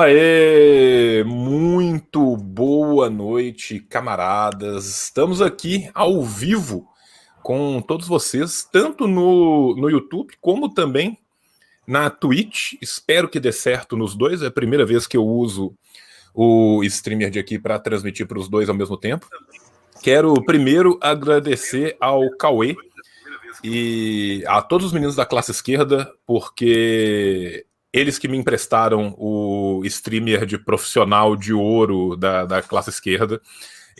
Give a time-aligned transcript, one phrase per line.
[0.00, 4.86] Aê, muito boa noite, camaradas.
[4.86, 6.86] Estamos aqui ao vivo
[7.42, 11.18] com todos vocês, tanto no, no YouTube como também
[11.84, 12.74] na Twitch.
[12.80, 14.40] Espero que dê certo nos dois.
[14.40, 15.74] É a primeira vez que eu uso
[16.32, 19.26] o streamer de aqui para transmitir para os dois ao mesmo tempo.
[20.00, 22.76] Quero primeiro agradecer ao Cauê
[23.64, 27.66] e a todos os meninos da classe esquerda, porque
[27.98, 33.40] eles que me emprestaram o streamer de profissional de ouro da, da classe esquerda.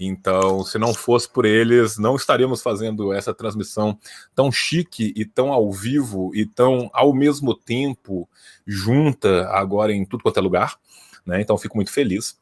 [0.00, 3.98] Então, se não fosse por eles, não estaríamos fazendo essa transmissão
[4.34, 8.28] tão chique e tão ao vivo e tão ao mesmo tempo
[8.66, 10.77] junta agora em tudo quanto é lugar.
[11.27, 11.41] Né?
[11.41, 12.38] Então, fico muito feliz.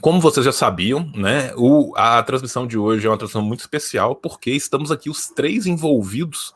[0.00, 4.14] Como vocês já sabiam, né, o, a transmissão de hoje é uma transmissão muito especial
[4.14, 6.54] porque estamos aqui os três envolvidos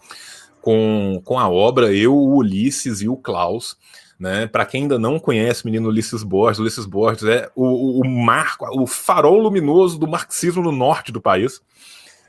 [0.61, 3.77] com, com a obra, eu, o Ulisses e o Klaus.
[4.20, 4.47] Né?
[4.47, 8.67] Para quem ainda não conhece o menino Ulisses Borges, Ulisses Borges é o, o, marco,
[8.78, 11.61] o farol luminoso do marxismo no norte do país.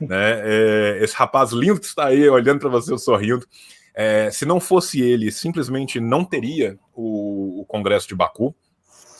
[0.00, 0.40] Né?
[0.42, 3.46] É, esse rapaz lindo que está aí olhando para você sorrindo.
[3.94, 8.52] É, se não fosse ele, simplesmente não teria o, o Congresso de Baku.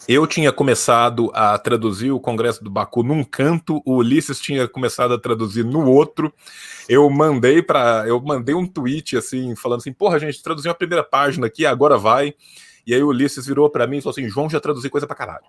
[0.08, 5.14] Eu tinha começado a traduzir o Congresso do Baku num canto, o Ulisses tinha começado
[5.14, 6.34] a traduzir no outro.
[6.88, 11.04] Eu mandei para, eu mandei um tweet assim, falando assim: "Porra, gente, traduziu a primeira
[11.04, 12.34] página aqui, agora vai".
[12.86, 15.16] E aí o Ulisses virou para mim e falou assim: "João já traduziu coisa para
[15.16, 15.44] caralho".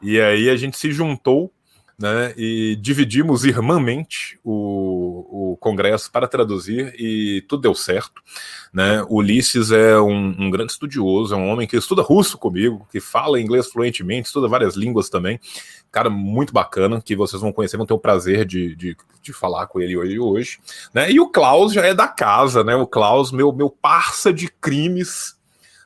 [0.00, 1.52] E aí a gente se juntou
[1.98, 8.22] né, e dividimos irmãmente o, o congresso para traduzir e tudo deu certo.
[8.72, 9.04] Né?
[9.10, 13.40] Ulisses é um, um, grande estudioso, é um homem que estuda russo comigo, que fala
[13.40, 15.40] inglês fluentemente, estuda várias línguas também.
[15.90, 19.66] Cara muito bacana, que vocês vão conhecer, vão ter o prazer de, de, de falar
[19.66, 20.20] com ele hoje.
[20.20, 20.58] hoje
[20.94, 21.10] né?
[21.10, 22.76] E o Klaus já é da casa, né?
[22.76, 25.36] O Klaus, meu, meu parça de crimes,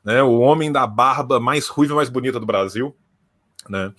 [0.04, 0.22] né?
[0.22, 2.94] o homem da barba mais ruiva mais bonita do Brasil.
[3.68, 3.92] Né?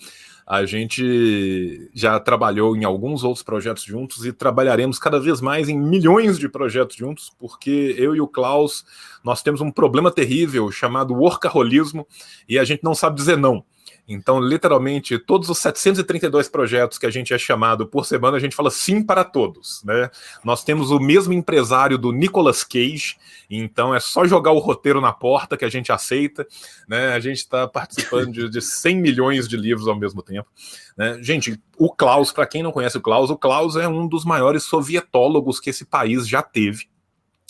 [0.46, 5.80] A gente já trabalhou em alguns outros projetos juntos e trabalharemos cada vez mais em
[5.80, 8.86] milhões de projetos juntos, porque eu e o Klaus,
[9.24, 12.06] nós temos um problema terrível chamado workaholismo
[12.47, 13.64] e a gente não sabe dizer não.
[14.13, 18.56] Então, literalmente, todos os 732 projetos que a gente é chamado por semana, a gente
[18.56, 20.09] fala sim para todos, né?
[20.44, 23.18] Nós temos o mesmo empresário do Nicolas Cage,
[23.50, 26.47] então é só jogar o roteiro na porta que a gente aceita,
[26.88, 27.13] né?
[27.13, 30.50] A gente está participando de, de 100 milhões de livros ao mesmo tempo.
[30.96, 31.18] Né?
[31.22, 34.63] Gente, o Klaus, para quem não conhece o Klaus, o Klaus é um dos maiores
[34.63, 36.88] sovietólogos que esse país já teve.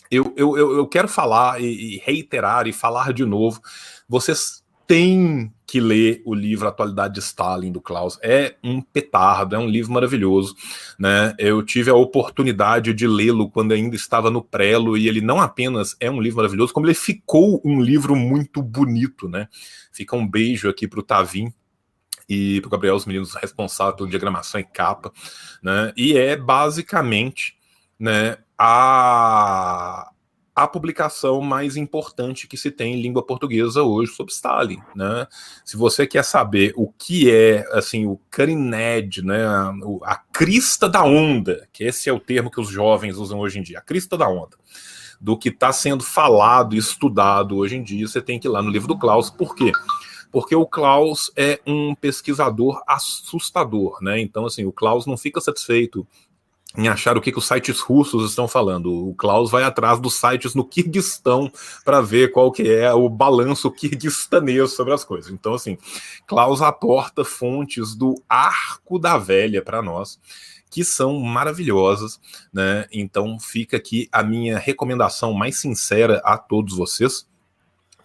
[0.09, 3.59] Eu, eu, eu quero falar e, e reiterar e falar de novo.
[4.07, 8.20] Vocês têm que ler o livro Atualidade de Stalin do Klaus.
[8.22, 10.56] É um petardo, é um livro maravilhoso,
[11.00, 11.34] né?
[11.40, 15.96] Eu tive a oportunidade de lê-lo quando ainda estava no prelo e ele não apenas
[16.00, 19.48] é um livro maravilhoso, como ele ficou um livro muito bonito, né?
[19.92, 21.52] Fica um beijo aqui para o Tavim
[22.30, 25.12] e para o Gabriel, os meninos responsáveis pela diagramação e capa,
[25.62, 25.92] né?
[25.98, 27.58] E é basicamente,
[28.00, 30.12] né, a
[30.56, 35.25] a publicação mais importante que se tem em língua portuguesa hoje sobre Stalin, né?
[35.66, 38.69] Se você quer saber o que é assim o cutting
[39.24, 43.40] né, a, a crista da onda, que esse é o termo que os jovens usam
[43.40, 44.56] hoje em dia, a crista da onda,
[45.19, 48.62] do que está sendo falado e estudado hoje em dia, você tem que ir lá
[48.62, 49.72] no livro do Klaus, por quê?
[50.31, 54.20] Porque o Klaus é um pesquisador assustador, né?
[54.20, 56.08] Então, assim, o Klaus não fica satisfeito
[56.78, 59.09] em achar o que, que os sites russos estão falando.
[59.09, 61.51] O Klaus vai atrás dos sites no Kirguistão
[61.85, 65.31] para ver qual que é o balanço kirguistanês sobre as coisas.
[65.31, 65.78] Então, assim,
[66.25, 70.19] Klaus aporta fontes do Arco da Velha para nós,
[70.72, 72.19] que são maravilhosas,
[72.51, 72.88] né?
[72.91, 77.28] Então, fica aqui a minha recomendação mais sincera a todos vocês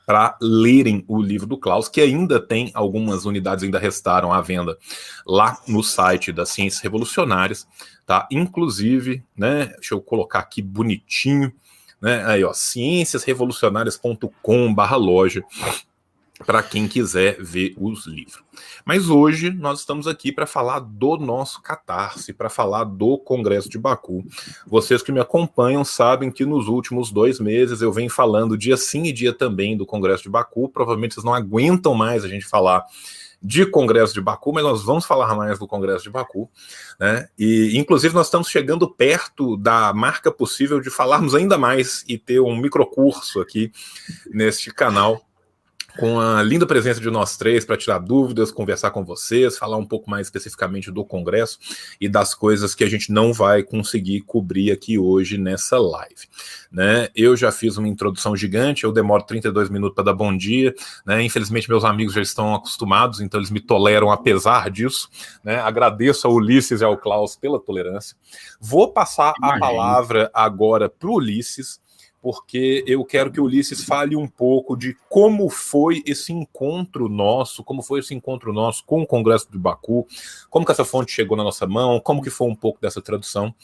[0.08, 4.78] para lerem o livro do Klaus, que ainda tem algumas unidades, ainda restaram à venda
[5.26, 7.68] lá no site das Ciências Revolucionárias
[8.08, 8.26] tá?
[8.30, 11.52] Inclusive, né, deixa eu colocar aqui bonitinho,
[12.00, 15.44] né, aí ó, cienciasrevolucionárias.com/loja
[16.46, 18.42] para quem quiser ver os livros.
[18.84, 23.78] Mas hoje nós estamos aqui para falar do nosso catarse, para falar do Congresso de
[23.78, 24.24] Baku.
[24.66, 29.04] Vocês que me acompanham sabem que nos últimos dois meses eu venho falando dia sim
[29.04, 30.68] e dia também do Congresso de Baku.
[30.68, 32.84] Provavelmente vocês não aguentam mais a gente falar
[33.40, 36.50] de Congresso de Baku, mas nós vamos falar mais do Congresso de Baku,
[36.98, 37.28] né?
[37.38, 42.40] E inclusive nós estamos chegando perto da marca possível de falarmos ainda mais e ter
[42.40, 43.70] um microcurso aqui
[44.30, 45.27] neste canal
[45.98, 49.84] com a linda presença de nós três para tirar dúvidas, conversar com vocês, falar um
[49.84, 51.58] pouco mais especificamente do Congresso
[52.00, 56.28] e das coisas que a gente não vai conseguir cobrir aqui hoje nessa live.
[56.70, 57.08] Né?
[57.16, 60.72] Eu já fiz uma introdução gigante, eu demoro 32 minutos para dar bom dia,
[61.04, 61.20] né?
[61.22, 65.08] Infelizmente, meus amigos já estão acostumados, então eles me toleram apesar disso.
[65.42, 65.56] Né?
[65.56, 68.16] Agradeço ao Ulisses e ao Klaus pela tolerância.
[68.60, 71.80] Vou passar a palavra agora para o Ulisses
[72.20, 77.62] porque eu quero que o Ulisses fale um pouco de como foi esse encontro nosso,
[77.62, 80.06] como foi esse encontro nosso com o Congresso de Baku,
[80.50, 83.54] como que essa fonte chegou na nossa mão, como que foi um pouco dessa tradução.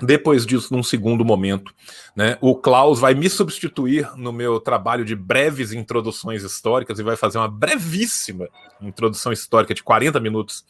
[0.00, 1.74] Depois disso, num segundo momento,
[2.14, 7.16] né, o Klaus vai me substituir no meu trabalho de breves introduções históricas e vai
[7.16, 8.48] fazer uma brevíssima
[8.80, 10.64] introdução histórica de 40 minutos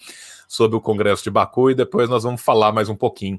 [0.49, 3.39] sobre o Congresso de Baku e depois nós vamos falar mais um pouquinho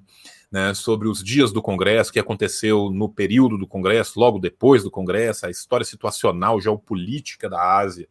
[0.52, 4.90] né, sobre os dias do Congresso, que aconteceu no período do Congresso, logo depois do
[4.90, 8.08] Congresso, a história situacional, geopolítica da Ásia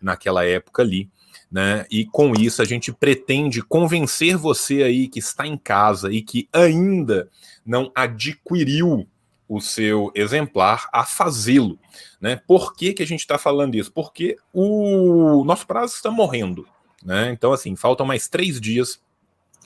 [0.00, 1.10] naquela época ali.
[1.50, 1.84] Né?
[1.90, 6.48] E com isso a gente pretende convencer você aí que está em casa e que
[6.50, 7.28] ainda
[7.64, 9.06] não adquiriu
[9.46, 11.78] o seu exemplar a fazê-lo.
[12.18, 12.36] Né?
[12.46, 13.92] Por que, que a gente está falando isso?
[13.92, 16.66] Porque o nosso prazo está morrendo.
[17.04, 17.30] Né?
[17.32, 18.98] Então, assim, faltam mais três dias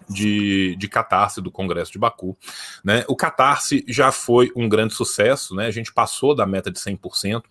[0.08, 2.36] de, de catarse do Congresso de Baku.
[2.84, 3.04] Né?
[3.08, 5.66] O catarse já foi um grande sucesso, né?
[5.66, 7.42] a gente passou da meta de 100%,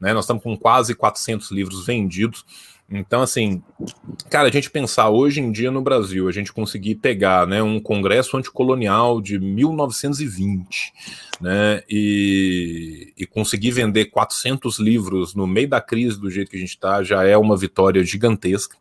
[0.00, 0.12] né?
[0.12, 2.44] nós estamos com quase 400 livros vendidos.
[2.88, 3.60] Então, assim,
[4.30, 7.80] cara, a gente pensar hoje em dia no Brasil, a gente conseguir pegar né, um
[7.80, 10.92] congresso anticolonial de 1920,
[11.40, 16.60] né, e, e conseguir vender 400 livros no meio da crise do jeito que a
[16.60, 18.76] gente está, já é uma vitória gigantesca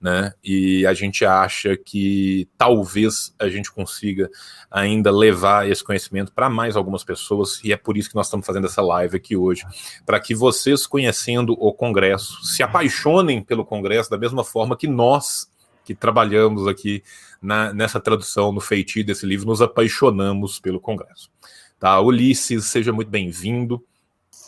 [0.00, 0.32] né?
[0.42, 4.30] E a gente acha que talvez a gente consiga
[4.70, 8.46] ainda levar esse conhecimento para mais algumas pessoas, e é por isso que nós estamos
[8.46, 9.64] fazendo essa live aqui hoje,
[10.04, 15.48] para que vocês, conhecendo o Congresso, se apaixonem pelo Congresso da mesma forma que nós
[15.84, 17.02] que trabalhamos aqui
[17.40, 21.30] na, nessa tradução, no feitio desse livro, nos apaixonamos pelo Congresso.
[21.78, 22.00] Tá?
[22.00, 23.84] Ulisses, seja muito bem-vindo.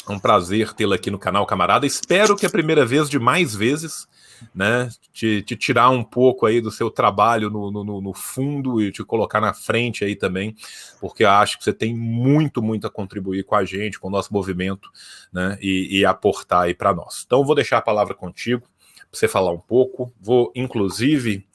[0.09, 1.87] É um prazer tê-lo aqui no canal, camarada.
[1.87, 4.09] Espero que a primeira vez de mais vezes
[4.55, 4.89] né?
[5.13, 9.03] Te, te, tirar um pouco aí do seu trabalho no, no, no, fundo e te
[9.05, 10.55] colocar na frente aí também,
[11.01, 14.11] porque eu acho que você tem muito, muito a contribuir com a gente, com o
[14.11, 14.89] nosso movimento,
[15.33, 15.59] né?
[15.61, 17.25] E, e aportar aí para nós.
[17.27, 20.13] Então, vou deixar a palavra contigo para você falar um pouco.
[20.21, 21.47] Vou, inclusive,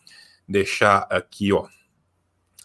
[0.48, 1.66] deixar aqui, ó.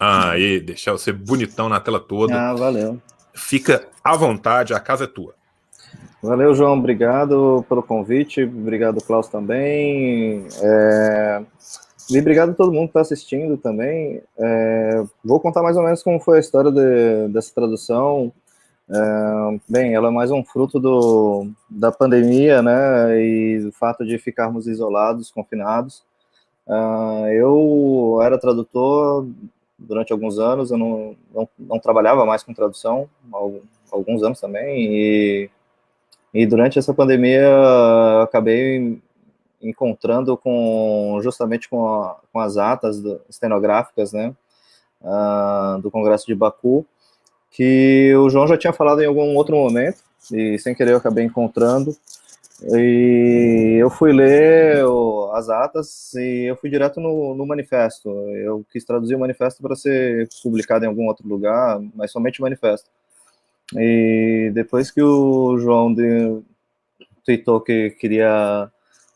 [0.01, 2.35] Aí, deixar você bonitão na tela toda.
[2.35, 3.01] Ah, valeu.
[3.35, 5.38] Fica à vontade, a casa é tua.
[6.23, 6.79] Valeu, João.
[6.79, 8.43] Obrigado pelo convite.
[8.43, 10.45] Obrigado, Klaus, também.
[10.63, 11.43] É...
[12.11, 14.23] E obrigado a todo mundo que está assistindo também.
[14.37, 15.05] É...
[15.25, 18.33] Vou contar mais ou menos como foi a história de, dessa tradução.
[18.91, 19.61] É...
[19.69, 23.21] Bem, ela é mais um fruto do, da pandemia, né?
[23.23, 26.03] E do fato de ficarmos isolados, confinados.
[26.69, 29.27] É, eu era tradutor
[29.79, 33.09] durante alguns anos, eu não, não, não trabalhava mais com tradução,
[33.91, 35.51] alguns anos também, e
[36.33, 37.49] e durante essa pandemia
[38.23, 39.01] acabei
[39.61, 44.35] encontrando com justamente com, a, com as atas do, estenográficas, né,
[45.03, 46.87] uh, do Congresso de Baku,
[47.51, 49.99] que o João já tinha falado em algum outro momento
[50.33, 51.97] e sem querer eu acabei encontrando
[52.63, 58.11] e eu fui ler o, as atas e eu fui direto no, no manifesto.
[58.11, 62.43] Eu quis traduzir o manifesto para ser publicado em algum outro lugar, mas somente o
[62.43, 62.91] manifesto.
[63.77, 66.41] E depois que o João de,
[67.25, 68.71] tweetou que queria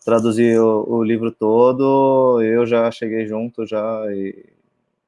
[0.05, 4.45] traduzir o, o, livro todo, eu já cheguei junto já e,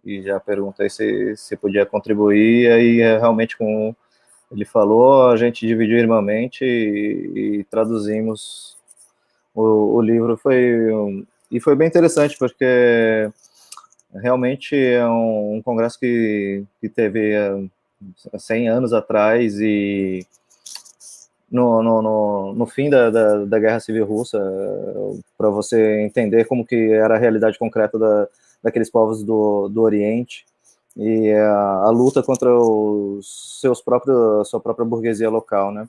[0.04, 3.95] e já perguntei se, se podia contribuir, e aí é realmente com
[4.50, 8.76] ele falou, a gente dividiu irmãmente e, e traduzimos
[9.54, 11.16] o, o, livro, foi
[11.50, 13.28] e foi bem interessante, porque
[14.14, 17.35] realmente é um, um congresso que, que teve
[18.37, 20.26] 100 anos atrás e
[21.50, 24.40] no, no, no, no fim da, da, da, Guerra Civil Russa,
[25.38, 28.28] para você entender como que era a realidade concreta da,
[28.62, 30.44] daqueles povos do, do Oriente
[30.96, 35.87] e a, a luta contra os seus próprios, sua própria burguesia local, né?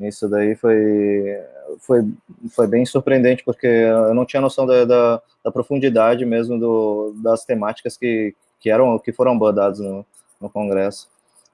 [0.00, 1.42] Isso daí foi,
[1.80, 2.08] foi,
[2.50, 7.44] foi bem surpreendente, porque eu não tinha noção da, da, da profundidade mesmo do, das
[7.44, 10.06] temáticas que, que, eram, que foram abordadas no,
[10.40, 11.08] no Congresso.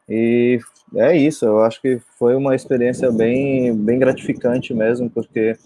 [0.09, 0.61] E
[0.97, 5.57] é isso, eu acho que foi uma experiência bem, bem gratificante mesmo, porque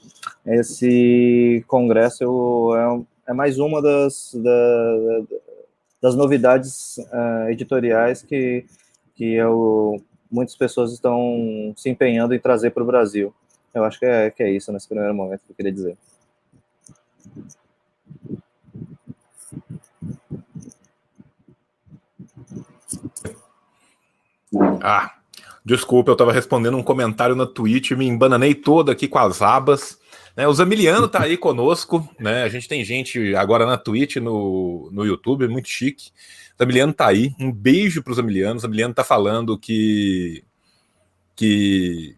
[0.47, 2.73] esse congresso
[3.27, 5.23] é, é mais uma das, da,
[6.01, 8.65] das novidades uh, editoriais que,
[9.15, 13.35] que eu, muitas pessoas estão se empenhando em trazer para o Brasil.
[13.75, 15.97] Eu acho que é, que é isso nesse primeiro momento que eu queria dizer.
[24.83, 25.13] Ah,
[25.65, 29.99] desculpa, eu estava respondendo um comentário na Twitch, me embananei todo aqui com as abas.
[30.37, 32.45] Né, o Zamiliano tá aí conosco, né?
[32.45, 36.11] A gente tem gente agora na Twitch, no, no YouTube, muito chique.
[36.55, 37.35] O Zamiliano tá aí.
[37.41, 38.57] Um beijo para o Zamiliano.
[38.57, 40.45] O Zamiliano tá falando que
[41.35, 42.17] que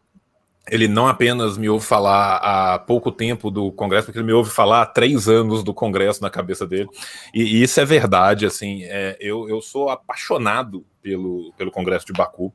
[0.71, 4.51] ele não apenas me ouve falar há pouco tempo do Congresso, porque ele me ouve
[4.51, 6.89] falar há três anos do Congresso na cabeça dele.
[7.35, 12.13] E, e isso é verdade, assim, é, eu, eu sou apaixonado pelo, pelo Congresso de
[12.13, 12.53] Baku.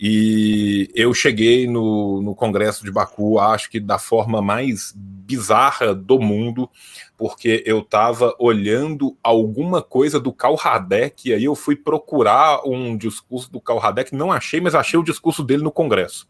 [0.00, 6.20] E eu cheguei no, no Congresso de Baku, acho que da forma mais bizarra do
[6.20, 6.70] mundo,
[7.16, 12.96] porque eu estava olhando alguma coisa do Karl Radek, e aí eu fui procurar um
[12.96, 16.28] discurso do Karl Radek, não achei, mas achei o discurso dele no Congresso.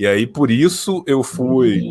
[0.00, 1.82] E aí, por isso, eu fui.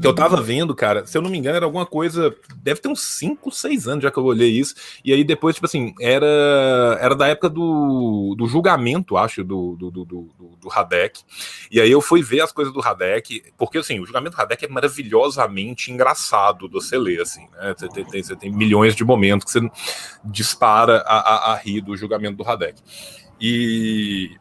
[0.00, 2.32] Eu tava vendo, cara, se eu não me engano, era alguma coisa.
[2.62, 4.76] Deve ter uns 5, 6 anos já que eu olhei isso.
[5.04, 6.28] E aí, depois, tipo assim, era,
[7.00, 10.28] era da época do, do julgamento, acho, do, do, do,
[10.60, 11.22] do, Radek.
[11.72, 14.66] E aí eu fui ver as coisas do Radek, porque assim, o julgamento do Radek
[14.66, 17.74] é maravilhosamente engraçado de você ler, assim, né?
[17.76, 19.68] Você tem, você tem milhões de momentos que você
[20.24, 22.80] dispara a, a, a rir do julgamento do Radek.
[23.40, 24.38] E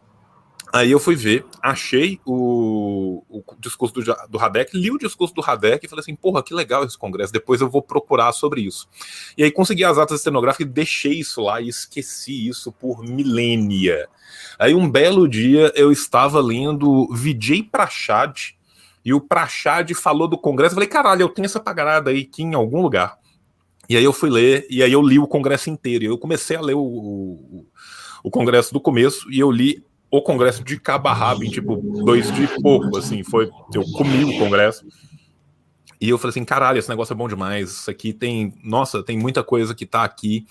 [0.72, 4.40] Aí eu fui ver, achei o, o discurso do, do
[4.74, 7.70] li o discurso do Radek e falei assim, porra, que legal esse congresso, depois eu
[7.70, 8.88] vou procurar sobre isso.
[9.36, 14.08] E aí consegui as atas estenográficas e deixei isso lá e esqueci isso por milênia.
[14.60, 18.38] Aí um belo dia eu estava lendo Vijay Prachad
[19.04, 22.44] e o Prachad falou do congresso, eu falei, caralho, eu tenho essa pagarada aí aqui
[22.44, 23.18] em algum lugar.
[23.90, 26.62] E aí eu fui ler, e aí eu li o congresso inteiro, eu comecei a
[26.62, 27.66] ler o, o,
[28.24, 31.10] o congresso do começo, e eu li o congresso de cabo
[31.44, 34.86] em tipo dois dias e pouco, assim, foi, eu comi o congresso.
[36.02, 37.72] E eu falei assim, caralho, esse negócio é bom demais.
[37.72, 40.46] Isso aqui tem, nossa, tem muita coisa que tá aqui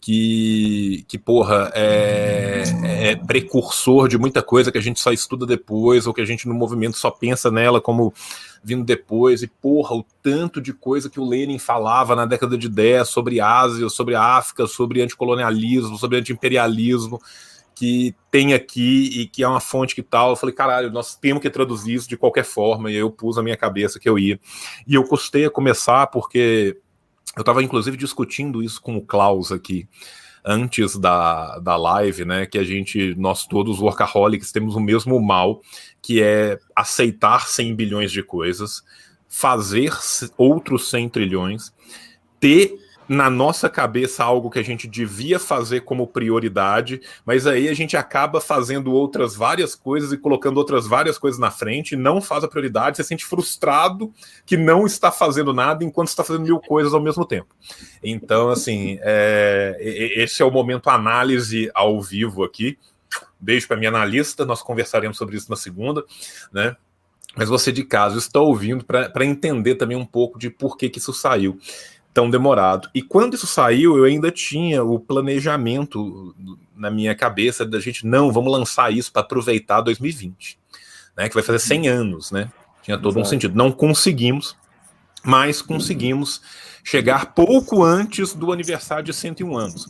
[0.00, 6.06] que, que porra, é, é, precursor de muita coisa que a gente só estuda depois,
[6.06, 8.14] ou que a gente no movimento só pensa nela como
[8.62, 9.42] vindo depois.
[9.42, 13.40] E, porra, o tanto de coisa que o Lenin falava na década de 10 sobre
[13.40, 17.20] Ásia, sobre África, sobre anticolonialismo, sobre antiimperialismo
[17.76, 20.30] que tem aqui e que é uma fonte que tal.
[20.30, 22.90] Eu falei, caralho, nós temos que traduzir isso de qualquer forma.
[22.90, 24.40] E eu pus na minha cabeça que eu ia.
[24.86, 26.78] E eu custei a começar porque
[27.36, 29.86] eu estava inclusive discutindo isso com o Klaus aqui
[30.42, 32.46] antes da, da live, né?
[32.46, 35.60] Que a gente, nós todos workaholics, temos o mesmo mal,
[36.00, 38.82] que é aceitar 100 bilhões de coisas,
[39.28, 39.92] fazer
[40.38, 41.74] outros 100 trilhões,
[42.40, 47.74] ter na nossa cabeça algo que a gente devia fazer como prioridade, mas aí a
[47.74, 52.42] gente acaba fazendo outras várias coisas e colocando outras várias coisas na frente, não faz
[52.42, 54.12] a prioridade, você se sente frustrado
[54.44, 57.54] que não está fazendo nada enquanto está fazendo mil coisas ao mesmo tempo.
[58.02, 62.78] Então, assim, é, esse é o momento análise ao vivo aqui.
[63.38, 66.04] Beijo para minha analista, nós conversaremos sobre isso na segunda,
[66.52, 66.76] né?
[67.36, 70.98] Mas você de casa está ouvindo para entender também um pouco de por que, que
[70.98, 71.58] isso saiu
[72.16, 72.88] tão demorado.
[72.94, 76.34] E quando isso saiu, eu ainda tinha o planejamento
[76.74, 80.58] na minha cabeça da gente, não, vamos lançar isso para aproveitar 2020,
[81.14, 81.28] né?
[81.28, 82.50] Que vai fazer 100 anos, né?
[82.82, 83.20] Tinha todo Exato.
[83.20, 83.54] um sentido.
[83.54, 84.56] Não conseguimos,
[85.22, 86.40] mas conseguimos
[86.82, 89.86] chegar pouco antes do aniversário de 101 anos.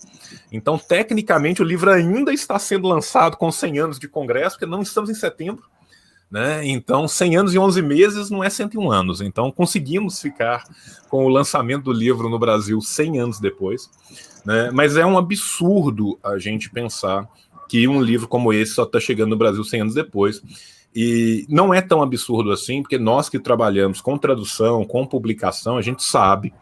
[0.50, 4.82] Então, tecnicamente, o livro ainda está sendo lançado com 100 anos de congresso, porque não
[4.82, 5.62] estamos em setembro,
[6.30, 6.66] né?
[6.66, 9.20] Então, 100 anos e 11 meses não é 101 anos.
[9.20, 10.64] Então, conseguimos ficar
[11.08, 13.90] com o lançamento do livro no Brasil 100 anos depois.
[14.44, 14.70] Né?
[14.72, 17.28] Mas é um absurdo a gente pensar
[17.68, 20.42] que um livro como esse só está chegando no Brasil 100 anos depois.
[20.94, 25.82] E não é tão absurdo assim, porque nós que trabalhamos com tradução, com publicação, a
[25.82, 26.52] gente sabe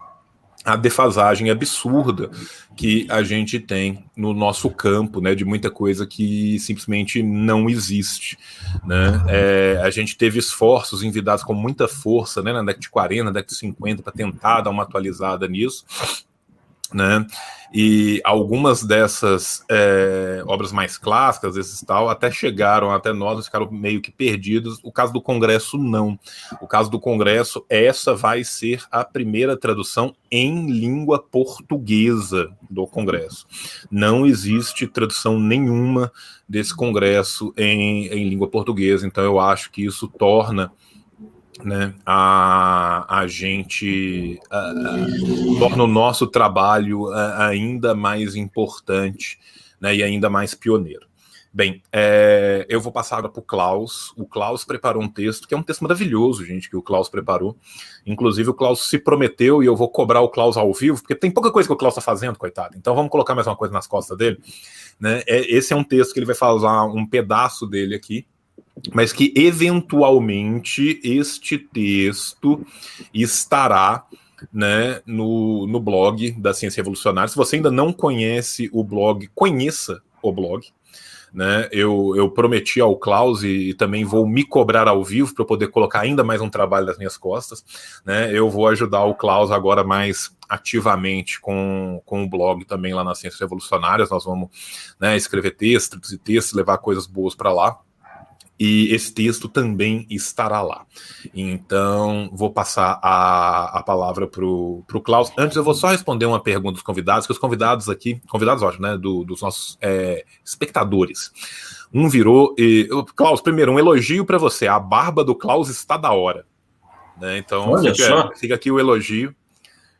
[0.64, 2.30] a defasagem absurda
[2.74, 8.38] que a gente tem no nosso campo, né, de muita coisa que simplesmente não existe,
[8.84, 9.24] né?
[9.28, 13.30] É, a gente teve esforços envidados com muita força, né, na década de 40, na
[13.30, 15.84] década de 50, para tentar dar uma atualizada nisso,
[16.92, 17.26] né?
[17.76, 24.00] E algumas dessas é, obras mais clássicas, esses tal, até chegaram até nós, ficaram meio
[24.00, 24.78] que perdidos.
[24.84, 26.16] O caso do Congresso, não.
[26.60, 33.44] O caso do Congresso, essa vai ser a primeira tradução em língua portuguesa do Congresso.
[33.90, 36.12] Não existe tradução nenhuma
[36.48, 40.70] desse Congresso em, em língua portuguesa, então eu acho que isso torna
[41.62, 44.40] né, a, a gente
[45.58, 49.38] torna o nosso trabalho ainda mais importante
[49.80, 51.06] né, e ainda mais pioneiro.
[51.56, 54.12] Bem, é, eu vou passar para o Klaus.
[54.16, 57.56] O Klaus preparou um texto, que é um texto maravilhoso, gente, que o Klaus preparou.
[58.04, 61.30] Inclusive, o Klaus se prometeu e eu vou cobrar o Klaus ao vivo, porque tem
[61.30, 62.76] pouca coisa que o Klaus está fazendo, coitado.
[62.76, 64.40] Então vamos colocar mais uma coisa nas costas dele.
[64.98, 65.22] Né?
[65.28, 68.26] É, esse é um texto que ele vai falar um pedaço dele aqui,
[68.92, 72.64] mas que eventualmente este texto
[73.12, 74.04] estará
[74.52, 77.28] né, no, no blog da Ciência Revolucionária.
[77.28, 80.66] Se você ainda não conhece o blog, conheça o blog.
[81.32, 81.68] Né?
[81.72, 85.66] Eu, eu prometi ao Klaus e, e também vou me cobrar ao vivo para poder
[85.66, 87.64] colocar ainda mais um trabalho das minhas costas.
[88.04, 88.30] Né?
[88.32, 93.18] Eu vou ajudar o Klaus agora mais ativamente com, com o blog também lá nas
[93.18, 94.10] Ciências Revolucionárias.
[94.10, 94.48] Nós vamos
[95.00, 97.80] né, escrever textos e textos, levar coisas boas para lá
[98.58, 100.86] e esse texto também estará lá.
[101.34, 105.32] Então, vou passar a, a palavra para o Klaus.
[105.36, 108.86] Antes, eu vou só responder uma pergunta dos convidados, que os convidados aqui, convidados, ótimo,
[108.86, 111.32] né, do, dos nossos é, espectadores.
[111.92, 112.54] Um virou.
[112.56, 114.68] E, Klaus, primeiro, um elogio para você.
[114.68, 116.46] A barba do Klaus está da hora.
[117.20, 117.38] Né?
[117.38, 119.34] Então, fica, fica, aqui o elogio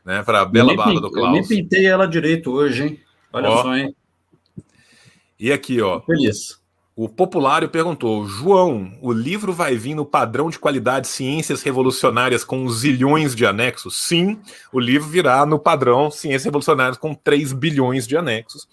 [0.05, 1.27] né, para a bela barba do Klaus.
[1.27, 2.99] Eu nem pintei ela direito hoje, hein?
[3.33, 3.63] Olha ó.
[3.63, 3.93] só, hein?
[5.37, 5.99] E aqui, ó.
[6.01, 6.63] Feliz.
[6.97, 12.69] O Populário perguntou: João, o livro vai vir no padrão de qualidade Ciências Revolucionárias com
[12.69, 13.97] zilhões de anexos?
[13.97, 14.39] Sim,
[14.71, 18.65] o livro virá no padrão Ciências Revolucionárias com 3 bilhões de anexos.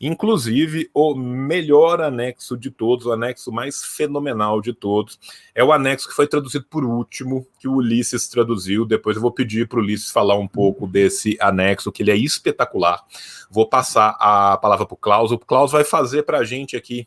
[0.00, 5.16] Inclusive, o melhor anexo de todos, o anexo mais fenomenal de todos,
[5.54, 8.84] é o anexo que foi traduzido por último, que o Ulisses traduziu.
[8.84, 12.16] Depois eu vou pedir para o Ulisses falar um pouco desse anexo, que ele é
[12.16, 13.04] espetacular.
[13.48, 15.30] Vou passar a palavra para o Klaus.
[15.30, 17.06] O Klaus vai fazer para a gente aqui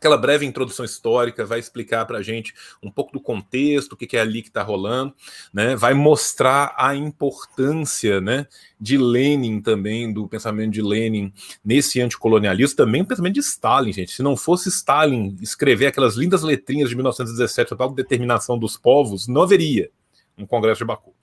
[0.00, 4.16] aquela breve introdução histórica, vai explicar para a gente um pouco do contexto, o que,
[4.16, 5.14] é ali que está rolando,
[5.52, 5.76] né?
[5.76, 8.46] vai mostrar a importância né,
[8.80, 11.30] de Lenin também, do pensamento de Lenin
[11.62, 14.12] nesse anticolonialismo, também o pensamento de Stalin, gente.
[14.12, 19.28] Se não fosse Stalin escrever aquelas lindas letrinhas de 1917, a tal determinação dos povos,
[19.28, 19.90] não haveria
[20.38, 21.14] um Congresso de Baku.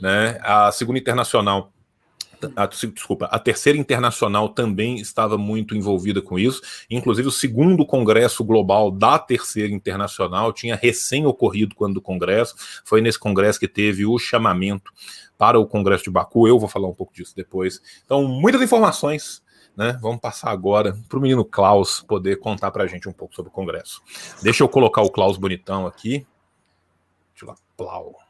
[0.00, 0.38] Né?
[0.42, 1.72] A Segunda Internacional
[2.56, 6.60] a, desculpa, a Terceira Internacional também estava muito envolvida com isso.
[6.90, 12.54] Inclusive, o segundo Congresso Global da Terceira Internacional tinha recém ocorrido quando o Congresso.
[12.84, 14.92] Foi nesse Congresso que teve o chamamento
[15.36, 16.46] para o Congresso de Baku.
[16.46, 17.80] Eu vou falar um pouco disso depois.
[18.04, 19.42] Então, muitas informações.
[19.76, 19.96] Né?
[20.02, 23.50] Vamos passar agora para o menino Klaus poder contar para a gente um pouco sobre
[23.50, 24.02] o Congresso.
[24.42, 26.26] Deixa eu colocar o Klaus bonitão aqui.
[27.32, 28.29] Deixa eu lá, Plau.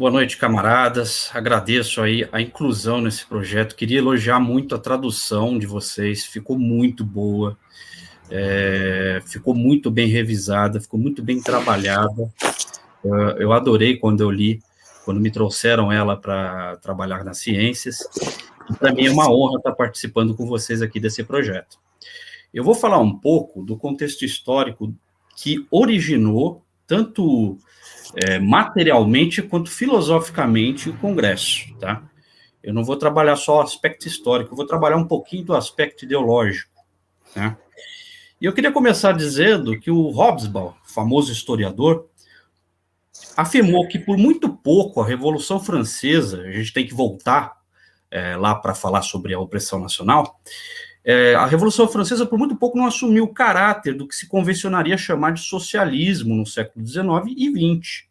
[0.00, 1.30] Boa noite, camaradas.
[1.34, 3.76] Agradeço aí a inclusão nesse projeto.
[3.76, 7.54] Queria elogiar muito a tradução de vocês, ficou muito boa,
[8.30, 12.32] é, ficou muito bem revisada, ficou muito bem trabalhada.
[13.38, 14.62] Eu, adorei quando eu li,
[15.04, 17.98] quando me trouxeram ela para trabalhar nas ciências.
[18.78, 21.76] Para mim é uma honra estar participando com vocês aqui desse projeto.
[22.54, 24.94] Eu vou falar um pouco do contexto histórico
[25.36, 27.56] que originou tanto
[28.16, 32.02] é, materialmente quanto filosoficamente o Congresso, tá?
[32.60, 36.04] Eu não vou trabalhar só o aspecto histórico, eu vou trabalhar um pouquinho do aspecto
[36.04, 36.74] ideológico,
[37.32, 37.56] tá?
[38.40, 42.08] E eu queria começar dizendo que o Hobsbawm, famoso historiador,
[43.36, 47.52] afirmou que por muito pouco a Revolução Francesa, a gente tem que voltar
[48.10, 50.40] é, lá para falar sobre a opressão nacional,
[51.04, 54.98] é, a Revolução Francesa, por muito pouco, não assumiu o caráter do que se convencionaria
[54.98, 58.04] chamar de socialismo no século XIX e XX.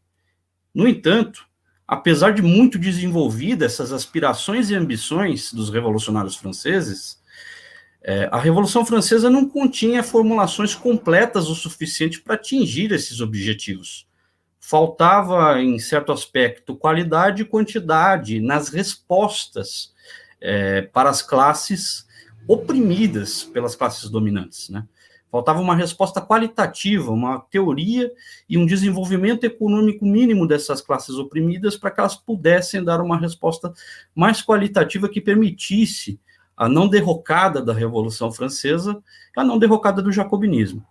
[0.74, 1.46] No entanto,
[1.88, 7.20] apesar de muito desenvolvidas essas aspirações e ambições dos revolucionários franceses,
[8.02, 14.08] é, a Revolução Francesa não continha formulações completas o suficiente para atingir esses objetivos.
[14.60, 19.94] Faltava, em certo aspecto, qualidade e quantidade nas respostas
[20.42, 22.08] é, para as classes
[22.50, 24.84] oprimidas pelas classes dominantes, né?
[25.32, 28.12] Faltava uma resposta qualitativa, uma teoria
[28.50, 33.72] e um desenvolvimento econômico mínimo dessas classes oprimidas para que elas pudessem dar uma resposta
[34.16, 36.20] mais qualitativa que permitisse
[36.58, 39.00] a não derrocada da Revolução Francesa,
[39.38, 40.84] a não derrocada do jacobinismo.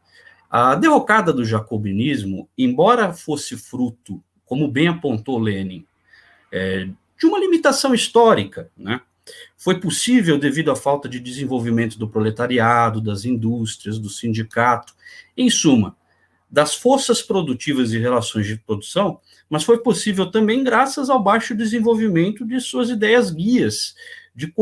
[0.49, 5.85] A derrocada do jacobinismo, embora fosse fruto, como bem apontou Lenin,
[6.53, 9.01] é, de uma limitação histórica, né?
[9.57, 14.95] Foi possível devido à falta de desenvolvimento do proletariado, das indústrias, do sindicato,
[15.37, 15.97] em suma,
[16.51, 22.47] das forças produtivas e relações de produção, mas foi possível também graças ao baixo desenvolvimento
[22.47, 23.95] de suas ideias guias
[24.35, 24.53] de,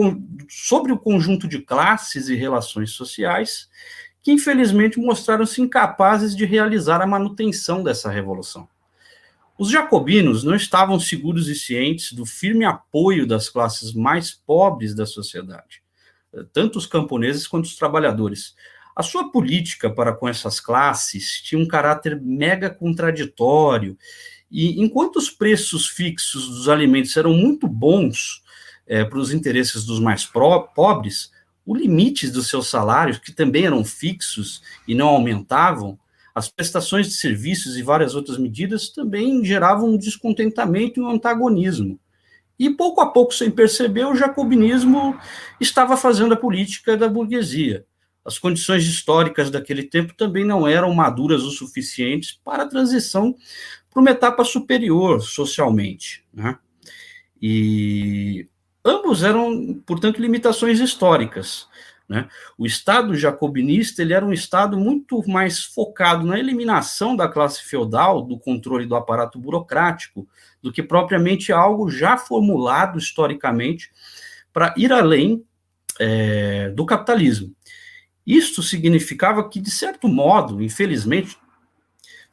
[0.49, 3.69] sobre o conjunto de classes e relações sociais,
[4.23, 8.69] que infelizmente mostraram-se incapazes de realizar a manutenção dessa revolução.
[9.59, 15.07] Os jacobinos não estavam seguros e cientes do firme apoio das classes mais pobres da
[15.07, 15.83] sociedade,
[16.53, 18.55] tanto os camponeses quanto os trabalhadores,
[18.97, 23.99] A sua política para com essas classes tinha um caráter mega contraditório,
[24.51, 28.43] e enquanto os preços fixos dos alimentos eram muito bons
[28.87, 31.31] é, para os interesses dos mais pobres,
[31.67, 35.99] o limite dos seus salários, que também eram fixos e não aumentavam,
[36.37, 41.99] as prestações de serviços e várias outras medidas também geravam um descontentamento e um antagonismo.
[42.59, 45.19] E pouco a pouco, sem perceber, o jacobinismo
[45.59, 47.87] estava fazendo a política da burguesia.
[48.23, 53.35] As condições históricas daquele tempo também não eram maduras o suficientes para a transição
[53.91, 56.23] para uma etapa superior socialmente.
[56.35, 56.59] Né?
[57.41, 58.47] E
[58.85, 61.67] ambos eram, portanto, limitações históricas.
[62.09, 62.29] Né?
[62.57, 68.23] O Estado jacobinista ele era um Estado muito mais focado na eliminação da classe feudal,
[68.23, 70.27] do controle do aparato burocrático,
[70.63, 73.91] do que propriamente algo já formulado historicamente
[74.53, 75.45] para ir além
[75.99, 77.55] é, do capitalismo.
[78.27, 81.37] Isto significava que, de certo modo, infelizmente,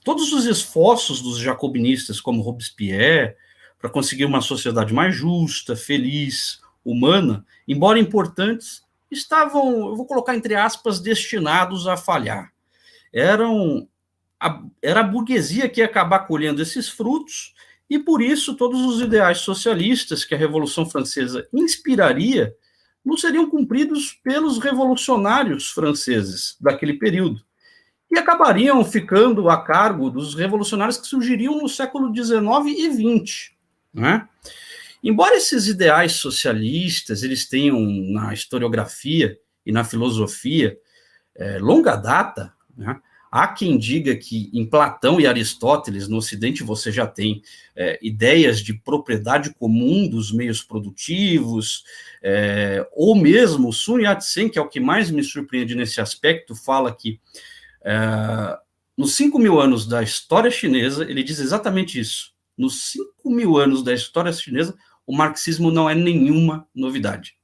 [0.03, 3.35] todos os esforços dos jacobinistas, como Robespierre,
[3.79, 8.81] para conseguir uma sociedade mais justa, feliz, humana, embora importantes,
[9.13, 12.51] estavam, eu vou colocar entre aspas, destinados a falhar.
[13.13, 13.87] Eram
[14.43, 17.53] a, era a burguesia que ia acabar colhendo esses frutos,
[17.89, 22.53] e por isso todos os ideais socialistas que a Revolução Francesa inspiraria
[23.05, 27.41] não seriam cumpridos pelos revolucionários franceses daquele período,
[28.11, 33.51] e acabariam ficando a cargo dos revolucionários que surgiriam no século XIX e XX.
[33.93, 34.27] Né?
[35.03, 40.77] Embora esses ideais socialistas eles tenham na historiografia e na filosofia
[41.35, 42.99] é, longa data, né?
[43.33, 47.41] há quem diga que em Platão e Aristóteles, no Ocidente, você já tem
[47.75, 51.83] é, ideias de propriedade comum dos meios produtivos,
[52.21, 56.95] é, ou mesmo Sun Yat-sen, que é o que mais me surpreende nesse aspecto, fala
[56.95, 57.19] que
[57.83, 58.57] é,
[58.95, 62.31] nos 5 mil anos da história chinesa, ele diz exatamente isso.
[62.55, 67.35] Nos 5 mil anos da história chinesa, o marxismo não é nenhuma novidade.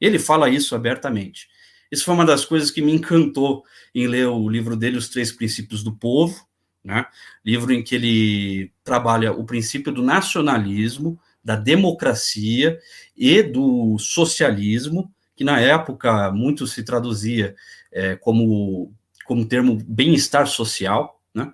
[0.00, 1.48] Ele fala isso abertamente.
[1.90, 3.64] Isso foi uma das coisas que me encantou
[3.94, 6.46] em ler o livro dele, Os Três Princípios do Povo,
[6.84, 7.06] né?
[7.44, 12.78] livro em que ele trabalha o princípio do nacionalismo, da democracia
[13.16, 17.54] e do socialismo, que na época muito se traduzia
[17.92, 18.92] é, como,
[19.24, 21.52] como termo bem-estar social né,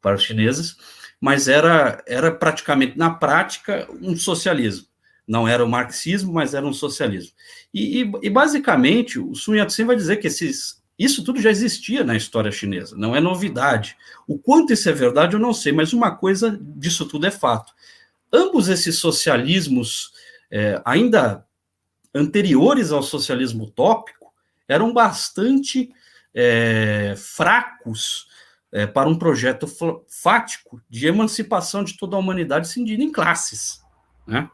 [0.00, 0.76] para os chineses,
[1.20, 4.87] mas era, era praticamente, na prática, um socialismo
[5.28, 7.32] não era o marxismo, mas era um socialismo.
[7.72, 12.02] E, e, e basicamente, o Sun Yat-sen vai dizer que esses, isso tudo já existia
[12.02, 13.94] na história chinesa, não é novidade.
[14.26, 17.74] O quanto isso é verdade, eu não sei, mas uma coisa disso tudo é fato.
[18.32, 20.12] Ambos esses socialismos,
[20.50, 21.44] é, ainda
[22.14, 24.32] anteriores ao socialismo utópico,
[24.66, 25.90] eram bastante
[26.34, 28.26] é, fracos
[28.72, 29.66] é, para um projeto
[30.08, 33.82] fático de emancipação de toda a humanidade cindida em classes.
[34.26, 34.48] Né?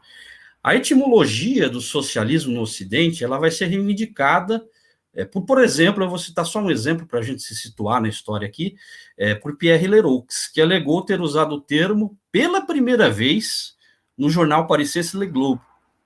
[0.65, 4.65] A etimologia do socialismo no Ocidente ela vai ser reivindicada
[5.13, 8.01] é, por, por exemplo, eu vou citar só um exemplo para a gente se situar
[8.01, 8.75] na história aqui,
[9.15, 13.75] é, por Pierre Leroux, que alegou ter usado o termo pela primeira vez
[14.17, 15.61] no jornal parissense Le Globe,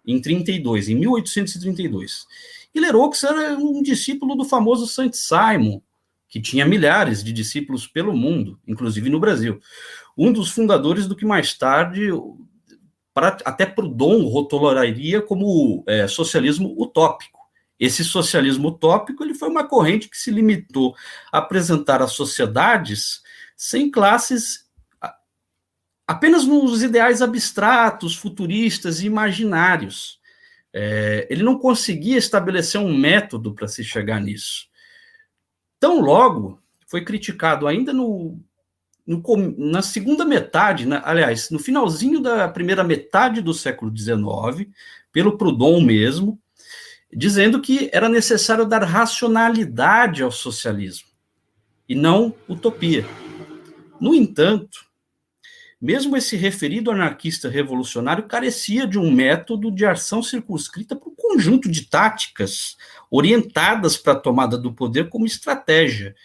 [0.06, 2.28] em 32, em 1832.
[2.76, 5.82] E Leroux era um discípulo do famoso Saint Simon,
[6.28, 9.58] que tinha milhares de discípulos pelo mundo, inclusive no Brasil.
[10.18, 12.12] Um dos fundadores do que mais tarde
[13.20, 17.38] para, até Proudhon rotularia como é, socialismo utópico.
[17.78, 20.96] Esse socialismo utópico ele foi uma corrente que se limitou
[21.32, 23.22] a apresentar as sociedades
[23.58, 24.66] sem classes
[26.08, 30.20] apenas nos ideais abstratos, futuristas e imaginários.
[30.74, 34.68] É, ele não conseguia estabelecer um método para se chegar nisso.
[35.80, 38.40] Tão logo foi criticado ainda no
[39.06, 39.22] no,
[39.58, 44.70] na segunda metade, na, aliás, no finalzinho da primeira metade do século XIX,
[45.12, 46.40] pelo Proudhon mesmo,
[47.12, 51.10] dizendo que era necessário dar racionalidade ao socialismo
[51.88, 53.04] e não utopia.
[54.00, 54.86] No entanto,
[55.82, 61.70] mesmo esse referido anarquista revolucionário carecia de um método de ação circunscrita para um conjunto
[61.70, 62.78] de táticas
[63.10, 66.16] orientadas para a tomada do poder como estratégia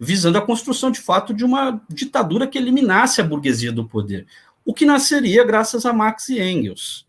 [0.00, 4.26] visando a construção de fato de uma ditadura que eliminasse a burguesia do poder,
[4.64, 7.06] o que nasceria graças a Marx e Engels.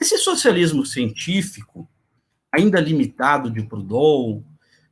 [0.00, 1.88] Esse socialismo científico,
[2.50, 4.42] ainda limitado de Proudhon,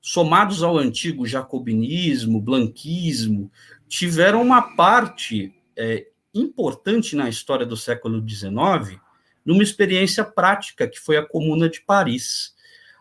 [0.01, 3.51] somados ao antigo jacobinismo, blanquismo,
[3.89, 9.01] tiveram uma parte é, importante na história do século XIX,
[9.45, 12.55] numa experiência prática que foi a Comuna de Paris.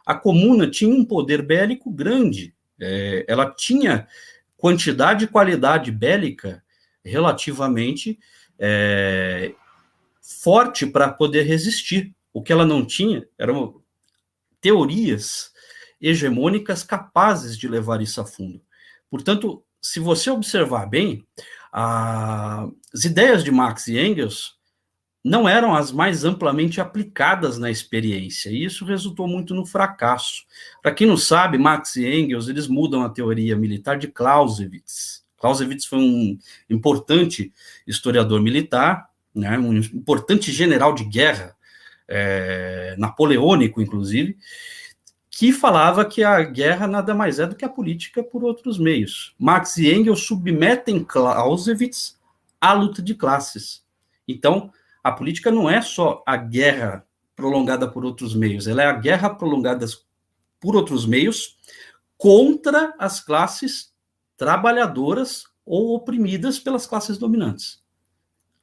[0.03, 4.07] A Comuna tinha um poder bélico grande, É, ela tinha
[4.61, 6.63] quantidade e qualidade bélica
[7.03, 8.19] relativamente
[8.59, 9.55] é,
[10.21, 12.13] forte para poder resistir.
[12.31, 13.81] O que ela não tinha eram
[14.61, 15.51] teorias
[15.99, 18.61] hegemônicas capazes de levar isso a fundo.
[19.09, 21.25] Portanto, se você observar bem,
[21.71, 24.59] as ideias de Marx e Engels
[25.23, 30.43] não eram as mais amplamente aplicadas na experiência, e isso resultou muito no fracasso.
[30.81, 35.23] Para quem não sabe, Marx e Engels, eles mudam a teoria militar de Clausewitz.
[35.37, 36.37] Clausewitz foi um
[36.69, 37.51] importante
[37.85, 41.55] historiador militar, né, um importante general de guerra,
[42.07, 44.37] é, napoleônico, inclusive,
[45.29, 49.33] que falava que a guerra nada mais é do que a política por outros meios.
[49.39, 52.19] Marx e Engels submetem Clausewitz
[52.59, 53.81] à luta de classes.
[54.27, 54.71] Então,
[55.03, 59.29] a política não é só a guerra prolongada por outros meios, ela é a guerra
[59.29, 59.85] prolongada
[60.59, 61.57] por outros meios
[62.17, 63.91] contra as classes
[64.37, 67.81] trabalhadoras ou oprimidas pelas classes dominantes.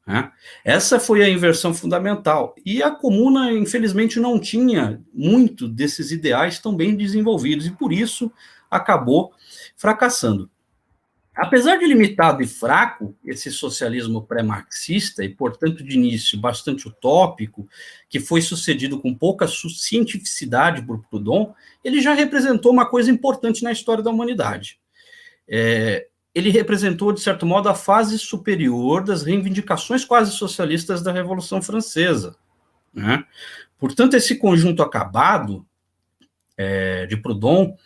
[0.07, 0.33] Né?
[0.64, 2.55] Essa foi a inversão fundamental.
[2.64, 8.33] E a comuna, infelizmente, não tinha muito desses ideais tão bem desenvolvidos, e por isso
[8.70, 9.33] acabou
[9.77, 10.51] fracassando.
[11.38, 17.68] Apesar de limitado e fraco, esse socialismo pré-marxista, e portanto de início bastante utópico,
[18.09, 23.70] que foi sucedido com pouca cientificidade por Proudhon, ele já representou uma coisa importante na
[23.70, 24.81] história da humanidade.
[25.48, 31.62] É, ele representou, de certo modo, a fase superior das reivindicações quase socialistas da Revolução
[31.62, 32.35] Francesa.
[32.92, 33.24] Né?
[33.79, 35.64] Portanto, esse conjunto acabado
[36.57, 37.77] é, de Proudhon,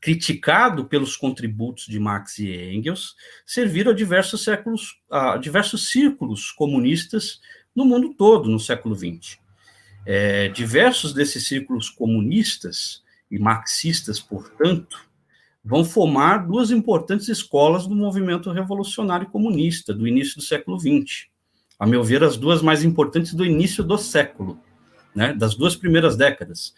[0.00, 7.40] criticado pelos contributos de Marx e Engels, serviram a diversos séculos, a diversos círculos comunistas
[7.74, 9.38] no mundo todo no século XX.
[10.06, 14.98] É, diversos desses círculos comunistas e marxistas, portanto,
[15.62, 21.28] vão formar duas importantes escolas do movimento revolucionário comunista do início do século XX.
[21.78, 24.58] A meu ver, as duas mais importantes do início do século,
[25.14, 26.74] né, das duas primeiras décadas.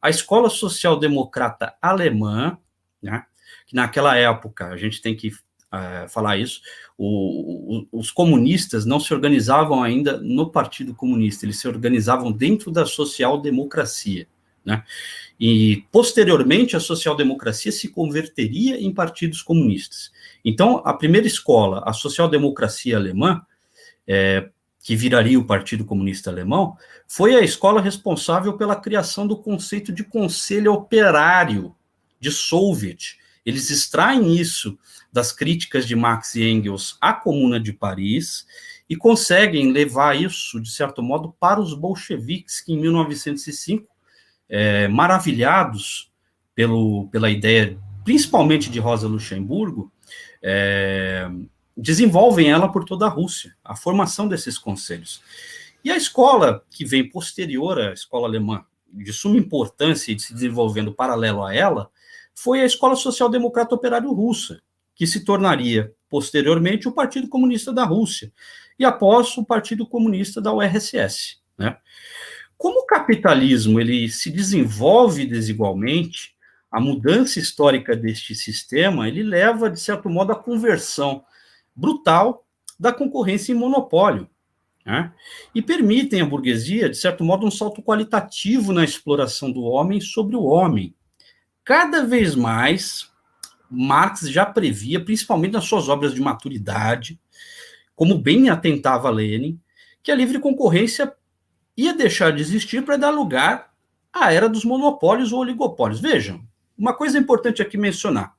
[0.00, 2.58] A escola social-democrata alemã,
[3.02, 3.24] né,
[3.66, 6.60] que naquela época, a gente tem que uh, falar isso,
[6.96, 12.70] o, o, os comunistas não se organizavam ainda no Partido Comunista, eles se organizavam dentro
[12.70, 14.26] da social-democracia.
[14.64, 14.82] Né?
[15.38, 20.10] E, posteriormente, a social-democracia se converteria em partidos comunistas.
[20.44, 23.42] Então, a primeira escola, a social-democracia alemã,
[24.08, 24.48] é,
[24.82, 30.02] que viraria o Partido Comunista Alemão, foi a escola responsável pela criação do conceito de
[30.02, 31.74] conselho operário,
[32.18, 33.18] de Soviet.
[33.44, 34.78] Eles extraem isso
[35.12, 38.46] das críticas de Marx e Engels à Comuna de Paris
[38.88, 43.86] e conseguem levar isso, de certo modo, para os bolcheviques, que em 1905
[44.48, 46.10] é, maravilhados
[46.54, 49.92] pelo, pela ideia, principalmente de Rosa Luxemburgo,
[50.42, 51.28] é,
[51.76, 55.20] desenvolvem ela por toda a Rússia, a formação desses conselhos.
[55.84, 60.94] E a escola que vem posterior à escola alemã, de suma importância e se desenvolvendo
[60.94, 61.90] paralelo a ela,
[62.36, 64.60] foi a Escola Social Democrata Operário Russa,
[64.94, 68.32] que se tornaria posteriormente o Partido Comunista da Rússia
[68.78, 71.38] e após o Partido Comunista da URSS.
[71.58, 71.76] Né?
[72.56, 76.34] Como o capitalismo ele se desenvolve desigualmente,
[76.70, 81.24] a mudança histórica deste sistema ele leva de certo modo à conversão
[81.74, 82.46] brutal
[82.78, 84.28] da concorrência em monopólio,
[84.84, 85.12] né?
[85.54, 90.36] e permitem à burguesia de certo modo um salto qualitativo na exploração do homem sobre
[90.36, 90.94] o homem.
[91.66, 93.10] Cada vez mais
[93.68, 97.20] Marx já previa, principalmente nas suas obras de maturidade,
[97.96, 99.60] como bem atentava Lenin,
[100.00, 101.12] que a livre concorrência
[101.76, 103.74] ia deixar de existir para dar lugar
[104.12, 105.98] à era dos monopólios ou oligopólios.
[105.98, 106.46] Vejam,
[106.78, 108.32] uma coisa importante aqui mencionar.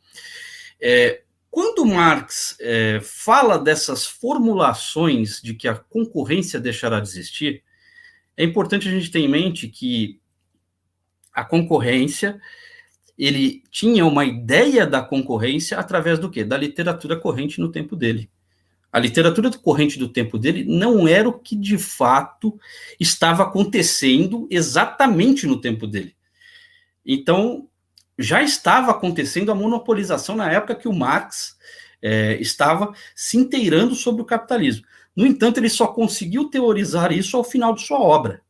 [0.79, 7.61] É, quando Marx é, fala dessas formulações de que a concorrência deixará de existir,
[8.37, 10.21] é importante a gente ter em mente que
[11.33, 12.39] a concorrência,
[13.17, 16.43] ele tinha uma ideia da concorrência através do quê?
[16.43, 18.29] Da literatura corrente no tempo dele.
[18.91, 22.59] A literatura corrente do tempo dele não era o que de fato
[22.99, 26.15] estava acontecendo exatamente no tempo dele.
[27.05, 27.67] Então,
[28.17, 31.57] já estava acontecendo a monopolização na época que o Marx
[32.01, 34.85] é, estava se inteirando sobre o capitalismo.
[35.15, 38.41] No entanto, ele só conseguiu teorizar isso ao final de sua obra.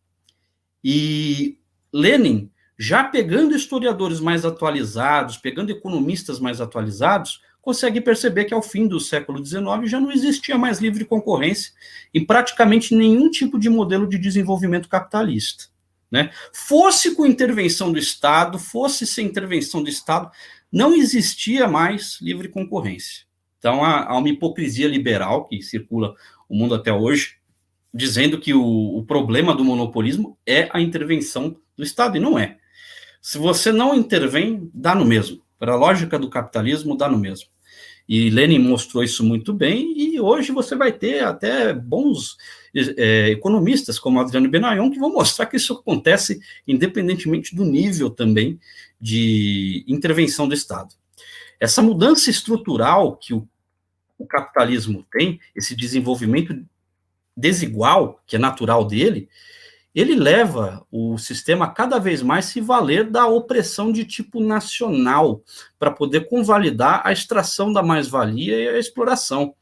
[0.84, 1.58] E
[1.92, 8.88] Lenin, já pegando historiadores mais atualizados, pegando economistas mais atualizados, consegue perceber que ao fim
[8.88, 11.74] do século XIX já não existia mais livre concorrência
[12.14, 15.66] em praticamente nenhum tipo de modelo de desenvolvimento capitalista.
[16.10, 16.30] Né?
[16.54, 20.32] Fosse com intervenção do Estado, fosse sem intervenção do Estado,
[20.72, 23.26] não existia mais livre concorrência.
[23.60, 26.16] Então, há, há uma hipocrisia liberal que circula
[26.48, 27.36] o mundo até hoje,
[27.94, 32.58] dizendo que o, o problema do monopolismo é a intervenção do Estado, e não é.
[33.28, 35.42] Se você não intervém, dá no mesmo.
[35.60, 37.50] Para a lógica do capitalismo, dá no mesmo.
[38.08, 42.38] E Lenin mostrou isso muito bem, e hoje você vai ter até bons
[42.74, 48.58] é, economistas, como Adriano Benayon, que vão mostrar que isso acontece independentemente do nível também
[48.98, 50.96] de intervenção do Estado.
[51.60, 53.46] Essa mudança estrutural que o,
[54.18, 56.58] o capitalismo tem, esse desenvolvimento
[57.36, 59.28] desigual, que é natural dele,
[60.00, 65.42] ele leva o sistema a cada vez mais se valer da opressão de tipo nacional
[65.80, 69.56] para poder convalidar a extração da mais-valia e a exploração.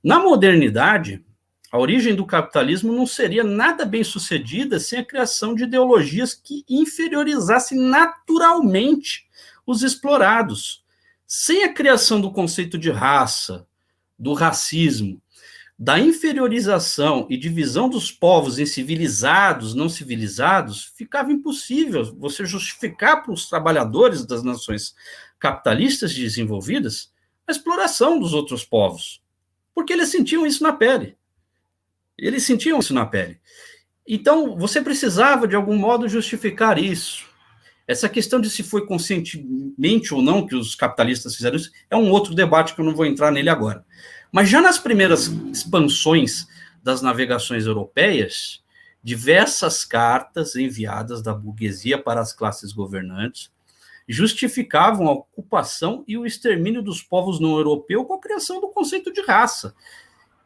[0.00, 1.24] Na modernidade,
[1.72, 6.64] a origem do capitalismo não seria nada bem sucedida sem a criação de ideologias que
[6.68, 9.26] inferiorizassem naturalmente
[9.66, 10.84] os explorados.
[11.26, 13.66] Sem a criação do conceito de raça,
[14.16, 15.20] do racismo,
[15.78, 23.32] da inferiorização e divisão dos povos em civilizados, não civilizados, ficava impossível você justificar para
[23.32, 24.94] os trabalhadores das nações
[25.38, 27.12] capitalistas desenvolvidas
[27.46, 29.20] a exploração dos outros povos,
[29.74, 31.16] porque eles sentiam isso na pele.
[32.16, 33.40] Eles sentiam isso na pele.
[34.06, 37.26] Então, você precisava, de algum modo, justificar isso.
[37.86, 42.10] Essa questão de se foi conscientemente ou não que os capitalistas fizeram isso é um
[42.10, 43.84] outro debate que eu não vou entrar nele agora.
[44.34, 46.48] Mas já nas primeiras expansões
[46.82, 48.64] das navegações europeias,
[49.00, 53.52] diversas cartas enviadas da burguesia para as classes governantes
[54.08, 59.12] justificavam a ocupação e o extermínio dos povos não europeus com a criação do conceito
[59.12, 59.72] de raça.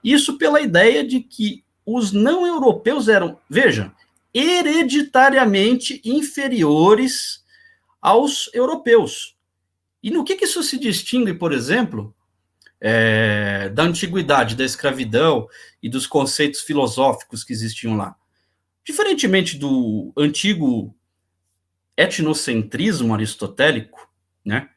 [0.04, 3.90] Isso pela ideia de que os não europeus eram, veja,
[4.34, 7.42] hereditariamente inferiores
[8.02, 9.34] aos europeus.
[10.02, 12.14] E no que, que isso se distingue, por exemplo,
[12.80, 15.48] é, da antiguidade, da escravidão
[15.82, 18.14] e dos conceitos filosóficos que existiam lá.
[18.84, 20.94] Diferentemente do antigo
[21.96, 24.08] etnocentrismo aristotélico,
[24.44, 24.68] né,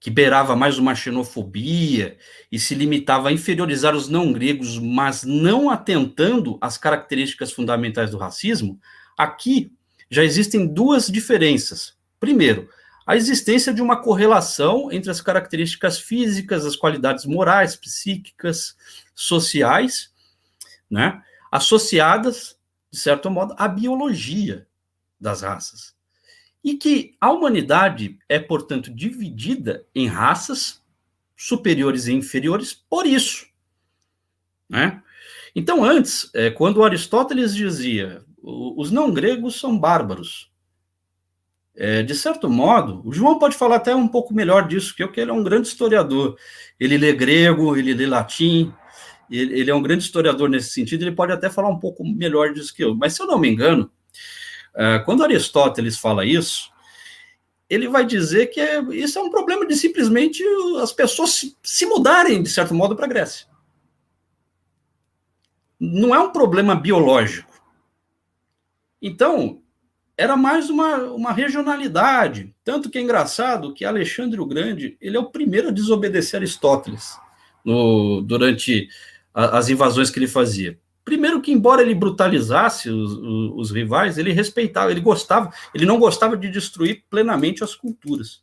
[0.00, 2.16] que beirava mais uma xenofobia
[2.50, 8.18] e se limitava a inferiorizar os não gregos, mas não atentando às características fundamentais do
[8.18, 8.80] racismo,
[9.16, 9.72] aqui
[10.10, 11.96] já existem duas diferenças.
[12.20, 12.68] Primeiro,
[13.06, 18.76] a existência de uma correlação entre as características físicas, as qualidades morais, psíquicas,
[19.14, 20.12] sociais,
[20.90, 22.58] né, associadas,
[22.90, 24.66] de certo modo, à biologia
[25.20, 25.94] das raças.
[26.64, 30.82] E que a humanidade é, portanto, dividida em raças
[31.36, 33.46] superiores e inferiores por isso.
[34.68, 35.00] Né?
[35.54, 40.50] Então, antes, é, quando Aristóteles dizia os não gregos são bárbaros,
[41.76, 45.12] é, de certo modo, o João pode falar até um pouco melhor disso que eu,
[45.12, 46.36] que ele é um grande historiador.
[46.80, 48.72] Ele lê grego, ele lê latim,
[49.30, 52.52] ele, ele, é um grande historiador nesse sentido, ele pode até falar um pouco melhor
[52.54, 52.94] disso que eu.
[52.94, 53.90] Mas se eu não me engano,
[54.74, 56.70] é, quando Aristóteles fala isso,
[57.68, 60.42] ele vai dizer que é, isso é um problema de simplesmente
[60.80, 63.46] as pessoas se, se mudarem, de certo modo, para a Grécia.
[65.78, 67.52] Não é um problema biológico.
[69.02, 69.60] Então,
[70.16, 72.54] era mais uma, uma regionalidade.
[72.64, 77.18] Tanto que é engraçado que Alexandre o Grande ele é o primeiro a desobedecer Aristóteles
[77.64, 78.88] no, durante
[79.34, 80.78] a, as invasões que ele fazia.
[81.04, 86.00] Primeiro que, embora ele brutalizasse os, os, os, rivais, ele respeitava, ele gostava, ele não
[86.00, 88.42] gostava de destruir plenamente as culturas.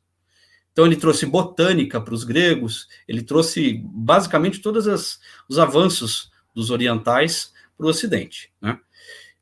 [0.71, 7.51] Então ele trouxe botânica para os gregos, ele trouxe basicamente todos os avanços dos orientais
[7.77, 8.51] para o Ocidente.
[8.61, 8.79] Né?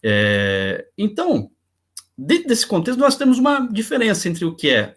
[0.03, 1.51] É, então,
[2.21, 4.95] dentro desse contexto, nós temos uma diferença entre o que é,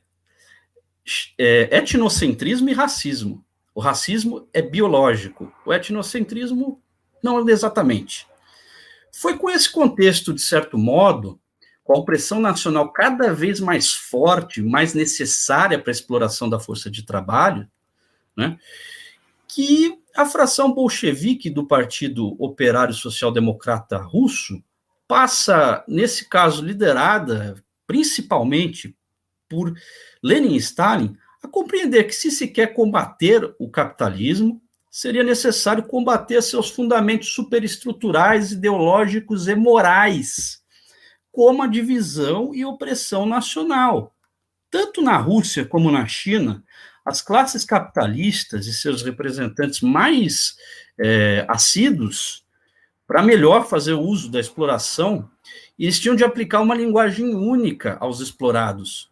[1.39, 3.45] é etnocentrismo e racismo.
[3.75, 6.81] O racismo é biológico, o etnocentrismo
[7.23, 8.27] não exatamente.
[9.13, 11.41] Foi com esse contexto, de certo modo,
[11.83, 16.91] com a opressão nacional cada vez mais forte, mais necessária para a exploração da força
[16.91, 17.69] de trabalho,
[18.37, 18.59] né,
[19.49, 24.63] que a fração bolchevique do Partido Operário Social Democrata Russo
[25.07, 28.97] passa, nesse caso, liderada principalmente
[29.49, 29.73] por
[30.23, 36.41] Lenin e Stalin, a compreender que se se quer combater o capitalismo, seria necessário combater
[36.41, 40.63] seus fundamentos superestruturais, ideológicos e morais,
[41.31, 44.15] como a divisão e opressão nacional.
[44.71, 46.65] Tanto na Rússia como na China,
[47.05, 50.55] as classes capitalistas e seus representantes mais
[50.99, 52.44] é, assíduos
[53.07, 55.29] para melhor fazer o uso da exploração,
[55.79, 59.11] eles tinham de aplicar uma linguagem única aos explorados.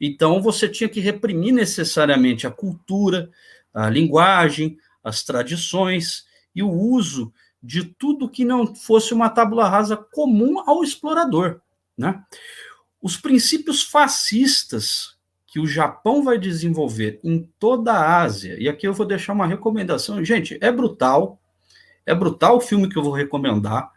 [0.00, 3.30] Então, você tinha que reprimir necessariamente a cultura,
[3.72, 6.24] a linguagem, as tradições
[6.54, 7.32] e o uso
[7.62, 11.60] de tudo que não fosse uma tábula rasa comum ao explorador.
[11.96, 12.22] Né?
[13.00, 15.14] Os princípios fascistas
[15.46, 19.46] que o Japão vai desenvolver em toda a Ásia, e aqui eu vou deixar uma
[19.46, 21.40] recomendação, gente, é brutal,
[22.06, 23.90] é brutal o filme que eu vou recomendar.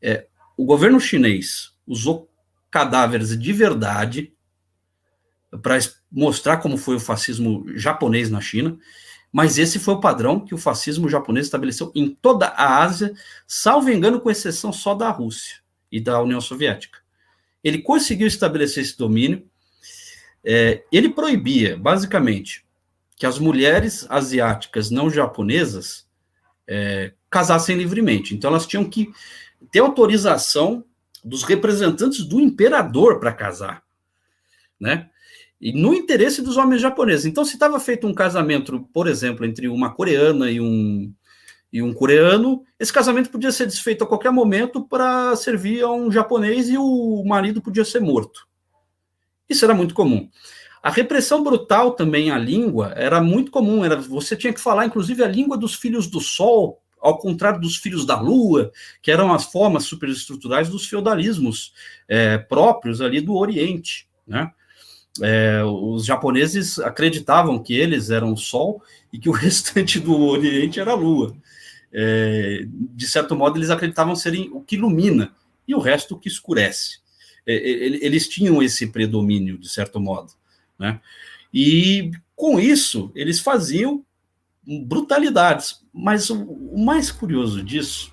[0.00, 0.26] É,
[0.56, 2.30] o governo chinês usou
[2.70, 4.32] cadáveres de verdade
[5.62, 5.78] para
[6.10, 8.78] mostrar como foi o fascismo japonês na China,
[9.32, 13.12] mas esse foi o padrão que o fascismo japonês estabeleceu em toda a Ásia,
[13.46, 15.58] salvo engano, com exceção só da Rússia
[15.90, 16.98] e da União Soviética.
[17.62, 19.48] Ele conseguiu estabelecer esse domínio.
[20.42, 22.64] É, ele proibia, basicamente,
[23.16, 26.08] que as mulheres asiáticas não japonesas
[26.66, 28.34] é, casassem livremente.
[28.34, 29.12] Então, elas tinham que
[29.70, 30.84] ter autorização
[31.24, 33.82] dos representantes do imperador para casar,
[34.78, 35.08] né?
[35.60, 37.26] E no interesse dos homens japoneses.
[37.26, 41.12] Então, se estava feito um casamento, por exemplo, entre uma coreana e um,
[41.70, 46.10] e um coreano, esse casamento podia ser desfeito a qualquer momento para servir a um
[46.10, 48.48] japonês e o marido podia ser morto.
[49.48, 50.28] Isso era muito comum.
[50.82, 53.84] A repressão brutal também à língua era muito comum.
[53.84, 57.76] Era, você tinha que falar, inclusive, a língua dos filhos do sol, ao contrário dos
[57.76, 58.70] filhos da lua,
[59.00, 61.72] que eram as formas superestruturais dos feudalismos
[62.08, 64.06] é, próprios ali do Oriente.
[64.26, 64.50] Né?
[65.20, 68.82] É, os japoneses acreditavam que eles eram o Sol
[69.12, 71.34] e que o restante do Oriente era a Lua.
[71.92, 75.34] É, de certo modo, eles acreditavam serem o que ilumina
[75.66, 76.98] e o resto o que escurece.
[77.46, 80.32] É, eles tinham esse predomínio, de certo modo.
[80.78, 81.00] Né?
[81.52, 84.04] E com isso, eles faziam
[84.64, 85.84] brutalidades.
[85.92, 88.12] Mas o, o mais curioso disso,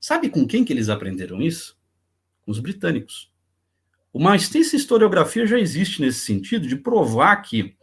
[0.00, 1.78] sabe com quem que eles aprenderam isso?
[2.42, 3.30] Com os britânicos.
[4.12, 7.76] Uma extensa historiografia já existe nesse sentido, de provar que,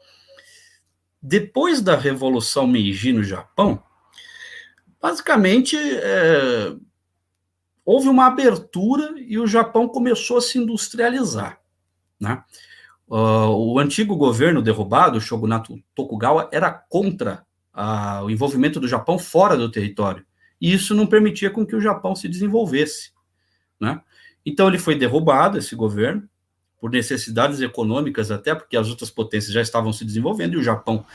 [1.21, 3.81] depois da Revolução Meiji no Japão,
[5.01, 6.75] basicamente é,
[7.85, 11.61] houve uma abertura e o Japão começou a se industrializar.
[12.19, 12.43] Né?
[13.07, 19.17] Uh, o antigo governo derrubado, o shogunato Tokugawa, era contra uh, o envolvimento do Japão
[19.17, 20.25] fora do território.
[20.59, 23.11] E isso não permitia com que o Japão se desenvolvesse.
[23.79, 24.01] Né?
[24.45, 26.27] Então ele foi derrubado, esse governo,
[26.79, 31.05] por necessidades econômicas, até porque as outras potências já estavam se desenvolvendo e o Japão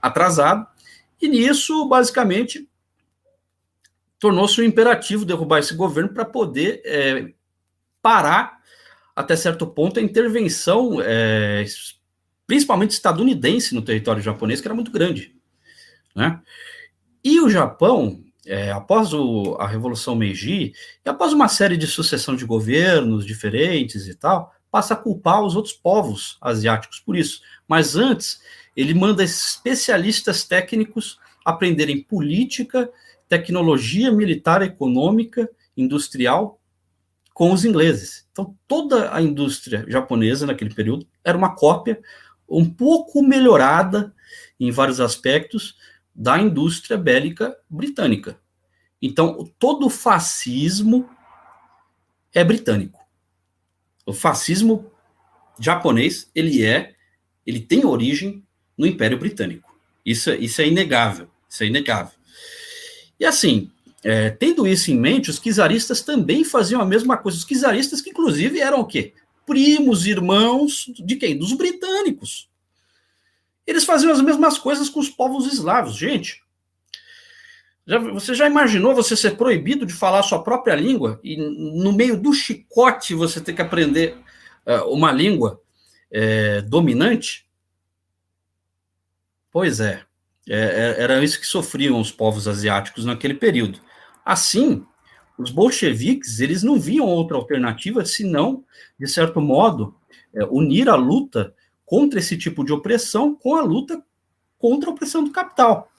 [0.00, 0.66] atrasado.
[1.20, 2.68] E nisso, basicamente,
[4.18, 7.32] tornou-se um imperativo derrubar esse governo para poder é,
[8.00, 8.57] parar,
[9.18, 11.64] até certo ponto, a intervenção, é,
[12.46, 15.34] principalmente estadunidense, no território japonês, que era muito grande.
[16.14, 16.40] Né?
[17.24, 20.72] E o Japão, é, após o, a Revolução Meiji,
[21.04, 25.56] e após uma série de sucessão de governos diferentes e tal, passa a culpar os
[25.56, 27.40] outros povos asiáticos por isso.
[27.66, 28.40] Mas antes,
[28.76, 32.88] ele manda especialistas técnicos aprenderem política,
[33.28, 36.57] tecnologia militar, econômica, industrial
[37.38, 38.26] com os ingleses.
[38.32, 42.00] Então, toda a indústria japonesa naquele período era uma cópia
[42.48, 44.12] um pouco melhorada
[44.58, 45.76] em vários aspectos
[46.12, 48.40] da indústria bélica britânica.
[49.00, 51.08] Então, todo o fascismo
[52.34, 52.98] é britânico.
[54.04, 54.90] O fascismo
[55.60, 56.96] japonês, ele é,
[57.46, 58.42] ele tem origem
[58.76, 59.78] no Império Britânico.
[60.04, 62.18] Isso, isso é inegável, isso é inegável.
[63.20, 63.70] E assim,
[64.04, 67.38] é, tendo isso em mente, os czaristas também faziam a mesma coisa.
[67.38, 69.14] Os czaristas que, inclusive, eram o quê?
[69.44, 71.36] Primos, irmãos de quem?
[71.36, 72.48] Dos britânicos.
[73.66, 75.96] Eles faziam as mesmas coisas com os povos eslavos.
[75.96, 76.42] Gente,
[77.86, 81.92] já, você já imaginou você ser proibido de falar a sua própria língua e no
[81.92, 84.16] meio do chicote você ter que aprender
[84.66, 85.60] uh, uma língua
[86.10, 87.46] é, dominante?
[89.50, 90.02] Pois é,
[90.48, 93.80] é, é, era isso que sofriam os povos asiáticos naquele período.
[94.28, 94.84] Assim,
[95.38, 98.62] os bolcheviques eles não viam outra alternativa senão,
[99.00, 99.96] de certo modo,
[100.34, 101.54] é, unir a luta
[101.86, 104.04] contra esse tipo de opressão com a luta
[104.58, 105.90] contra a opressão do capital.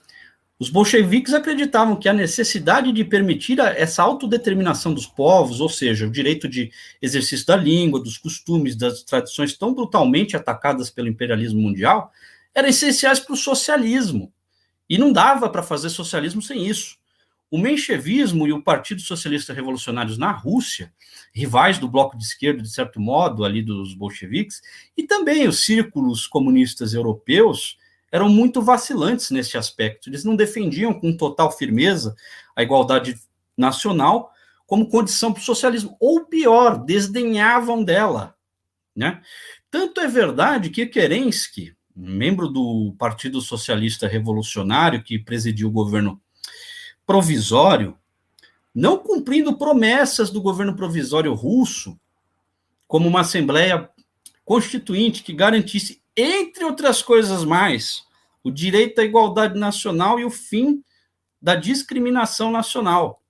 [0.60, 6.12] Os bolcheviques acreditavam que a necessidade de permitir essa autodeterminação dos povos, ou seja, o
[6.12, 6.70] direito de
[7.02, 12.12] exercício da língua, dos costumes, das tradições tão brutalmente atacadas pelo imperialismo mundial,
[12.54, 14.32] eram essenciais para o socialismo.
[14.88, 16.99] E não dava para fazer socialismo sem isso.
[17.52, 20.94] O menchevismo e o Partido Socialista Revolucionários na Rússia,
[21.34, 24.62] rivais do bloco de esquerda, de certo modo, ali dos bolcheviques,
[24.96, 27.78] e também os círculos comunistas europeus,
[28.12, 30.10] eram muito vacilantes nesse aspecto.
[30.10, 32.16] Eles não defendiam com total firmeza
[32.56, 33.16] a igualdade
[33.58, 34.32] nacional
[34.66, 38.36] como condição para o socialismo, ou pior, desdenhavam dela.
[38.96, 39.20] Né?
[39.72, 46.22] Tanto é verdade que Kerensky, membro do Partido Socialista Revolucionário, que presidiu o governo
[47.10, 47.98] provisório,
[48.74, 52.00] não cumprindo promessas do governo provisório russo,
[52.88, 53.90] como uma Assembleia
[54.46, 58.04] Constituinte que garantisse, entre outras coisas mais,
[58.44, 60.84] o direito à igualdade nacional e o fim
[61.42, 63.24] da discriminação nacional.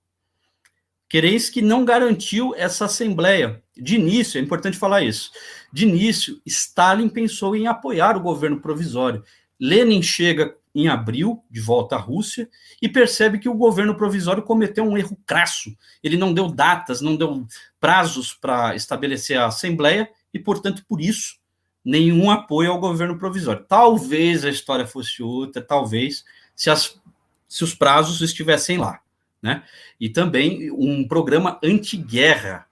[1.08, 3.62] Kerensky não garantiu essa Assembleia.
[3.74, 5.30] De início, é importante falar isso.
[5.72, 9.24] De início, Stalin pensou em apoiar o governo provisório.
[9.58, 12.48] Lenin chega em abril, de volta à Rússia,
[12.80, 15.74] e percebe que o governo provisório cometeu um erro crasso.
[16.02, 17.46] Ele não deu datas, não deu
[17.80, 21.38] prazos para estabelecer a Assembleia, e, portanto, por isso,
[21.84, 23.64] nenhum apoio ao governo provisório.
[23.68, 27.00] Talvez a história fosse outra, talvez, se, as,
[27.48, 29.00] se os prazos estivessem lá.
[29.42, 29.62] Né?
[29.98, 32.66] E também um programa anti-guerra,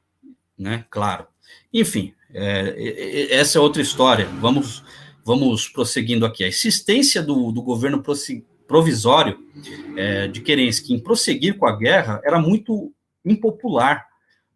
[0.56, 0.84] né?
[0.90, 1.26] claro.
[1.72, 4.26] Enfim, é, essa é outra história.
[4.40, 4.84] Vamos
[5.28, 6.42] vamos prosseguindo aqui.
[6.42, 8.02] A existência do, do governo
[8.66, 9.38] provisório
[9.94, 14.06] é, de Kerensky em prosseguir com a guerra era muito impopular,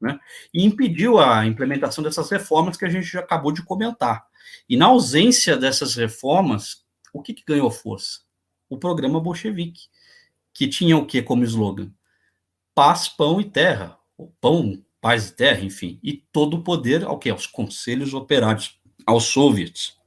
[0.01, 0.18] né?
[0.53, 4.25] E impediu a implementação dessas reformas que a gente já acabou de comentar.
[4.66, 8.20] E na ausência dessas reformas, o que, que ganhou força?
[8.70, 9.83] O programa bolchevique,
[10.55, 11.93] que tinha o que como slogan?
[12.75, 13.99] Paz, pão e terra.
[14.41, 16.01] Pão, paz e terra, enfim.
[16.03, 17.29] E todo o poder ao que?
[17.29, 20.01] Aos conselhos operários, aos soviets.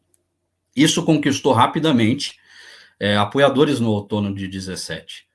[0.76, 2.38] Isso conquistou rapidamente
[3.00, 5.26] é, apoiadores no outono de 17.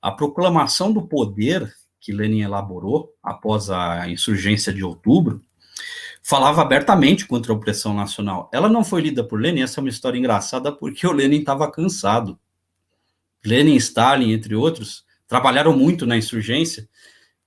[0.00, 5.42] A proclamação do poder que Lenin elaborou após a insurgência de outubro
[6.22, 8.50] falava abertamente contra a opressão nacional.
[8.52, 11.70] Ela não foi lida por Lenin, essa é uma história engraçada porque o Lenin estava
[11.70, 12.38] cansado.
[13.44, 16.88] Lenin Stalin, entre outros, trabalharam muito na insurgência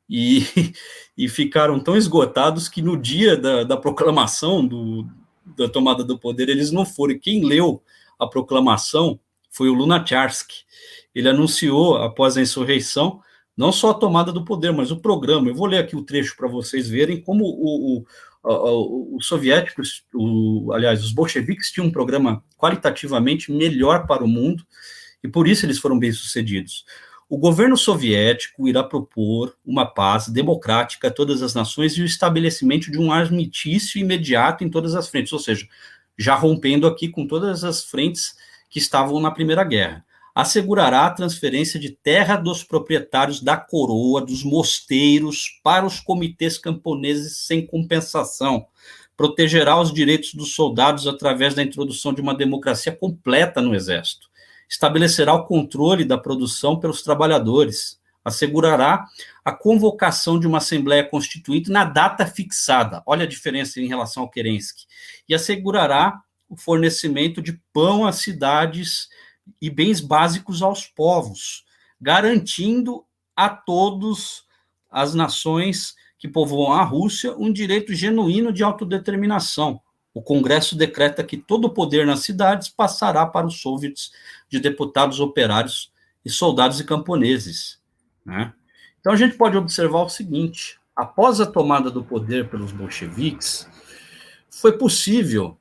[0.10, 0.46] e,
[1.18, 5.08] e ficaram tão esgotados que no dia da, da proclamação do,
[5.46, 7.18] da tomada do poder, eles não foram.
[7.20, 7.82] Quem leu
[8.20, 9.20] a proclamação
[9.50, 10.64] foi o Lunacharsky.
[11.14, 13.22] Ele anunciou, após a insurreição,
[13.56, 15.48] não só a tomada do poder, mas o programa.
[15.48, 18.04] Eu vou ler aqui o trecho para vocês verem como o,
[18.44, 24.66] o, os soviéticos, o, aliás, os bolcheviques tinham um programa qualitativamente melhor para o mundo
[25.24, 26.84] e por isso eles foram bem-sucedidos.
[27.34, 32.92] O governo soviético irá propor uma paz democrática a todas as nações e o estabelecimento
[32.92, 35.68] de um armistício imediato em todas as frentes, ou seja,
[36.16, 38.36] já rompendo aqui com todas as frentes
[38.70, 40.06] que estavam na Primeira Guerra.
[40.36, 47.38] Assegurará a transferência de terra dos proprietários da coroa, dos mosteiros, para os comitês camponeses
[47.48, 48.68] sem compensação.
[49.18, 54.32] Protegerá os direitos dos soldados através da introdução de uma democracia completa no Exército
[54.74, 59.06] estabelecerá o controle da produção pelos trabalhadores, assegurará
[59.46, 63.04] a convocação de uma Assembleia Constituinte na data fixada.
[63.06, 64.88] Olha a diferença em relação ao Kerensky.
[65.30, 66.20] E assegurará
[66.50, 69.10] o fornecimento de pão às cidades
[69.62, 71.66] e bens básicos aos povos,
[72.02, 73.06] garantindo
[73.36, 74.44] a todos
[74.90, 79.80] as nações que povoam a Rússia um direito genuíno de autodeterminação,
[80.14, 84.12] o Congresso decreta que todo o poder nas cidades passará para os soviets
[84.48, 85.92] de deputados operários
[86.24, 87.80] e soldados e camponeses.
[88.26, 88.54] Né?
[89.00, 93.68] Então a gente pode observar o seguinte: após a tomada do poder pelos bolcheviques,
[94.50, 95.58] foi possível,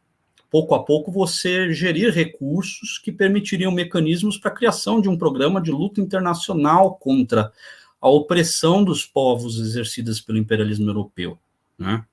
[0.51, 5.61] pouco a pouco, você gerir recursos que permitiriam mecanismos para a criação de um programa
[5.61, 7.51] de luta internacional contra
[8.01, 11.39] a opressão dos povos exercidas pelo imperialismo europeu.
[11.79, 12.05] Né?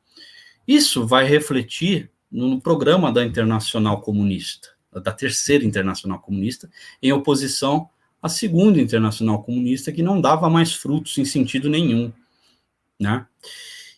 [0.67, 6.69] Isso vai refletir no programa da Internacional Comunista, da Terceira Internacional Comunista,
[7.01, 7.89] em oposição
[8.21, 12.11] à Segunda Internacional Comunista, que não dava mais frutos em sentido nenhum.
[12.99, 13.25] Né?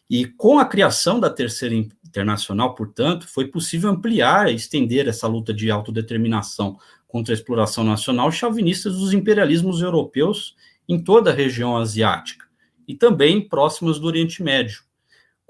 [0.09, 5.53] E com a criação da Terceira Internacional, portanto, foi possível ampliar e estender essa luta
[5.53, 6.77] de autodeterminação
[7.07, 10.55] contra a exploração nacional chauvinista dos imperialismos europeus
[10.87, 12.45] em toda a região asiática
[12.87, 14.83] e também próximas do Oriente Médio.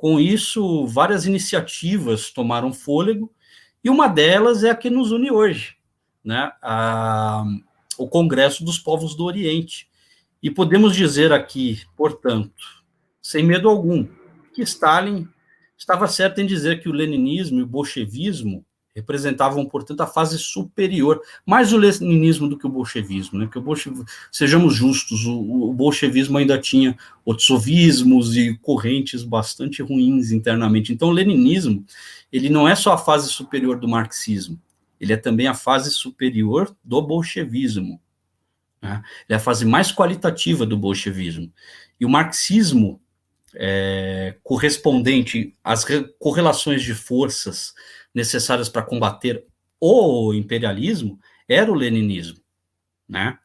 [0.01, 3.31] Com isso, várias iniciativas tomaram fôlego,
[3.83, 5.75] e uma delas é a que nos une hoje,
[6.25, 6.51] né?
[6.59, 7.43] A,
[7.99, 9.87] o Congresso dos Povos do Oriente.
[10.41, 12.83] E podemos dizer aqui, portanto,
[13.21, 14.07] sem medo algum,
[14.55, 15.27] que Stalin
[15.77, 18.65] estava certo em dizer que o leninismo e o bolchevismo
[18.95, 23.47] representavam, portanto, a fase superior, mais o leninismo do que o bolchevismo, né?
[23.47, 30.31] Que o bolchevismo, sejamos justos, o, o bolchevismo ainda tinha otsovismos e correntes bastante ruins
[30.31, 30.91] internamente.
[30.91, 31.85] Então, o leninismo,
[32.31, 34.59] ele não é só a fase superior do marxismo,
[34.99, 37.99] ele é também a fase superior do bolchevismo.
[38.81, 39.01] Né?
[39.27, 41.51] Ele é a fase mais qualitativa do bolchevismo.
[41.99, 42.99] E o marxismo
[43.55, 45.85] é, correspondente às
[46.19, 47.73] correlações de forças
[48.13, 49.45] necessárias para combater
[49.79, 52.39] o imperialismo era o leninismo,
[53.07, 53.37] né?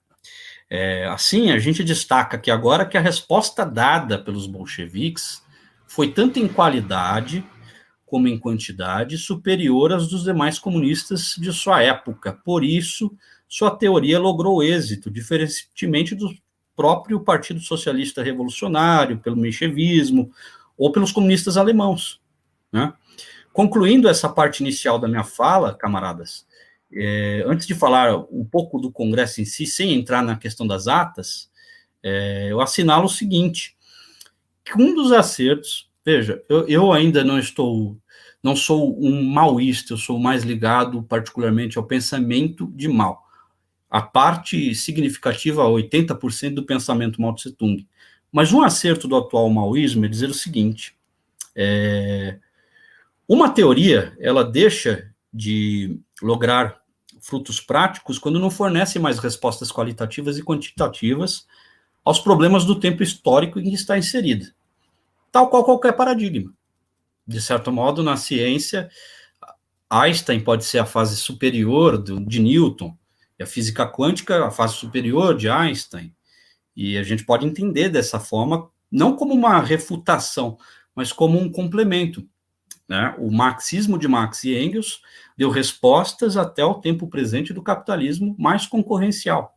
[0.68, 5.42] É, assim, a gente destaca que agora que a resposta dada pelos bolcheviques
[5.86, 7.44] foi tanto em qualidade
[8.04, 12.32] como em quantidade superior às dos demais comunistas de sua época.
[12.44, 13.12] Por isso,
[13.48, 16.32] sua teoria logrou êxito, diferentemente do
[16.74, 20.30] próprio Partido Socialista Revolucionário, pelo menchevismo
[20.76, 22.20] ou pelos comunistas alemãos.
[22.72, 22.92] Né?
[23.56, 26.46] Concluindo essa parte inicial da minha fala, camaradas,
[26.92, 30.86] é, antes de falar um pouco do Congresso em si, sem entrar na questão das
[30.86, 31.50] atas,
[32.02, 33.74] é, eu assinalo o seguinte:
[34.62, 37.96] que um dos acertos, veja, eu, eu ainda não estou,
[38.42, 43.24] não sou um maoísta, eu sou mais ligado particularmente ao pensamento de mal
[43.88, 47.88] a parte significativa, 80% do pensamento Mao Tse Tung.
[48.30, 50.94] Mas um acerto do atual maoísmo é dizer o seguinte:
[51.54, 52.38] é,
[53.28, 56.80] uma teoria ela deixa de lograr
[57.20, 61.46] frutos práticos quando não fornece mais respostas qualitativas e quantitativas
[62.04, 64.54] aos problemas do tempo histórico em que está inserida,
[65.32, 66.52] tal qual qualquer paradigma.
[67.26, 68.88] De certo modo, na ciência,
[69.90, 72.96] Einstein pode ser a fase superior do, de Newton,
[73.38, 76.14] e a física quântica, a fase superior de Einstein.
[76.74, 80.58] E a gente pode entender dessa forma, não como uma refutação,
[80.94, 82.26] mas como um complemento.
[82.88, 83.14] Né?
[83.18, 85.00] O marxismo de Marx e Engels
[85.36, 89.56] deu respostas até o tempo presente do capitalismo mais concorrencial.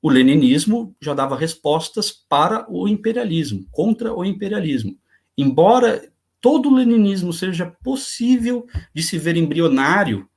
[0.00, 4.96] O leninismo já dava respostas para o imperialismo, contra o imperialismo.
[5.36, 10.28] Embora todo o leninismo seja possível de se ver embrionário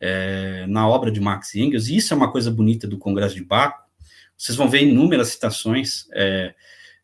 [0.00, 3.34] é, na obra de Marx e Engels, e isso é uma coisa bonita do Congresso
[3.34, 3.84] de Baco,
[4.36, 6.54] vocês vão ver inúmeras citações é,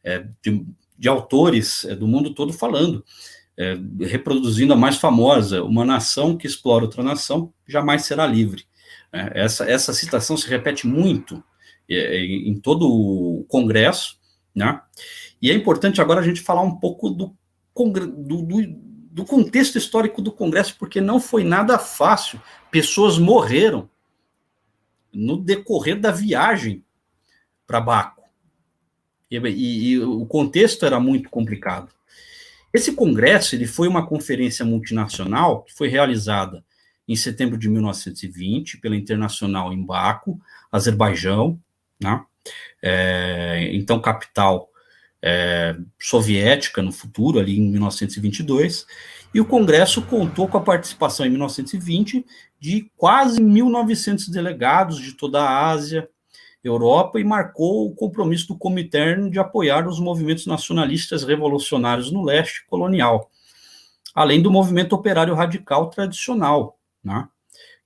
[0.02, 0.66] é, de,
[0.98, 3.04] de, autores é, do mundo todo falando,
[3.58, 8.64] é, reproduzindo a mais famosa, uma nação que explora outra nação jamais será livre.
[9.12, 11.42] É, essa, essa citação se repete muito
[11.88, 14.18] em todo o Congresso,
[14.52, 14.80] né?
[15.40, 17.36] E é importante agora a gente falar um pouco do,
[17.74, 18.62] do, do,
[19.16, 22.40] do contexto histórico do Congresso, porque não foi nada fácil
[22.70, 23.88] pessoas morreram
[25.12, 26.84] no decorrer da viagem
[27.66, 28.24] para Baco.
[29.30, 31.90] E, e, e, o contexto era muito complicado.
[32.76, 36.62] Esse congresso ele foi uma conferência multinacional que foi realizada
[37.08, 40.38] em setembro de 1920 pela Internacional em Baco,
[40.70, 41.58] Azerbaijão,
[41.98, 42.22] né?
[42.82, 44.68] é, então capital
[45.22, 48.86] é, soviética no futuro, ali em 1922,
[49.32, 52.26] e o Congresso contou com a participação em 1920
[52.60, 56.10] de quase 1.900 delegados de toda a Ásia,
[56.68, 62.66] Europa, e marcou o compromisso do Comintern de apoiar os movimentos nacionalistas revolucionários no leste
[62.66, 63.30] colonial,
[64.14, 67.28] além do movimento operário radical tradicional, né?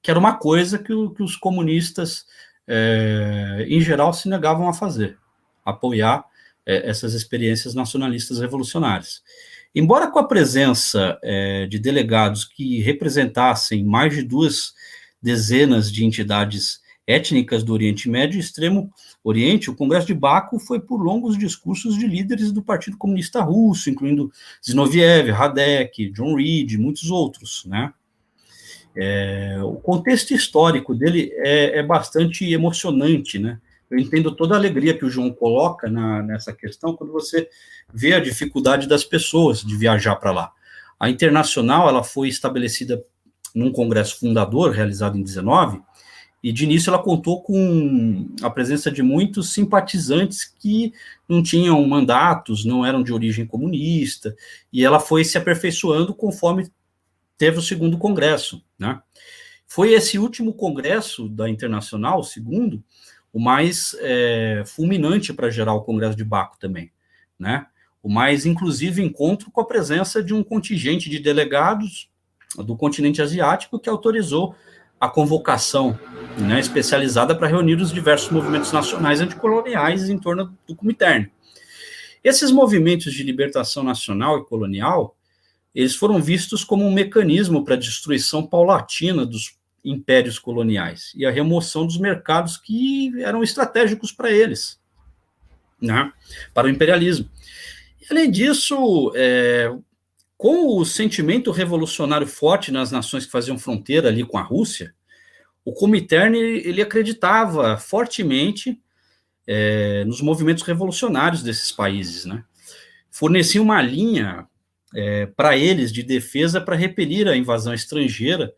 [0.03, 2.25] que era uma coisa que, que os comunistas,
[2.67, 5.19] é, em geral, se negavam a fazer,
[5.65, 6.25] apoiar
[6.65, 9.23] é, essas experiências nacionalistas revolucionárias.
[9.75, 14.75] Embora com a presença é, de delegados que representassem mais de duas
[15.23, 18.93] dezenas de entidades étnicas do Oriente Médio e Extremo
[19.23, 23.91] Oriente, o Congresso de Baku foi por longos discursos de líderes do Partido Comunista Russo,
[23.91, 24.31] incluindo
[24.65, 27.93] Zinoviev, Radek, John Reed, muitos outros, né?
[28.95, 33.61] É, o contexto histórico dele é, é bastante emocionante, né?
[33.91, 37.49] eu entendo toda a alegria que o João coloca na, nessa questão quando você
[37.93, 40.53] vê a dificuldade das pessoas de viajar para lá.
[40.99, 43.05] A Internacional ela foi estabelecida
[43.53, 45.83] num congresso fundador realizado em 19
[46.43, 50.93] e de início ela contou com a presença de muitos simpatizantes que
[51.29, 54.35] não tinham mandatos, não eram de origem comunista,
[54.73, 56.71] e ela foi se aperfeiçoando conforme
[57.37, 59.01] teve o segundo congresso, né?
[59.67, 62.83] Foi esse último congresso da Internacional, o segundo,
[63.33, 66.91] o mais é, fulminante para gerar o Congresso de Baco também,
[67.39, 67.67] né?
[68.03, 72.11] O mais inclusive encontro com a presença de um contingente de delegados
[72.57, 74.57] do continente asiático que autorizou
[75.01, 75.99] a convocação
[76.39, 81.31] né, especializada para reunir os diversos movimentos nacionais anticoloniais em torno do Comintern.
[82.23, 85.17] Esses movimentos de libertação nacional e colonial,
[85.75, 91.31] eles foram vistos como um mecanismo para a destruição paulatina dos impérios coloniais e a
[91.31, 94.79] remoção dos mercados que eram estratégicos para eles,
[95.81, 96.13] né,
[96.53, 97.27] para o imperialismo.
[98.11, 99.73] Além disso, é,
[100.41, 104.95] com o sentimento revolucionário forte nas nações que faziam fronteira ali com a Rússia,
[105.63, 108.81] o Comintern ele acreditava fortemente
[109.47, 112.43] é, nos movimentos revolucionários desses países, né?
[113.11, 114.47] fornecia uma linha
[114.95, 118.51] é, para eles de defesa para repelir a invasão estrangeira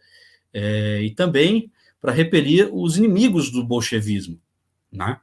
[0.55, 1.69] é, e também
[2.01, 4.41] para repelir os inimigos do bolchevismo.
[4.93, 5.19] Né?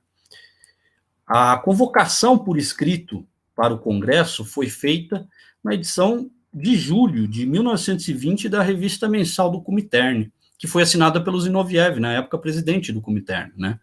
[1.25, 5.25] A convocação por escrito para o Congresso foi feita
[5.63, 11.39] na edição de julho de 1920 da revista mensal do Comintern, que foi assinada pelo
[11.39, 13.79] Zinoviev, na época presidente do Comintern, né?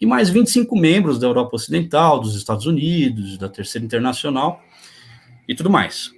[0.00, 4.60] E mais 25 membros da Europa Ocidental, dos Estados Unidos, da Terceira Internacional
[5.46, 6.10] e tudo mais.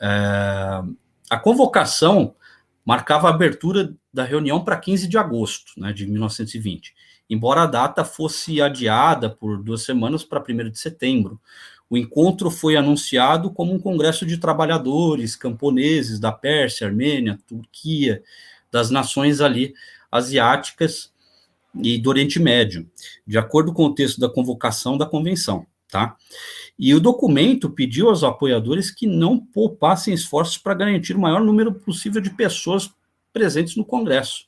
[0.00, 0.82] É,
[1.30, 2.34] a convocação
[2.84, 6.94] marcava a abertura da reunião para 15 de agosto né, de 1920,
[7.30, 11.40] embora a data fosse adiada por duas semanas para 1 de setembro.
[11.94, 18.20] O encontro foi anunciado como um congresso de trabalhadores camponeses da Pérsia, Armênia, Turquia,
[18.68, 19.72] das nações ali
[20.10, 21.12] asiáticas
[21.72, 22.90] e do Oriente Médio,
[23.24, 26.16] de acordo com o texto da convocação da convenção, tá?
[26.76, 31.72] E o documento pediu aos apoiadores que não poupassem esforços para garantir o maior número
[31.74, 32.90] possível de pessoas
[33.32, 34.46] presentes no Congresso.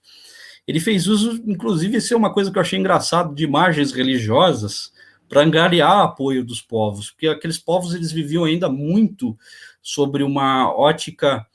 [0.66, 4.95] Ele fez uso, inclusive, isso é uma coisa que eu achei engraçado, de imagens religiosas
[5.28, 9.36] para angariar apoio dos povos, porque aqueles povos eles viviam ainda muito
[9.82, 11.46] sobre uma ótica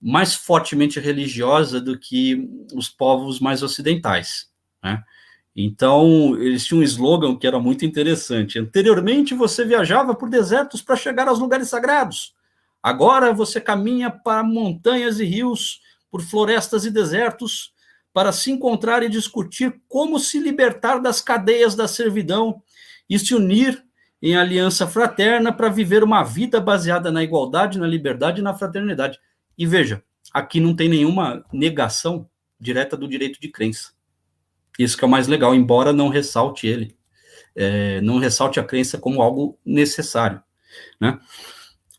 [0.00, 4.48] mais fortemente religiosa do que os povos mais ocidentais,
[4.82, 5.02] né?
[5.56, 8.58] Então, eles tinham um slogan que era muito interessante.
[8.58, 12.34] Anteriormente, você viajava por desertos para chegar aos lugares sagrados.
[12.82, 17.72] Agora, você caminha para montanhas e rios, por florestas e desertos,
[18.12, 22.60] para se encontrar e discutir como se libertar das cadeias da servidão
[23.08, 23.84] e se unir
[24.22, 29.18] em aliança fraterna para viver uma vida baseada na igualdade, na liberdade e na fraternidade.
[29.56, 30.02] E veja,
[30.32, 32.28] aqui não tem nenhuma negação
[32.58, 33.92] direta do direito de crença.
[34.78, 36.96] Isso que é o mais legal, embora não ressalte ele,
[37.54, 40.42] é, não ressalte a crença como algo necessário.
[41.00, 41.18] Né?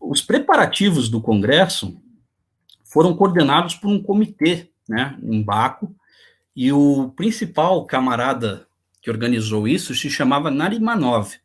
[0.02, 1.96] Os preparativos do Congresso
[2.84, 5.96] foram coordenados por um comitê né, em Baco,
[6.56, 8.66] e o principal camarada
[9.06, 11.36] que organizou isso se chamava Narimanov.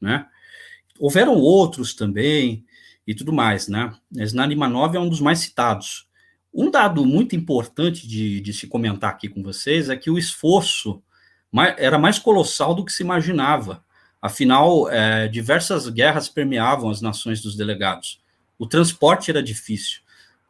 [0.00, 0.26] Né?
[0.98, 2.64] Houveram outros também
[3.06, 3.94] e tudo mais, né?
[4.12, 6.08] Mas Narimanov é um dos mais citados.
[6.52, 11.00] Um dado muito importante de, de se comentar aqui com vocês é que o esforço
[11.78, 13.84] era mais colossal do que se imaginava.
[14.20, 18.20] Afinal, é, diversas guerras permeavam as nações dos delegados.
[18.58, 20.00] O transporte era difícil.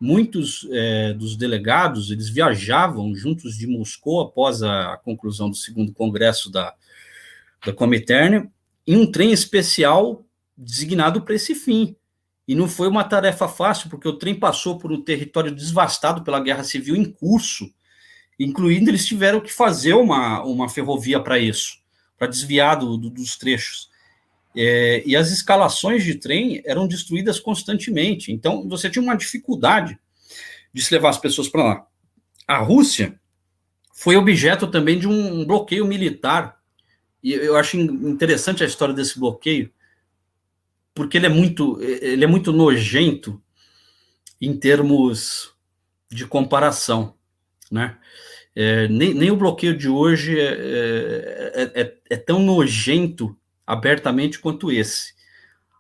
[0.05, 6.53] Muitos é, dos delegados eles viajavam juntos de Moscou após a conclusão do segundo congresso
[6.53, 6.75] da,
[7.65, 8.51] da Comintern
[8.87, 10.23] em um trem especial
[10.55, 11.97] designado para esse fim.
[12.47, 16.39] E não foi uma tarefa fácil, porque o trem passou por um território devastado pela
[16.39, 17.73] guerra civil em curso,
[18.39, 21.79] incluindo eles tiveram que fazer uma, uma ferrovia para isso,
[22.19, 23.89] para desviar do, do, dos trechos.
[24.57, 29.99] É, e as escalações de trem eram destruídas constantemente, então você tinha uma dificuldade
[30.73, 31.87] de se levar as pessoas para lá.
[32.47, 33.19] A Rússia
[33.93, 36.61] foi objeto também de um bloqueio militar,
[37.23, 39.73] e eu acho interessante a história desse bloqueio,
[40.95, 43.43] porque ele é muito, ele é muito nojento
[44.41, 45.53] em termos
[46.11, 47.15] de comparação,
[47.71, 47.97] né?
[48.55, 53.37] É, nem, nem o bloqueio de hoje é, é, é, é, tão nojento
[53.67, 55.15] abertamente quanto esse.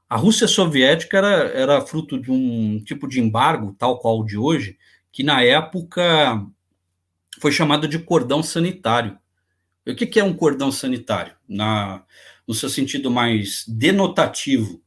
[0.09, 4.37] A Rússia soviética era, era fruto de um tipo de embargo, tal qual o de
[4.37, 4.78] hoje,
[5.11, 6.45] que na época
[7.41, 9.18] foi chamado de cordão sanitário.
[9.87, 11.35] O que, que é um cordão sanitário?
[11.49, 12.03] Na,
[12.47, 14.80] no seu sentido mais denotativo,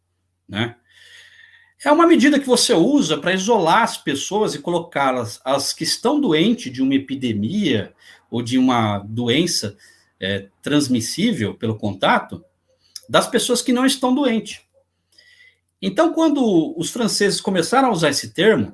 [0.48, 0.76] né?
[1.84, 6.20] É uma medida que você usa para isolar as pessoas e colocá-las, as que estão
[6.20, 7.94] doentes de uma epidemia
[8.32, 9.78] ou de uma doença
[10.20, 12.44] é, transmissível pelo contato,
[13.08, 14.62] das pessoas que não estão doentes.
[15.82, 18.74] Então, quando os franceses começaram a usar esse termo,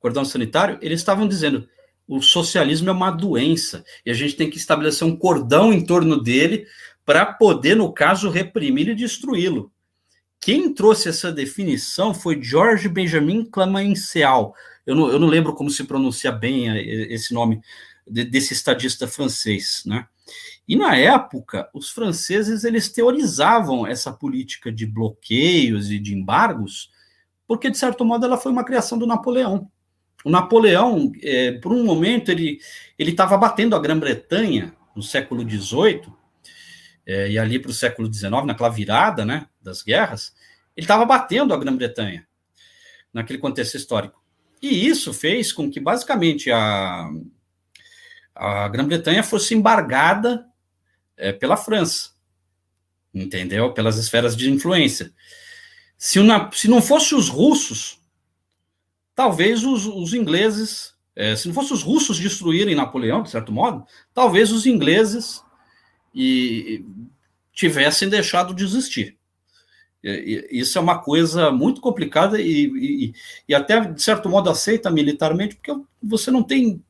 [0.00, 1.68] cordão sanitário, eles estavam dizendo
[2.06, 6.20] o socialismo é uma doença e a gente tem que estabelecer um cordão em torno
[6.20, 6.66] dele
[7.04, 9.72] para poder, no caso, reprimir e destruí-lo.
[10.40, 14.54] Quem trouxe essa definição foi George Benjamin Clemenceau.
[14.84, 17.60] Eu não, eu não lembro como se pronuncia bem eh, esse nome
[18.04, 20.06] desse estadista francês, né?
[20.66, 26.90] E na época, os franceses eles teorizavam essa política de bloqueios e de embargos,
[27.46, 29.70] porque de certo modo ela foi uma criação do Napoleão.
[30.24, 32.60] O Napoleão, é, por um momento, ele
[32.98, 36.12] estava batendo a Grã-Bretanha no século XVIII
[37.04, 40.32] é, e ali para o século XIX, naquela virada né, das guerras,
[40.76, 42.26] ele estava batendo a Grã-Bretanha
[43.12, 44.22] naquele contexto histórico.
[44.62, 47.10] E isso fez com que, basicamente, a,
[48.32, 50.46] a Grã-Bretanha fosse embargada
[51.16, 52.10] é, pela França,
[53.12, 53.72] entendeu?
[53.72, 55.12] Pelas esferas de influência.
[55.96, 58.00] Se, na, se não fosse os russos,
[59.14, 63.84] talvez os, os ingleses, é, se não fosse os russos destruírem Napoleão, de certo modo,
[64.12, 65.42] talvez os ingleses
[66.14, 66.84] e,
[67.52, 69.16] tivessem deixado de existir.
[70.50, 73.14] Isso é uma coisa muito complicada e,
[73.48, 76.82] e, até, de certo modo, aceita militarmente, porque você não tem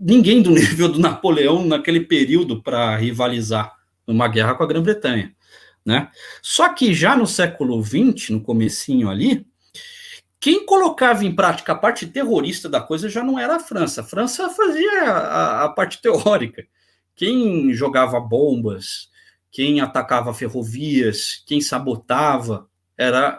[0.00, 3.76] ninguém do nível do Napoleão naquele período para rivalizar
[4.06, 5.34] numa guerra com a Grã-Bretanha.
[5.84, 6.10] Né?
[6.42, 9.46] Só que já no século XX, no comecinho ali,
[10.38, 14.00] quem colocava em prática a parte terrorista da coisa já não era a França.
[14.00, 16.66] A França fazia a, a parte teórica.
[17.14, 19.10] Quem jogava bombas,
[19.50, 23.38] quem atacava ferrovias, quem sabotava, era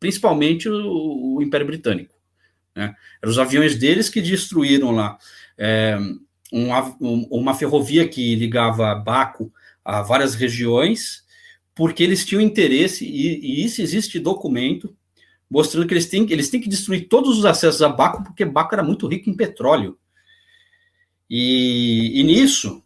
[0.00, 2.14] principalmente o, o Império Britânico.
[2.74, 2.94] Né?
[3.22, 5.18] Eram os aviões deles que destruíram lá
[5.58, 5.96] é,
[6.52, 9.52] um, um, uma ferrovia que ligava Baco
[9.84, 11.24] a várias regiões,
[11.74, 14.96] porque eles tinham interesse, e, e, isso existe documento,
[15.50, 18.74] mostrando que eles têm, eles têm que destruir todos os acessos a Baco, porque Baco
[18.74, 19.98] era muito rico em petróleo.
[21.28, 22.82] E, e nisso,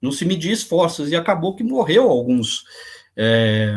[0.00, 2.64] não se media esforços, e acabou que morreu alguns,
[3.16, 3.74] é,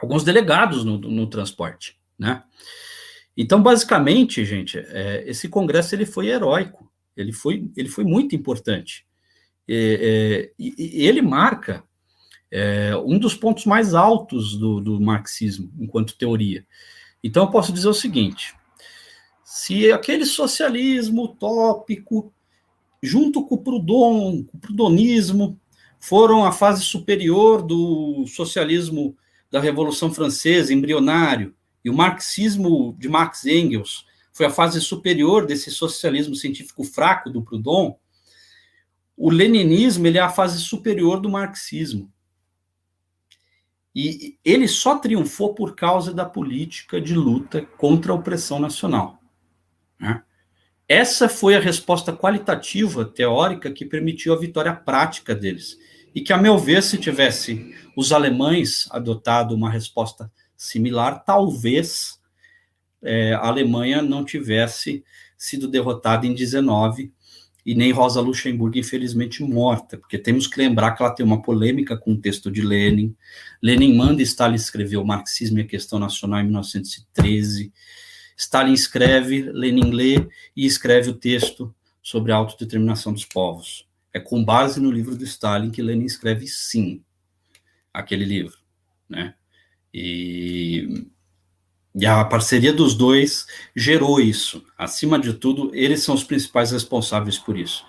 [0.00, 2.42] alguns delegados no, no, transporte, né?
[3.36, 9.06] Então, basicamente, gente, é, esse congresso ele foi heróico, ele foi, ele foi muito importante.
[9.68, 11.84] É, e ele marca
[12.50, 16.66] é, um dos pontos mais altos do, do marxismo enquanto teoria.
[17.22, 18.54] Então, eu posso dizer o seguinte:
[19.44, 22.32] se aquele socialismo utópico
[23.02, 25.58] junto com o Proudhon, com o prudonismo,
[25.98, 29.16] foram a fase superior do socialismo
[29.50, 31.54] da Revolução Francesa, embrionário,
[31.84, 37.42] e o marxismo de Marx Engels foi a fase superior desse socialismo científico fraco do
[37.42, 37.96] Proudhon,
[39.16, 42.10] o leninismo ele é a fase superior do marxismo.
[43.94, 49.18] E ele só triunfou por causa da política de luta contra a opressão nacional.
[50.00, 50.22] Né?
[50.88, 55.78] Essa foi a resposta qualitativa, teórica, que permitiu a vitória prática deles.
[56.14, 62.18] E que, a meu ver, se tivesse os alemães adotado uma resposta similar, talvez
[63.02, 65.04] é, a Alemanha não tivesse
[65.36, 67.12] sido derrotada em 19
[67.64, 71.96] e nem Rosa Luxemburgo, infelizmente, morta, porque temos que lembrar que ela tem uma polêmica
[71.96, 73.14] com o texto de Lenin.
[73.62, 77.72] Lenin manda Stalin escrever o Marxismo e a Questão Nacional em 1913.
[78.36, 81.72] Stalin escreve, Lenin lê e escreve o texto
[82.02, 83.86] sobre a autodeterminação dos povos.
[84.12, 87.02] É com base no livro do Stalin que Lenin escreve sim
[87.94, 88.58] aquele livro,
[89.08, 89.34] né?
[89.94, 91.06] E,
[91.94, 94.64] e a parceria dos dois gerou isso.
[94.78, 97.84] Acima de tudo, eles são os principais responsáveis por isso.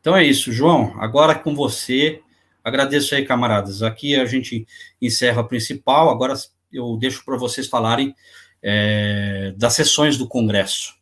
[0.00, 0.94] Então é isso, João.
[1.00, 2.20] Agora com você.
[2.62, 3.82] Agradeço aí, camaradas.
[3.82, 4.66] Aqui a gente
[5.00, 6.10] encerra o principal.
[6.10, 6.34] Agora
[6.72, 8.14] eu deixo para vocês falarem
[8.62, 10.94] é, das sessões do Congresso.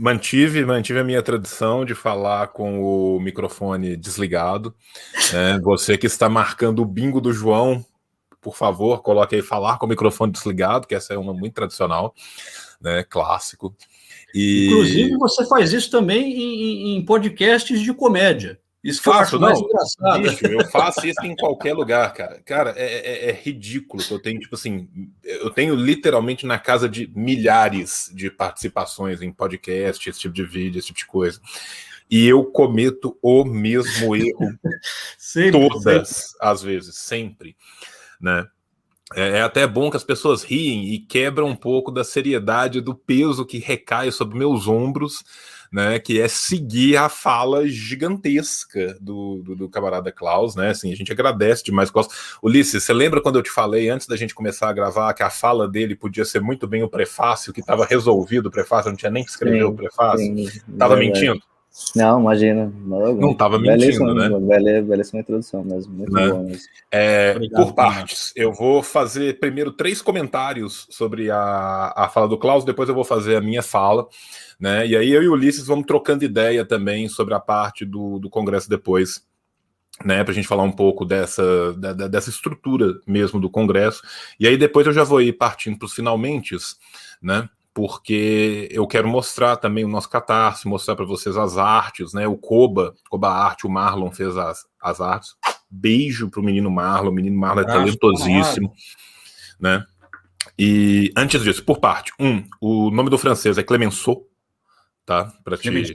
[0.00, 4.74] Mantive, mantive a minha tradição de falar com o microfone desligado.
[5.34, 7.84] É, você que está marcando o bingo do João,
[8.40, 12.14] por favor, coloque aí falar com o microfone desligado, que essa é uma muito tradicional,
[12.80, 13.76] né, clássico.
[14.34, 14.68] E...
[14.68, 18.58] Inclusive, você faz isso também em, em podcasts de comédia.
[18.82, 19.52] Isso faço, não.
[20.22, 22.40] Bicho, eu faço isso em qualquer lugar, cara.
[22.40, 24.88] Cara, é, é, é, ridículo que eu tenho, tipo assim,
[25.22, 30.78] eu tenho literalmente na casa de milhares de participações em podcast, esse tipo de vídeo,
[30.78, 31.40] esse tipo de coisa.
[32.10, 34.58] E eu cometo o mesmo erro
[35.18, 36.38] sempre, todas sempre.
[36.40, 37.56] as vezes, sempre,
[38.18, 38.46] né?
[39.14, 42.94] É, é até bom que as pessoas riem e quebram um pouco da seriedade do
[42.94, 45.22] peso que recai sobre meus ombros
[45.72, 50.96] né, que é seguir a fala gigantesca do, do, do, camarada Klaus, né, assim, a
[50.96, 52.08] gente agradece demais Klaus.
[52.42, 55.30] Ulisses, você lembra quando eu te falei, antes da gente começar a gravar, que a
[55.30, 59.12] fala dele podia ser muito bem o prefácio, que estava resolvido o prefácio, não tinha
[59.12, 60.26] nem que escrever sim, o prefácio?
[60.26, 61.40] Sim, tava mentindo?
[61.94, 62.72] Não, imagina.
[62.84, 64.28] Não estava mentindo, né?
[64.28, 65.92] Beleza, belíssima introdução mesmo.
[65.92, 66.28] Muito né?
[66.28, 66.62] boa mesmo.
[66.90, 72.38] É, Obrigado, por partes, eu vou fazer primeiro três comentários sobre a, a fala do
[72.38, 74.06] Klaus, depois eu vou fazer a minha fala.
[74.58, 74.86] Né?
[74.86, 78.28] E aí eu e o Ulisses vamos trocando ideia também sobre a parte do, do
[78.28, 79.24] Congresso depois,
[80.04, 80.22] né?
[80.22, 84.02] Para a gente falar um pouco dessa, da, dessa estrutura mesmo do Congresso.
[84.38, 86.56] E aí depois eu já vou ir partindo para os finalmente,
[87.22, 87.48] né?
[87.72, 92.26] Porque eu quero mostrar também o nosso catarse, mostrar para vocês as artes, né?
[92.26, 95.36] O Koba, Koba Arte, o Marlon fez as, as artes.
[95.70, 98.72] Beijo para o menino Marlon, o menino Marlon é talentosíssimo,
[99.58, 99.84] né?
[100.58, 104.26] E antes disso, por parte, um, o nome do francês é Clemenceau,
[105.06, 105.32] tá?
[105.44, 105.70] Para te,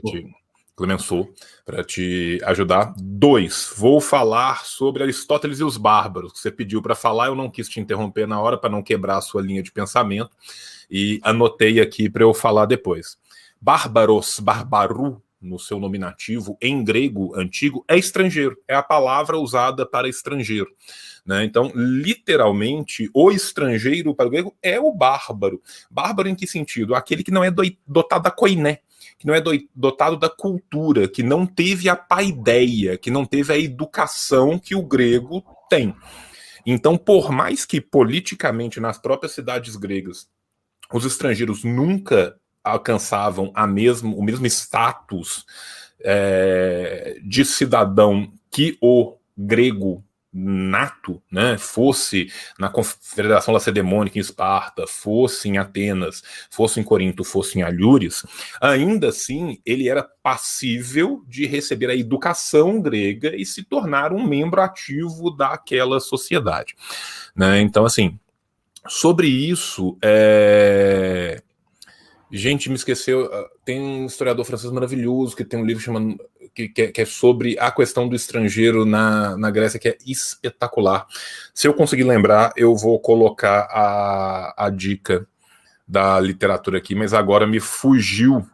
[0.76, 1.32] Clemenceau,
[1.64, 2.94] para te ajudar.
[2.98, 6.32] Dois, vou falar sobre Aristóteles e os bárbaros.
[6.34, 9.22] Você pediu para falar, eu não quis te interromper na hora para não quebrar a
[9.22, 10.30] sua linha de pensamento
[10.90, 13.16] e anotei aqui para eu falar depois.
[13.58, 20.08] Bárbaros, barbaru, no seu nominativo, em grego antigo, é estrangeiro, é a palavra usada para
[20.08, 20.68] estrangeiro.
[21.24, 21.44] Né?
[21.44, 25.60] Então, literalmente, o estrangeiro para o grego é o bárbaro.
[25.90, 26.94] Bárbaro em que sentido?
[26.94, 27.50] Aquele que não é
[27.86, 28.80] dotado da coiné,
[29.18, 29.42] que não é
[29.74, 34.82] dotado da cultura, que não teve a paideia, que não teve a educação que o
[34.82, 35.94] grego tem.
[36.64, 40.28] Então, por mais que politicamente nas próprias cidades gregas
[40.92, 45.44] os estrangeiros nunca alcançavam a mesmo, o mesmo status
[46.00, 50.04] é, de cidadão que o grego
[50.38, 57.58] nato, né, fosse na Confederação Lacedemônica em Esparta, fosse em Atenas, fosse em Corinto, fosse
[57.58, 58.22] em Alhures,
[58.60, 64.60] ainda assim ele era passível de receber a educação grega e se tornar um membro
[64.60, 66.76] ativo daquela sociedade.
[67.34, 67.60] Né?
[67.60, 68.18] Então, assim,
[68.86, 71.42] sobre isso, é...
[72.30, 76.18] gente, me esqueceu, ah, tem um historiador francês maravilhoso que tem um livro chamado
[76.56, 81.06] que, que, é sobre a questão do estrangeiro na, na Grécia, que é espetacular.
[81.52, 85.28] Se eu conseguir lembrar, eu vou colocar a, a dica
[85.86, 88.44] da literatura aqui, mas agora me fugiu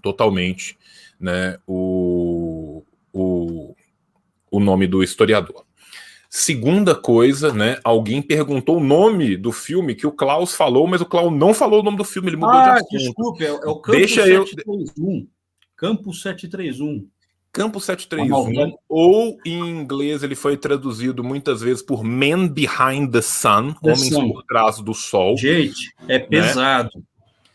[0.00, 0.78] totalmente
[1.18, 3.74] né, o, o,
[4.50, 5.66] o nome do historiador.
[6.30, 7.78] Segunda coisa, né?
[7.82, 11.80] Alguém perguntou o nome do filme que o Klaus falou, mas o Klaus não falou
[11.80, 12.98] o nome do filme, ele mudou ah, de assunto.
[12.98, 15.26] Desculpe, é, é o Campo Deixa 731.
[15.78, 17.08] Campo 731.
[17.52, 23.72] Campo 731, ou em inglês ele foi traduzido muitas vezes por Men Behind the Sun,
[23.72, 24.32] the Homens sun.
[24.32, 25.36] por trás do Sol.
[25.38, 26.26] Gente, é né?
[26.26, 26.90] pesado.
[26.94, 27.02] Né?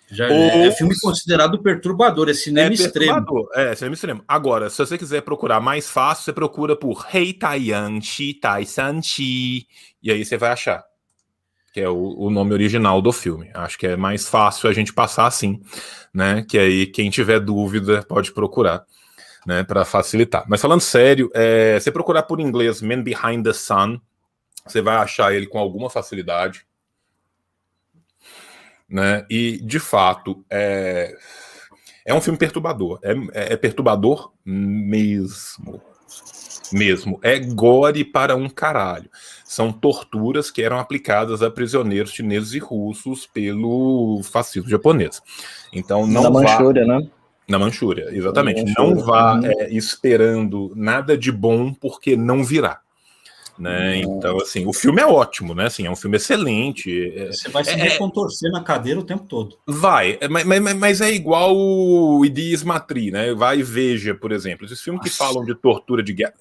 [0.10, 0.64] Já é ou...
[0.64, 3.50] é filme considerado perturbador, é cinema é extremo.
[3.54, 4.24] É, cinema extremo.
[4.28, 9.02] Agora, se você quiser procurar mais fácil, você procura por Hei Taiyan Shi Tai San
[9.02, 9.68] Chi,
[10.02, 10.84] e aí você vai achar.
[11.74, 13.50] Que é o, o nome original do filme.
[13.54, 15.62] Acho que é mais fácil a gente passar assim,
[16.14, 16.46] né?
[16.48, 18.86] Que aí quem tiver dúvida pode procurar
[19.46, 20.46] né, para facilitar.
[20.48, 24.00] Mas falando sério, é, você procurar por inglês Man Behind the Sun,
[24.66, 26.66] você vai achar ele com alguma facilidade.
[28.88, 29.26] Né?
[29.30, 31.16] E, de fato, é,
[32.06, 33.00] é um filme perturbador.
[33.02, 35.82] É, é, é perturbador mesmo.
[36.72, 37.20] Mesmo.
[37.22, 39.10] É gore para um caralho.
[39.54, 45.22] São torturas que eram aplicadas a prisioneiros chineses e russos pelo fascismo japonês.
[45.72, 46.32] Então, não.
[46.32, 47.00] Manchúria, vá...
[47.00, 47.08] né?
[47.48, 48.64] Na Manchúria, exatamente.
[48.64, 48.96] Na Manchúria.
[48.96, 49.46] Não vá uhum.
[49.46, 52.80] é, esperando nada de bom, porque não virá.
[53.60, 53.98] Né?
[53.98, 55.68] Então, assim, o filme é ótimo, né?
[55.68, 57.14] Assim, é um filme excelente.
[57.16, 59.56] É, Você vai se é, contorcer na cadeira o tempo todo.
[59.68, 63.36] Vai, é, mas, mas, mas é igual o Idias Matri, né?
[63.36, 64.66] Vai e veja, por exemplo.
[64.66, 65.12] Esses filmes Nossa.
[65.12, 66.34] que falam de tortura de guerra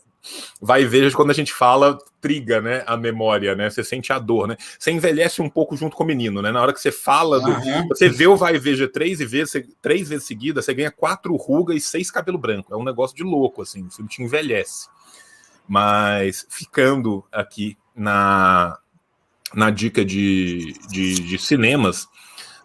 [0.60, 3.68] vai ver quando a gente fala, triga, né, a memória, né?
[3.68, 4.56] Você sente a dor, né?
[4.78, 6.52] Você envelhece um pouco junto com o menino, né?
[6.52, 7.88] Na hora que você fala, do, uhum.
[7.88, 11.76] você vê o vai veja três e vezes, três vezes seguida, você ganha quatro rugas
[11.76, 12.72] e seis cabelo branco.
[12.72, 13.86] É um negócio de louco, assim.
[13.86, 14.88] O filme te envelhece.
[15.66, 18.78] Mas ficando aqui na,
[19.54, 22.08] na dica de, de, de cinemas,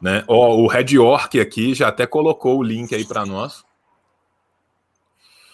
[0.01, 0.23] né?
[0.27, 3.65] Ó, o Red York aqui já até colocou o link aí para nós.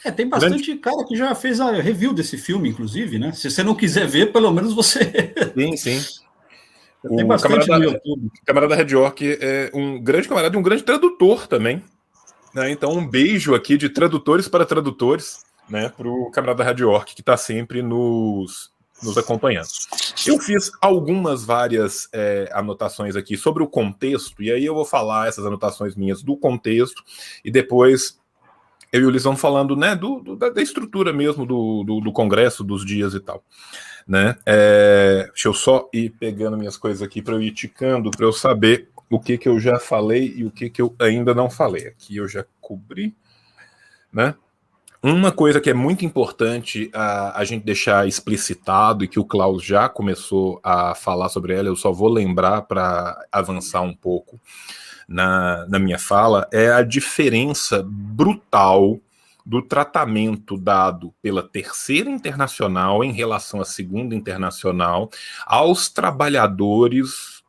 [0.04, 0.80] É, tem bastante Grande...
[0.80, 3.32] cara que já fez a review desse filme, inclusive, né?
[3.32, 5.34] Se você não quiser ver, pelo menos você.
[5.56, 6.02] Sim, sim.
[7.16, 8.32] tem bastante camarada, no YouTube.
[8.46, 11.84] camarada Red York é um grande camarada e um grande tradutor também.
[12.54, 12.72] Né?
[12.72, 15.90] Então, um beijo aqui de tradutores para tradutores, né?
[15.90, 19.68] Para o camarada Red York, que está sempre nos, nos acompanhando.
[20.26, 25.28] Eu fiz algumas várias é, anotações aqui sobre o contexto, e aí eu vou falar
[25.28, 27.04] essas anotações minhas do contexto,
[27.44, 28.20] e depois
[28.94, 32.12] eu e o Lisão falando né, do, do da, da, estrutura mesmo do, do, do,
[32.12, 33.44] Congresso, dos dias e tal.
[34.08, 34.38] Né?
[34.46, 38.32] É, deixa eu só ir pegando minhas coisas aqui para eu ir ticando, para eu
[38.32, 41.88] saber o que, que eu já falei e o que, que eu ainda não falei.
[41.88, 43.16] Aqui eu já cobri.
[44.12, 44.36] Né?
[45.02, 49.64] Uma coisa que é muito importante a, a gente deixar explicitado e que o Klaus
[49.64, 54.40] já começou a falar sobre ela, eu só vou lembrar para avançar um pouco
[55.08, 59.00] na, na minha fala é a diferença brutal
[59.46, 65.10] do tratamento dado pela terceira internacional em relação à segunda internacional
[65.46, 67.44] aos trabalhadores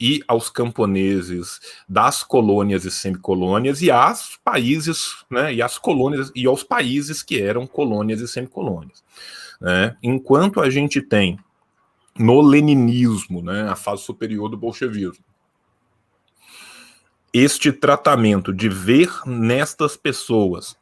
[0.00, 6.46] e aos camponeses das colônias e semicolônias e aos países, né, e às colônias e
[6.46, 9.04] aos países que eram colônias e semicolônias.
[9.60, 9.94] Né?
[10.02, 11.38] Enquanto a gente tem
[12.18, 15.24] no leninismo, né, a fase superior do bolchevismo,
[17.32, 20.76] este tratamento de ver nestas pessoas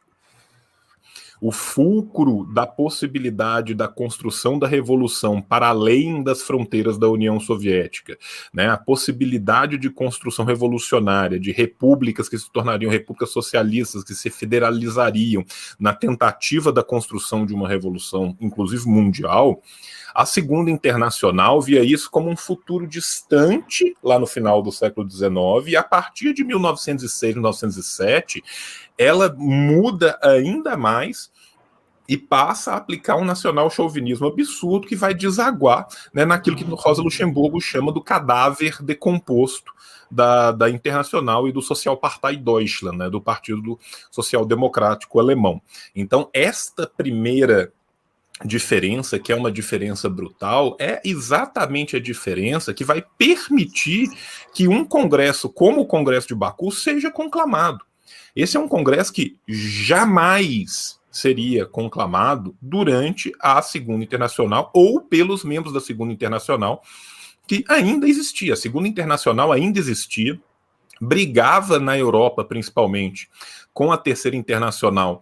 [1.41, 8.17] o fulcro da possibilidade da construção da revolução para além das fronteiras da União Soviética,
[8.53, 14.29] né, a possibilidade de construção revolucionária, de repúblicas que se tornariam repúblicas socialistas, que se
[14.29, 15.45] federalizariam
[15.79, 19.61] na tentativa da construção de uma revolução, inclusive mundial,
[20.13, 25.67] a Segunda Internacional via isso como um futuro distante, lá no final do século XIX,
[25.67, 28.43] e a partir de 1906, 1907,
[28.99, 31.31] ela muda ainda mais
[32.07, 37.01] e passa a aplicar um nacional chauvinismo absurdo que vai desaguar né, naquilo que Rosa
[37.01, 39.71] Luxemburgo chama do cadáver decomposto
[40.11, 43.79] da, da Internacional e do Sozialpartei Deutschland, né, do Partido
[44.11, 45.61] Social Democrático Alemão.
[45.95, 47.71] Então, esta primeira
[48.43, 54.09] diferença, que é uma diferença brutal, é exatamente a diferença que vai permitir
[54.53, 57.88] que um congresso como o Congresso de Baku seja conclamado.
[58.41, 65.73] Esse é um congresso que jamais seria conclamado durante a Segunda Internacional ou pelos membros
[65.73, 66.81] da Segunda Internacional,
[67.45, 68.53] que ainda existia.
[68.53, 70.39] A Segunda Internacional ainda existia,
[71.01, 73.29] brigava na Europa, principalmente,
[73.73, 75.21] com a Terceira Internacional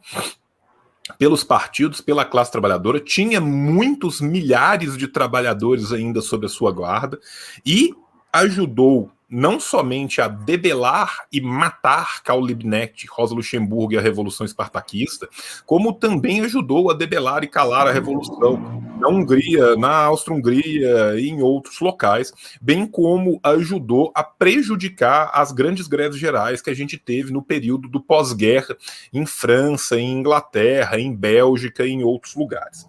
[1.18, 7.20] pelos partidos, pela classe trabalhadora, tinha muitos milhares de trabalhadores ainda sob a sua guarda
[7.66, 7.96] e
[8.32, 15.28] ajudou não somente a debelar e matar Karl Liebknecht, Rosa Luxemburgo e a Revolução Espartaquista,
[15.66, 18.58] como também ajudou a debelar e calar a Revolução
[19.00, 25.88] na Hungria, na Áustria-Hungria e em outros locais, bem como ajudou a prejudicar as grandes
[25.88, 28.76] greves gerais que a gente teve no período do pós-guerra
[29.14, 32.88] em França, em Inglaterra, em Bélgica e em outros lugares.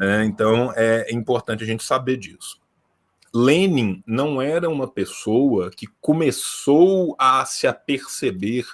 [0.00, 2.60] É, então é importante a gente saber disso.
[3.44, 8.66] Lenin não era uma pessoa que começou a se aperceber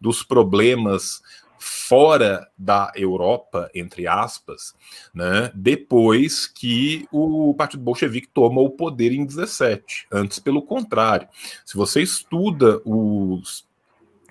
[0.00, 1.22] dos problemas
[1.58, 4.74] fora da Europa, entre aspas,
[5.14, 10.06] né, depois que o Partido Bolchevique toma o poder em 17.
[10.10, 11.28] Antes, pelo contrário.
[11.64, 13.68] Se você estuda os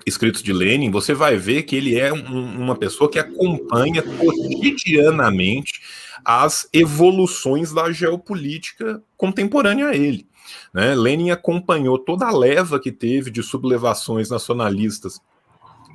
[0.10, 5.82] escritos de Lenin, você vai ver que ele é um, uma pessoa que acompanha cotidianamente
[6.26, 10.28] as evoluções da geopolítica contemporânea a ele.
[10.74, 10.94] Né?
[10.96, 15.22] Lenin acompanhou toda a leva que teve de sublevações nacionalistas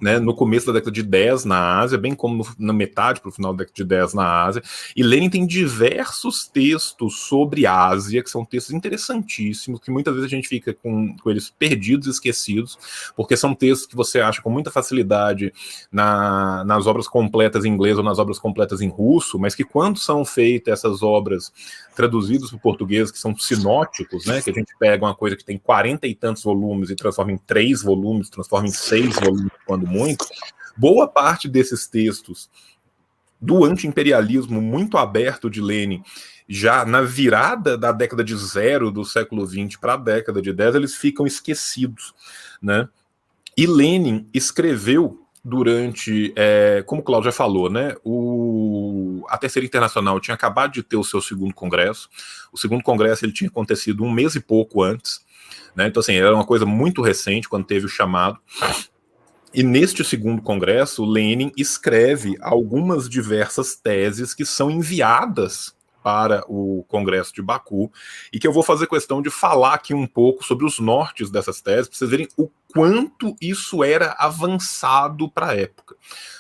[0.05, 3.31] né, no começo da década de 10 na Ásia, bem como no, na metade para
[3.31, 4.63] o final da década de 10 na Ásia.
[4.95, 10.37] E Lenin tem diversos textos sobre Ásia, que são textos interessantíssimos, que muitas vezes a
[10.37, 12.79] gente fica com, com eles perdidos, esquecidos,
[13.17, 15.55] porque são textos que você acha com muita facilidade
[15.91, 19.99] na, nas obras completas em inglês ou nas obras completas em russo, mas que quando
[19.99, 21.51] são feitas essas obras
[21.97, 25.45] traduzidas para o português, que são sinóticos, né, que a gente pega uma coisa que
[25.45, 29.94] tem quarenta e tantos volumes e transforma em três volumes, transforma em seis volumes, quando
[29.95, 30.27] muito,
[30.77, 32.51] boa parte desses textos
[33.41, 36.03] do anti-imperialismo muito aberto de Lenin,
[36.49, 40.75] já na virada da década de zero do século XX para a década de 10,
[40.75, 42.15] eles ficam esquecidos.
[42.61, 42.89] Né?
[43.57, 50.19] E Lenin escreveu durante, é, como o Cláudio já falou, né, o, a Terceira Internacional
[50.19, 52.09] tinha acabado de ter o seu segundo congresso.
[52.51, 55.21] O segundo congresso ele tinha acontecido um mês e pouco antes.
[55.77, 58.39] Né, então, assim, era uma coisa muito recente quando teve o chamado.
[59.55, 65.74] E neste segundo congresso, Lenin escreve algumas diversas teses que são enviadas
[66.05, 67.91] para o Congresso de Baku
[68.31, 71.63] e que eu vou fazer questão de falar aqui um pouco sobre os nortes dessas
[71.63, 75.97] teses, para vocês verem o quanto isso era avançado para a época.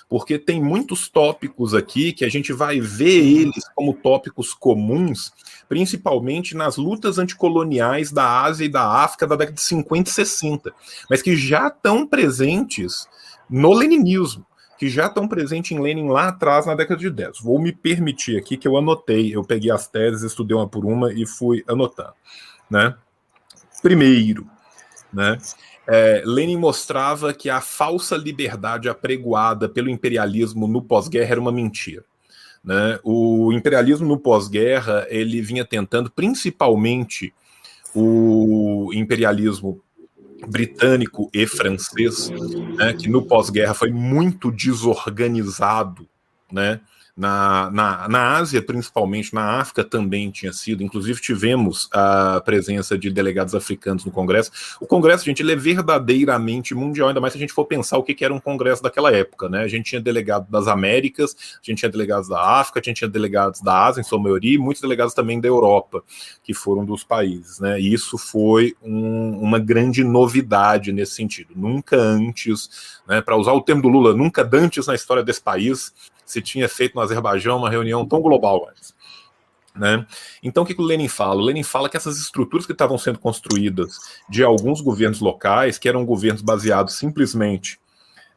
[0.06, 5.32] Porque tem muitos tópicos aqui que a gente vai ver eles como tópicos comuns,
[5.66, 10.74] principalmente nas lutas anticoloniais da Ásia e da África da década de 50 e 60,
[11.08, 13.08] mas que já estão presentes
[13.48, 14.44] no leninismo,
[14.84, 17.40] que já estão presentes em Lenin lá atrás na década de 10.
[17.40, 21.10] Vou me permitir aqui que eu anotei, eu peguei as teses, estudei uma por uma
[21.10, 22.12] e fui anotando,
[22.70, 22.94] né?
[23.80, 24.46] Primeiro,
[25.10, 25.38] né?
[25.86, 32.04] É, Lenin mostrava que a falsa liberdade apregoada pelo imperialismo no pós-guerra era uma mentira.
[32.62, 32.98] Né?
[33.02, 37.32] O imperialismo no pós-guerra ele vinha tentando, principalmente
[37.94, 39.80] o imperialismo
[40.46, 42.30] britânico e francês,
[42.76, 46.08] né, que no pós-guerra foi muito desorganizado,
[46.50, 46.80] né,
[47.16, 50.82] na, na, na Ásia, principalmente, na África também tinha sido.
[50.82, 54.50] Inclusive, tivemos a presença de delegados africanos no Congresso.
[54.80, 58.02] O Congresso, gente, ele é verdadeiramente mundial, ainda mais se a gente for pensar o
[58.02, 59.48] que, que era um Congresso daquela época.
[59.48, 59.62] Né?
[59.62, 63.08] A gente tinha delegados das Américas, a gente tinha delegados da África, a gente tinha
[63.08, 66.02] delegados da Ásia, em sua maioria, e muitos delegados também da Europa,
[66.42, 67.60] que foram dos países.
[67.60, 67.80] Né?
[67.80, 71.52] E isso foi um, uma grande novidade nesse sentido.
[71.54, 75.92] Nunca antes, né, para usar o termo do Lula, nunca antes na história desse país
[76.24, 78.94] se tinha feito no Azerbaijão uma reunião tão global antes.
[79.74, 80.06] Né?
[80.42, 81.40] Então, o que, que o Lenin fala?
[81.40, 83.98] O Lenin fala que essas estruturas que estavam sendo construídas
[84.28, 87.80] de alguns governos locais, que eram governos baseados simplesmente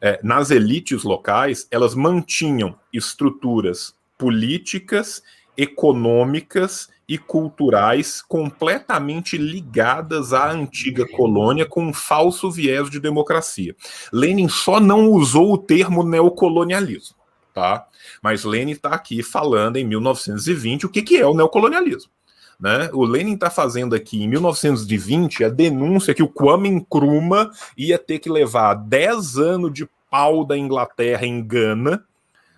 [0.01, 5.21] é, nas elites locais, elas mantinham estruturas políticas,
[5.55, 13.75] econômicas e culturais completamente ligadas à antiga colônia com um falso viés de democracia.
[14.11, 17.15] Lenin só não usou o termo neocolonialismo,
[17.57, 17.87] tá?
[18.21, 22.11] Mas Lenin está aqui falando em 1920 o que, que é o neocolonialismo.
[22.59, 22.87] Né?
[22.93, 28.19] O Lenin está fazendo aqui em 1920 a denúncia que o Kwame Nkrumah ia ter
[28.19, 32.05] que levar 10 anos de pau da Inglaterra em Gana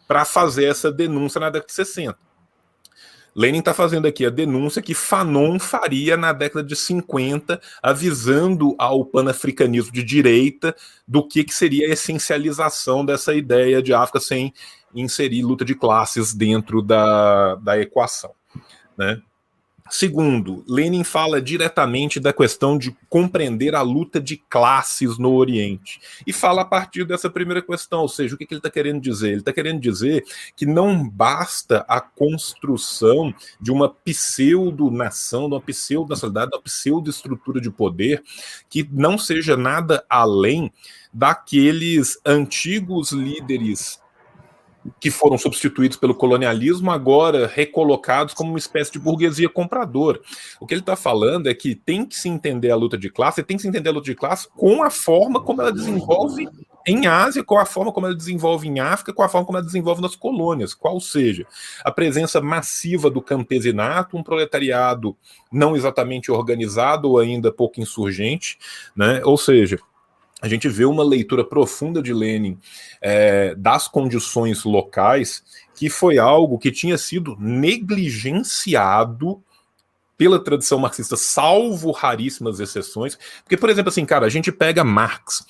[0.06, 2.18] para fazer essa denúncia na década de 60.
[3.40, 9.06] Lenin está fazendo aqui a denúncia que Fanon faria na década de 50, avisando ao
[9.06, 10.76] panafricanismo de direita
[11.08, 14.54] do que, que seria a essencialização dessa ideia de África sem
[14.94, 18.32] inserir luta de classes dentro da, da equação.
[18.98, 19.22] Né?
[19.90, 26.00] Segundo, Lenin fala diretamente da questão de compreender a luta de classes no Oriente.
[26.28, 29.02] E fala a partir dessa primeira questão, ou seja, o que, que ele está querendo
[29.02, 29.30] dizer?
[29.30, 30.24] Ele está querendo dizer
[30.56, 37.72] que não basta a construção de uma pseudo-nação, de uma pseudo-nacionalidade, de uma pseudo-estrutura de
[37.72, 38.24] poder
[38.70, 40.72] que não seja nada além
[41.12, 44.00] daqueles antigos líderes
[45.00, 50.20] que foram substituídos pelo colonialismo, agora recolocados como uma espécie de burguesia compradora.
[50.60, 53.44] O que ele está falando é que tem que se entender a luta de classe,
[53.44, 56.48] tem que se entender a luta de classe com a forma como ela desenvolve
[56.88, 59.66] em Ásia, com a forma como ela desenvolve em África, com a forma como ela
[59.66, 61.46] desenvolve nas colônias, qual seja
[61.84, 65.16] a presença massiva do campesinato, um proletariado
[65.52, 68.58] não exatamente organizado ou ainda pouco insurgente,
[68.96, 69.22] né?
[69.24, 69.78] ou seja,
[70.42, 72.58] a gente vê uma leitura profunda de Lenin
[73.02, 75.44] é, das condições locais,
[75.76, 79.42] que foi algo que tinha sido negligenciado
[80.18, 83.18] pela tradição marxista, salvo raríssimas exceções.
[83.42, 85.46] Porque, por exemplo, assim, cara, a gente pega Marx.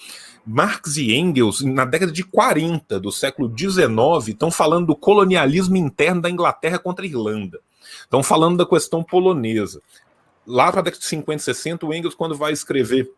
[0.46, 6.22] Marx e Engels, na década de 40 do século XIX, estão falando do colonialismo interno
[6.22, 7.60] da Inglaterra contra a Irlanda.
[8.02, 9.82] Estão falando da questão polonesa.
[10.46, 13.12] Lá para a década de 50 e 60, o Engels, quando vai escrever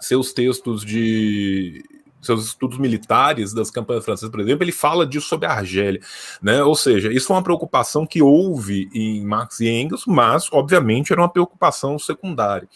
[0.00, 1.84] seus textos de
[2.20, 6.00] seus estudos militares das campanhas francesas, por exemplo, ele fala disso sobre a Argélia,
[6.42, 6.62] né?
[6.62, 11.22] Ou seja, isso foi uma preocupação que houve em Marx e Engels, mas obviamente era
[11.22, 12.68] uma preocupação secundária.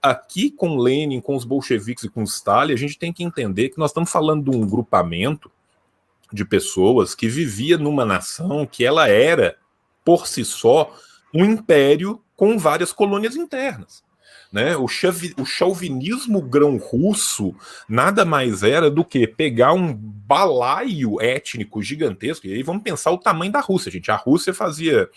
[0.00, 3.78] Aqui com Lenin, com os bolcheviques e com Stalin, a gente tem que entender que
[3.78, 5.50] nós estamos falando de um grupamento
[6.32, 9.56] de pessoas que vivia numa nação que ela era
[10.04, 10.94] por si só
[11.32, 14.03] um império com várias colônias internas.
[14.54, 14.76] Né?
[14.76, 17.56] O, o chauvinismo grão-russo
[17.88, 22.46] nada mais era do que pegar um balaio étnico gigantesco.
[22.46, 24.12] E aí vamos pensar o tamanho da Rússia, gente.
[24.12, 25.10] A Rússia fazia.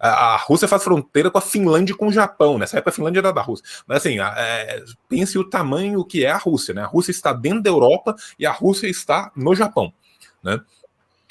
[0.00, 2.56] A Rússia faz fronteira com a Finlândia e com o Japão.
[2.56, 3.66] Nessa época a Finlândia era da Rússia.
[3.86, 6.72] Mas assim, é, pense o tamanho que é a Rússia.
[6.72, 6.80] Né?
[6.80, 9.92] A Rússia está dentro da Europa e a Rússia está no Japão.
[10.42, 10.58] Né?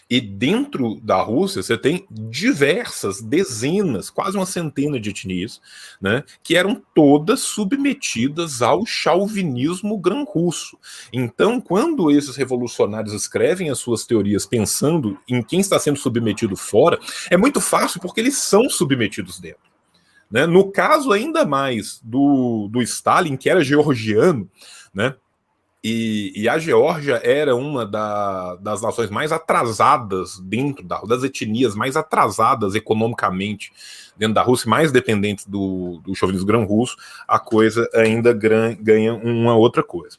[0.09, 5.61] E dentro da Rússia você tem diversas, dezenas, quase uma centena de etnias,
[6.01, 10.79] né, que eram todas submetidas ao chauvinismo grã-russo.
[11.13, 16.99] Então, quando esses revolucionários escrevem as suas teorias pensando em quem está sendo submetido fora,
[17.29, 19.69] é muito fácil porque eles são submetidos dentro.
[20.31, 20.47] Né?
[20.47, 24.49] No caso, ainda mais do, do Stalin, que era georgiano,
[24.93, 25.15] né?
[25.81, 31.73] E, e, a Geórgia era uma da, das nações mais atrasadas dentro da, das etnias
[31.73, 33.71] mais atrasadas economicamente
[34.17, 39.81] dentro da Rússia, mais dependentes do, do chauvinismo grão-russo, a coisa ainda ganha uma outra
[39.81, 40.17] coisa.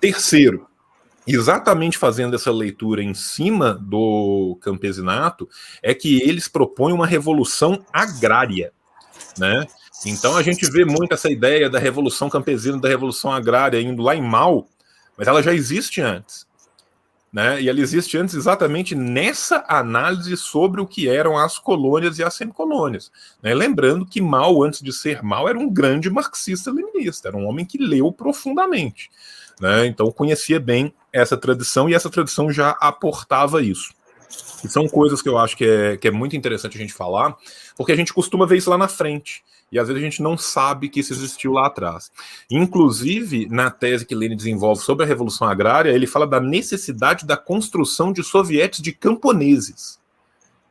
[0.00, 0.66] Terceiro,
[1.24, 5.48] exatamente fazendo essa leitura em cima do campesinato,
[5.80, 8.72] é que eles propõem uma revolução agrária,
[9.38, 9.64] né?
[10.04, 14.16] Então a gente vê muito essa ideia da revolução campesina, da revolução agrária indo lá
[14.16, 14.68] em Mal,
[15.22, 16.48] mas ela já existe antes.
[17.32, 17.62] Né?
[17.62, 22.34] E ela existe antes exatamente nessa análise sobre o que eram as colônias e as
[22.34, 23.12] semicolônias.
[23.40, 23.54] Né?
[23.54, 27.78] Lembrando que Mao, antes de ser Mao, era um grande marxista-leninista, era um homem que
[27.78, 29.12] leu profundamente.
[29.60, 29.86] Né?
[29.86, 33.94] Então conhecia bem essa tradição e essa tradição já aportava isso.
[34.64, 37.36] E são coisas que eu acho que é, que é muito interessante a gente falar,
[37.76, 40.36] porque a gente costuma ver isso lá na frente e às vezes a gente não
[40.36, 42.12] sabe que isso existiu lá atrás.
[42.50, 47.38] Inclusive, na tese que Lenin desenvolve sobre a Revolução Agrária, ele fala da necessidade da
[47.38, 49.98] construção de sovietes de camponeses.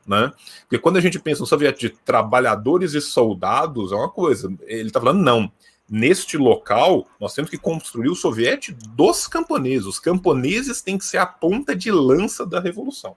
[0.05, 0.31] Né?
[0.61, 4.53] Porque quando a gente pensa no soviete de trabalhadores e soldados, é uma coisa.
[4.61, 5.51] Ele está falando, não.
[5.89, 9.87] Neste local, nós temos que construir o soviete dos camponeses.
[9.87, 13.15] Os camponeses têm que ser a ponta de lança da revolução.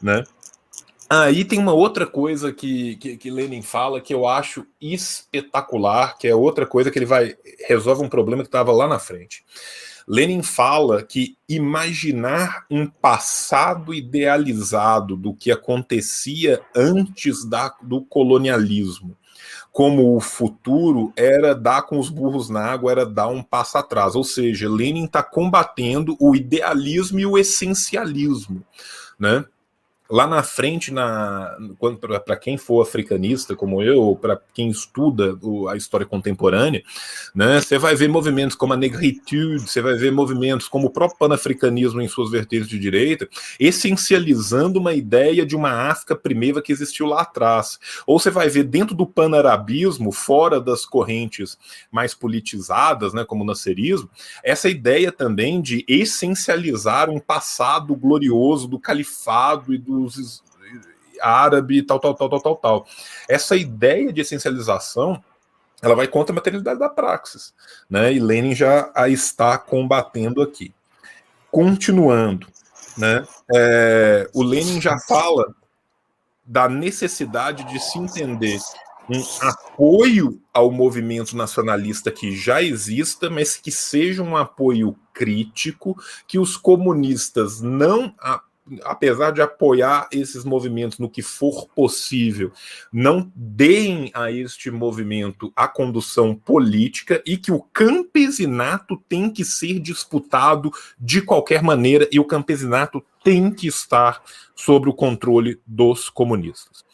[0.00, 0.24] né?
[1.14, 6.26] Aí tem uma outra coisa que, que, que, Lenin fala que eu acho espetacular, que
[6.26, 7.36] é outra coisa que ele vai
[7.68, 9.44] resolve um problema que estava lá na frente.
[10.08, 19.14] Lenin fala que imaginar um passado idealizado do que acontecia antes da, do colonialismo
[19.70, 24.14] como o futuro era dar com os burros na água, era dar um passo atrás.
[24.14, 28.62] Ou seja, Lenin está combatendo o idealismo e o essencialismo.
[29.18, 29.44] Né?
[30.12, 31.56] Lá na frente, na,
[32.22, 36.82] para quem for africanista como eu, para quem estuda o, a história contemporânea,
[37.34, 41.18] né, você vai ver movimentos como a negritude, você vai ver movimentos como o próprio
[41.18, 43.26] panafricanismo em suas vertentes de direita,
[43.58, 47.78] essencializando uma ideia de uma África primeira que existiu lá atrás.
[48.06, 51.56] Ou você vai ver dentro do panarabismo, fora das correntes
[51.90, 54.10] mais politizadas, né, como o nascerismo,
[54.44, 60.42] essa ideia também de essencializar um passado glorioso do califado e do os
[61.20, 62.86] árabe, tal, tal, tal, tal, tal, tal.
[63.28, 65.22] Essa ideia de essencialização
[65.80, 67.52] ela vai contra a materialidade da praxis,
[67.90, 68.12] né?
[68.12, 70.72] E Lenin já a está combatendo aqui.
[71.50, 72.46] Continuando,
[72.96, 73.26] né?
[73.54, 75.52] É, o Lenin já fala
[76.44, 78.60] da necessidade de se entender
[79.10, 86.38] um apoio ao movimento nacionalista que já exista, mas que seja um apoio crítico, que
[86.38, 88.14] os comunistas não
[88.84, 92.52] apesar de apoiar esses movimentos no que for possível,
[92.92, 99.80] não deem a este movimento a condução política e que o campesinato tem que ser
[99.80, 104.22] disputado de qualquer maneira e o campesinato tem que estar
[104.54, 106.84] sob o controle dos comunistas.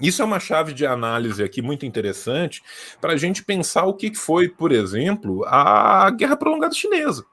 [0.00, 2.62] Isso é uma chave de análise aqui muito interessante
[3.00, 7.24] para a gente pensar o que foi, por exemplo, a Guerra Prolongada Chinesa.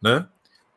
[0.00, 0.26] Né?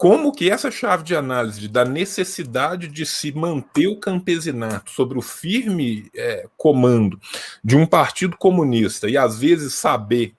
[0.03, 5.21] Como que essa chave de análise da necessidade de se manter o campesinato sobre o
[5.21, 7.17] firme é, comando
[7.63, 10.35] de um partido comunista e às vezes saber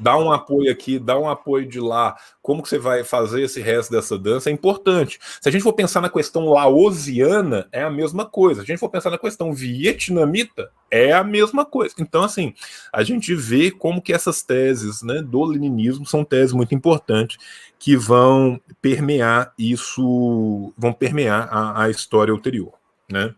[0.00, 3.60] dá um apoio aqui, dá um apoio de lá, como que você vai fazer esse
[3.60, 5.18] resto dessa dança é importante.
[5.40, 8.60] Se a gente for pensar na questão laosiana, é a mesma coisa.
[8.60, 11.94] Se a gente for pensar na questão vietnamita, é a mesma coisa.
[11.98, 12.54] Então, assim,
[12.92, 17.36] a gente vê como que essas teses né, do leninismo são teses muito importantes
[17.78, 22.72] que vão permear isso, vão permear a, a história ulterior,
[23.08, 23.34] né?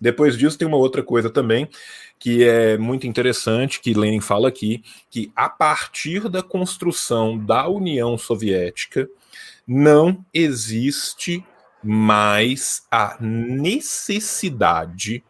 [0.00, 1.68] Depois disso, tem uma outra coisa também,
[2.18, 8.18] que é muito interessante, que Lenin fala aqui, que a partir da construção da União
[8.18, 9.08] Soviética,
[9.66, 11.44] não existe
[11.82, 15.22] mais a necessidade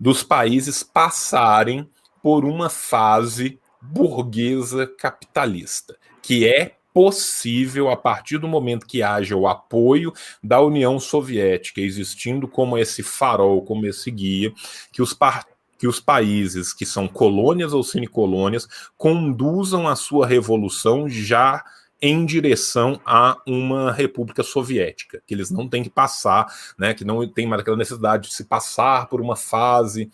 [0.00, 1.88] dos países passarem
[2.22, 9.46] por uma fase burguesa capitalista, que é possível a partir do momento que haja o
[9.46, 10.12] apoio
[10.42, 14.50] da União Soviética, existindo como esse farol, como esse guia,
[14.90, 21.08] que os partidos que os países que são colônias ou semicolônias conduzam a sua revolução
[21.08, 21.64] já
[22.00, 26.46] em direção a uma república soviética, que eles não têm que passar,
[26.78, 30.10] né, que não tem mais aquela necessidade de se passar por uma fase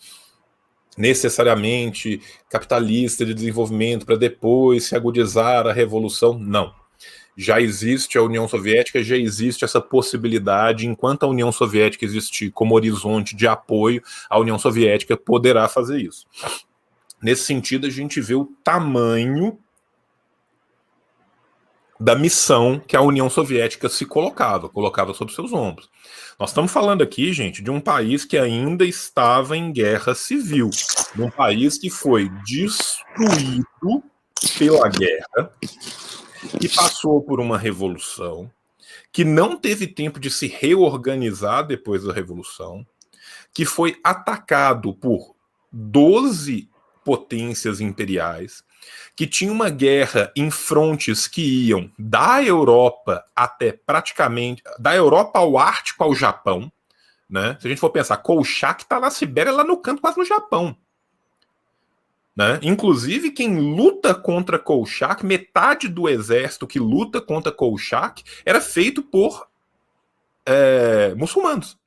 [0.97, 6.82] necessariamente capitalista de desenvolvimento para depois se agudizar a revolução, não
[7.35, 12.75] já existe a União Soviética, já existe essa possibilidade, enquanto a União Soviética existir como
[12.75, 16.25] horizonte de apoio, a União Soviética poderá fazer isso.
[17.21, 19.57] Nesse sentido, a gente vê o tamanho
[21.99, 25.89] da missão que a União Soviética se colocava, colocava sobre seus ombros.
[26.37, 30.69] Nós estamos falando aqui, gente, de um país que ainda estava em guerra civil,
[31.15, 34.03] de um país que foi destruído
[34.57, 35.53] pela guerra,
[36.59, 38.51] que passou por uma revolução,
[39.11, 42.85] que não teve tempo de se reorganizar depois da revolução,
[43.53, 45.35] que foi atacado por
[45.71, 46.69] 12
[47.03, 48.63] potências imperiais,
[49.15, 55.57] que tinha uma guerra em frontes que iam da Europa até praticamente da Europa ao
[55.57, 56.71] Ártico ao Japão,
[57.29, 57.57] né?
[57.59, 60.77] Se a gente for pensar, Kolchak está na Sibéria, lá no canto, quase no Japão.
[62.35, 62.59] Né?
[62.63, 69.47] Inclusive, quem luta contra Kolchak, metade do exército que luta contra Kolchak era feito por
[70.45, 71.77] é, muçulmanos.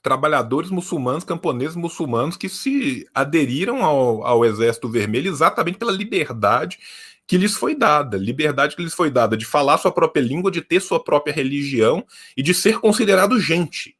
[0.00, 6.78] Trabalhadores muçulmanos, camponeses muçulmanos que se aderiram ao, ao Exército Vermelho exatamente pela liberdade
[7.26, 10.62] que lhes foi dada, liberdade que lhes foi dada de falar sua própria língua, de
[10.62, 13.94] ter sua própria religião e de ser considerado gente.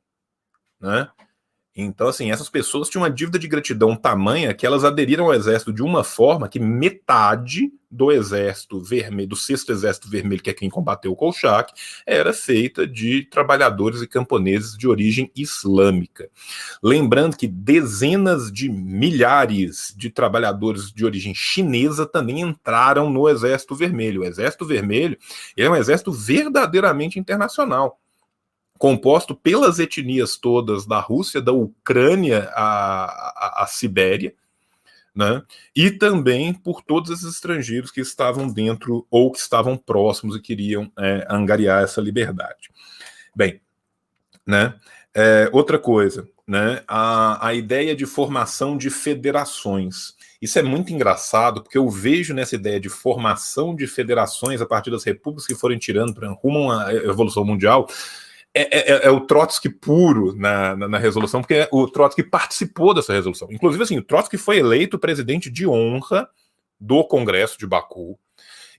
[0.80, 1.06] Né?
[1.80, 5.72] Então, assim, essas pessoas tinham uma dívida de gratidão tamanha que elas aderiram ao exército
[5.72, 10.68] de uma forma que metade do exército vermelho, do sexto exército vermelho, que é quem
[10.68, 11.72] combateu o Kolchak,
[12.04, 16.28] era feita de trabalhadores e camponeses de origem islâmica.
[16.82, 24.22] Lembrando que dezenas de milhares de trabalhadores de origem chinesa também entraram no exército vermelho.
[24.22, 25.16] O exército vermelho
[25.56, 28.00] é um exército verdadeiramente internacional
[28.78, 34.32] composto pelas etnias todas da Rússia, da Ucrânia à, à, à Sibéria,
[35.14, 35.42] né?
[35.74, 40.92] E também por todos esses estrangeiros que estavam dentro ou que estavam próximos e queriam
[40.96, 42.70] é, angariar essa liberdade.
[43.34, 43.60] Bem,
[44.46, 44.74] né?
[45.12, 46.84] É, outra coisa, né?
[46.86, 50.14] A, a ideia de formação de federações.
[50.40, 54.92] Isso é muito engraçado, porque eu vejo nessa ideia de formação de federações a partir
[54.92, 57.88] das repúblicas que forem tirando para rumo a uma evolução mundial,
[58.62, 62.22] é, é, é, é, o Trotsky puro na, na, na, resolução, porque é o Trotsky
[62.22, 63.48] participou dessa resolução.
[63.50, 66.28] Inclusive, assim, o Trotsky foi eleito presidente de honra
[66.80, 68.18] do Congresso de Baku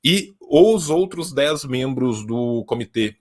[0.03, 3.15] e os outros dez membros do comitê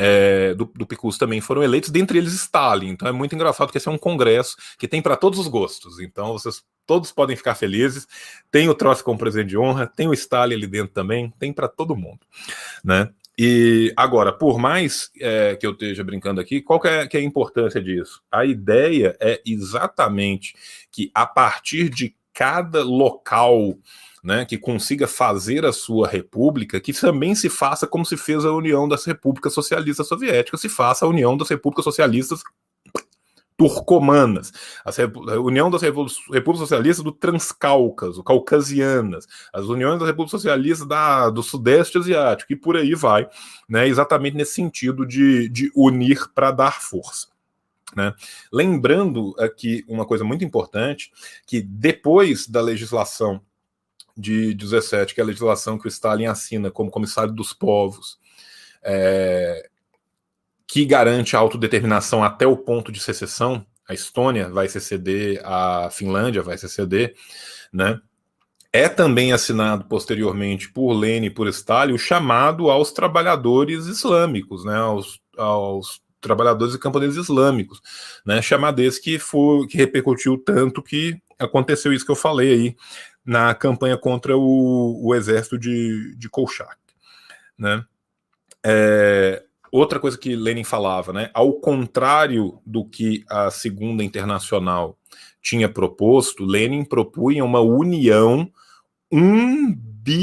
[0.00, 2.90] é, do, do PICUS também foram eleitos, dentre eles Stalin.
[2.90, 5.98] Então é muito engraçado que esse é um congresso que tem para todos os gostos.
[5.98, 8.06] Então vocês todos podem ficar felizes.
[8.50, 11.66] Tem o Trotsky como presidente de honra, tem o Stalin ali dentro também, tem para
[11.66, 12.20] todo mundo,
[12.84, 13.10] né?
[13.40, 17.20] E agora, por mais é, que eu esteja brincando aqui, qual que é, que é,
[17.20, 18.20] a importância disso?
[18.32, 20.54] A ideia é exatamente
[20.90, 23.78] que a partir de cada local
[24.24, 28.52] né, que consiga fazer a sua república, que também se faça como se fez a
[28.52, 32.42] União das Repúblicas Socialistas Soviéticas, se faça a União das Repúblicas Socialistas
[33.58, 34.52] turcomanas,
[34.84, 41.42] a União das Repúblicas Socialistas do Transcáucaso, caucasianas, as uniões das Repúblicas Socialistas da, do
[41.42, 43.28] Sudeste Asiático, e por aí vai,
[43.68, 47.26] né, exatamente nesse sentido de, de unir para dar força.
[47.96, 48.14] Né?
[48.52, 51.10] Lembrando aqui uma coisa muito importante,
[51.44, 53.42] que depois da legislação
[54.16, 58.20] de 17, que é a legislação que o Stalin assina como comissário dos povos,
[58.84, 59.68] é,
[60.68, 63.66] que garante a autodeterminação até o ponto de secessão.
[63.88, 67.14] A Estônia vai seceder, a Finlândia vai seceder,
[67.72, 67.98] né?
[68.70, 74.76] É também assinado posteriormente por Lenin e por Stalin o chamado aos trabalhadores islâmicos, né?
[74.76, 77.80] Aos, aos trabalhadores e camponeses islâmicos,
[78.26, 78.42] né?
[78.42, 82.76] Chamado esse que foi que repercutiu tanto que aconteceu isso que eu falei aí
[83.24, 86.76] na campanha contra o, o exército de, de Kolchak,
[87.56, 87.82] né?
[88.62, 91.30] É, outra coisa que Lenin falava, né?
[91.34, 94.98] Ao contrário do que a Segunda Internacional
[95.40, 98.50] tinha proposto, Lenin propunha uma união
[99.10, 100.18] umbilical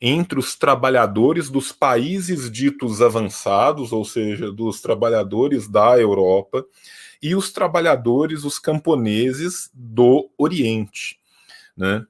[0.00, 6.64] entre os trabalhadores dos países ditos avançados, ou seja, dos trabalhadores da Europa,
[7.22, 11.18] e os trabalhadores, os camponeses do Oriente.
[11.76, 12.04] Né?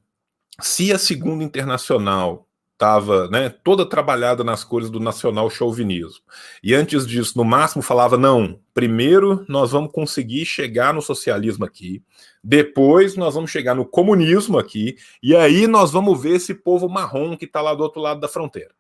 [0.61, 2.49] Se a Segunda Internacional
[2.85, 6.23] estava né, toda trabalhada nas cores do nacional chauvinismo.
[6.63, 12.03] E antes disso, no máximo, falava: não, primeiro nós vamos conseguir chegar no socialismo aqui,
[12.43, 17.37] depois nós vamos chegar no comunismo aqui, e aí nós vamos ver esse povo marrom
[17.37, 18.73] que está lá do outro lado da fronteira.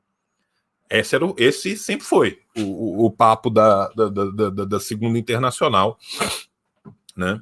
[0.91, 5.19] Esse, era o, esse sempre foi o, o, o papo da, da, da, da, Segunda
[5.19, 5.99] Internacional.
[7.17, 7.41] Né?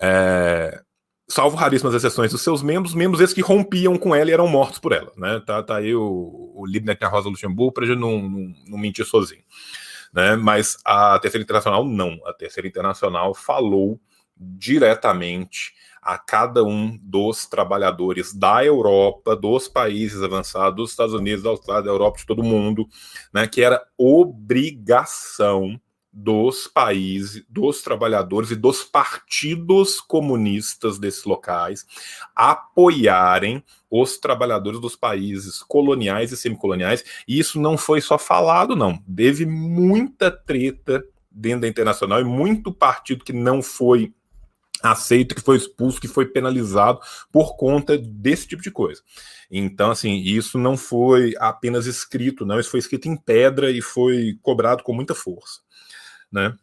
[0.00, 0.82] É,
[1.30, 4.78] salvo raríssimas exceções dos seus membros, membros esses que rompiam com ela e eram mortos
[4.78, 5.12] por ela.
[5.16, 5.40] Né?
[5.46, 9.04] Tá, tá aí o, o Liebknecht a Rosa Luxemburgo para gente não, não, não mentir
[9.04, 9.42] sozinho.
[10.12, 10.36] Né?
[10.36, 12.18] Mas a Terceira Internacional não.
[12.26, 14.00] A Terceira Internacional falou
[14.36, 21.50] diretamente a cada um dos trabalhadores da Europa, dos países avançados, dos Estados Unidos, da
[21.50, 22.88] Austrália, da Europa, de todo mundo,
[23.34, 25.78] né, que era obrigação
[26.12, 31.86] dos países, dos trabalhadores e dos partidos comunistas desses locais
[32.34, 37.04] apoiarem os trabalhadores dos países coloniais e semicoloniais.
[37.26, 38.98] E isso não foi só falado, não.
[39.14, 44.12] Teve muita treta dentro da internacional e muito partido que não foi
[44.82, 47.00] aceito, que foi expulso, que foi penalizado
[47.32, 49.02] por conta desse tipo de coisa.
[49.50, 54.38] Então, assim, isso não foi apenas escrito, não, isso foi escrito em pedra e foi
[54.42, 55.60] cobrado com muita força,
[56.30, 56.54] né?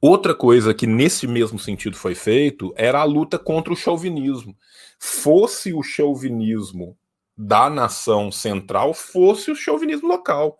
[0.00, 4.56] Outra coisa que nesse mesmo sentido foi feito era a luta contra o chauvinismo.
[4.98, 6.96] Fosse o chauvinismo
[7.36, 10.58] da nação central, fosse o chauvinismo local.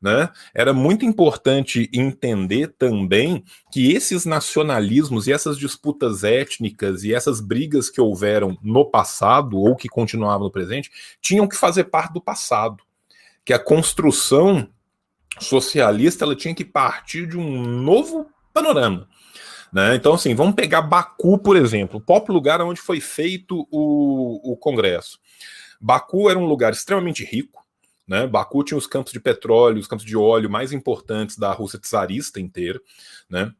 [0.00, 0.30] Né?
[0.54, 7.90] Era muito importante entender também que esses nacionalismos e essas disputas étnicas e essas brigas
[7.90, 10.90] que houveram no passado ou que continuavam no presente
[11.20, 12.82] tinham que fazer parte do passado,
[13.44, 14.66] que a construção
[15.40, 19.08] socialista ela tinha que partir de um novo panorama.
[19.72, 19.94] Né?
[19.94, 24.56] Então, assim, vamos pegar Baku, por exemplo, o próprio lugar onde foi feito o, o
[24.56, 25.18] Congresso.
[25.80, 27.64] Baku era um lugar extremamente rico,
[28.06, 28.26] né?
[28.26, 32.40] Baku tinha os campos de petróleo, os campos de óleo mais importantes da Rússia czarista
[32.40, 32.80] inteira,
[33.28, 33.52] né?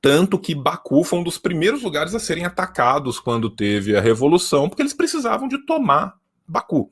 [0.00, 4.68] Tanto que Baku foi um dos primeiros lugares a serem atacados quando teve a revolução,
[4.68, 6.16] porque eles precisavam de tomar
[6.48, 6.90] Baku,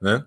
[0.00, 0.24] né?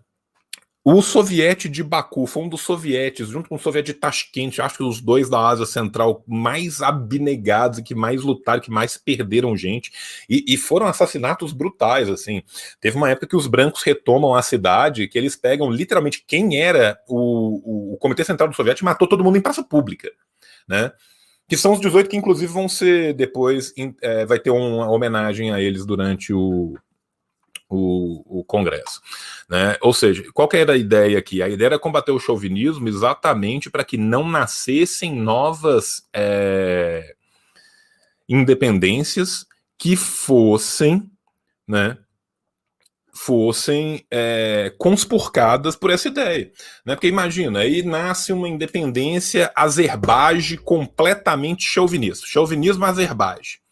[0.86, 4.78] O soviete de Baku foi um dos sovietes, junto com o soviete de Tashkent, acho
[4.78, 9.56] que os dois da Ásia Central mais abnegados e que mais lutaram, que mais perderam
[9.56, 9.94] gente,
[10.30, 12.44] e, e, foram assassinatos brutais, assim.
[12.82, 17.00] Teve uma época que os brancos retomam a cidade, que eles pegam literalmente quem era
[17.08, 20.12] o, o, o Comitê Central do Soviete matou todo mundo em praça pública,
[20.68, 20.92] né?
[21.48, 25.62] Que são os 18 que, inclusive, vão ser depois, é, vai ter uma homenagem a
[25.62, 26.76] eles durante o,
[27.76, 29.02] o, o Congresso.
[29.50, 29.78] Né?
[29.82, 31.42] Ou seja, qual que era a ideia aqui?
[31.42, 37.16] A ideia era combater o chauvinismo exatamente para que não nascessem novas é,
[38.28, 39.46] independências
[39.78, 41.10] que fossem,
[41.68, 41.98] né,
[43.14, 46.52] fossem é, conspurcadas por essa ideia.
[46.86, 46.96] Né?
[46.96, 52.26] Porque imagina, aí nasce uma independência Azerbaijão completamente chauvinista.
[52.28, 53.63] Chauvinismo Azerbaijão.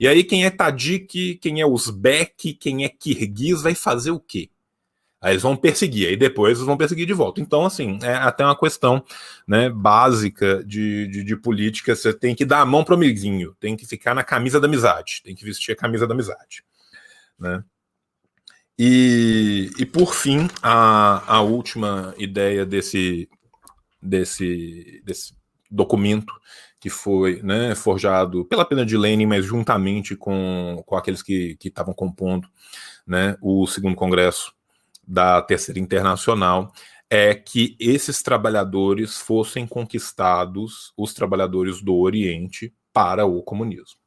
[0.00, 4.50] E aí, quem é Tadjik, quem é Uzbek, quem é Kirguiz, vai fazer o quê?
[5.20, 7.40] Aí eles vão perseguir, aí depois eles vão perseguir de volta.
[7.40, 9.04] Então, assim, é até uma questão
[9.46, 11.96] né, básica de, de, de política.
[11.96, 15.20] Você tem que dar a mão pro amiguinho, tem que ficar na camisa da amizade,
[15.24, 16.62] tem que vestir a camisa da amizade.
[17.36, 17.64] Né?
[18.78, 23.28] E, e por fim, a, a última ideia desse,
[24.00, 25.34] desse, desse
[25.68, 26.32] documento
[26.80, 31.92] que foi né, forjado pela pena de Lenin, mas juntamente com, com aqueles que estavam
[31.92, 32.48] compondo
[33.06, 34.52] né, o segundo congresso
[35.06, 36.72] da Terceira Internacional,
[37.10, 43.98] é que esses trabalhadores fossem conquistados, os trabalhadores do Oriente, para o comunismo.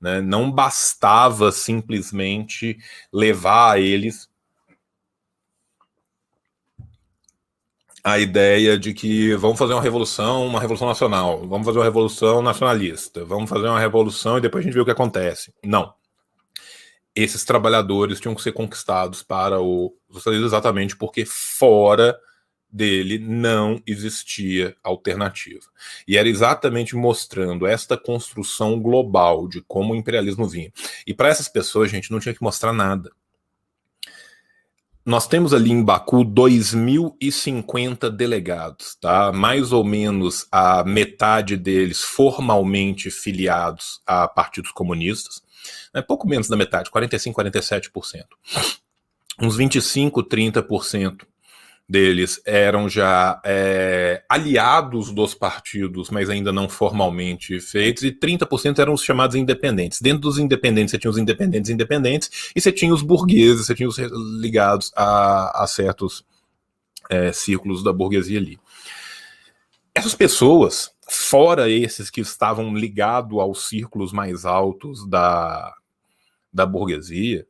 [0.00, 0.20] Né?
[0.20, 2.78] Não bastava simplesmente
[3.12, 4.28] levar eles
[8.02, 12.42] a ideia de que vamos fazer uma revolução, uma revolução nacional, vamos fazer uma revolução
[12.42, 15.52] nacionalista, vamos fazer uma revolução e depois a gente vê o que acontece.
[15.64, 15.92] Não.
[17.14, 22.18] Esses trabalhadores tinham que ser conquistados para o socialismo exatamente porque fora
[22.70, 25.64] dele não existia alternativa.
[26.06, 30.70] E era exatamente mostrando esta construção global de como o imperialismo vinha.
[31.06, 33.10] E para essas pessoas, gente, não tinha que mostrar nada
[35.08, 39.32] nós temos ali em Baku 2.050 delegados, tá?
[39.32, 45.42] Mais ou menos a metade deles formalmente filiados a partidos comunistas,
[45.94, 46.02] né?
[46.02, 48.24] pouco menos da metade, 45, 47%.
[49.40, 51.22] Uns 25, 30%
[51.88, 58.92] deles eram já é, aliados dos partidos, mas ainda não formalmente feitos, e 30% eram
[58.92, 60.00] os chamados independentes.
[60.00, 63.88] Dentro dos independentes, você tinha os independentes independentes, e você tinha os burgueses, você tinha
[63.88, 63.96] os
[64.38, 66.24] ligados a, a certos
[67.08, 68.58] é, círculos da burguesia ali.
[69.94, 75.74] Essas pessoas, fora esses que estavam ligados aos círculos mais altos da,
[76.52, 77.46] da burguesia,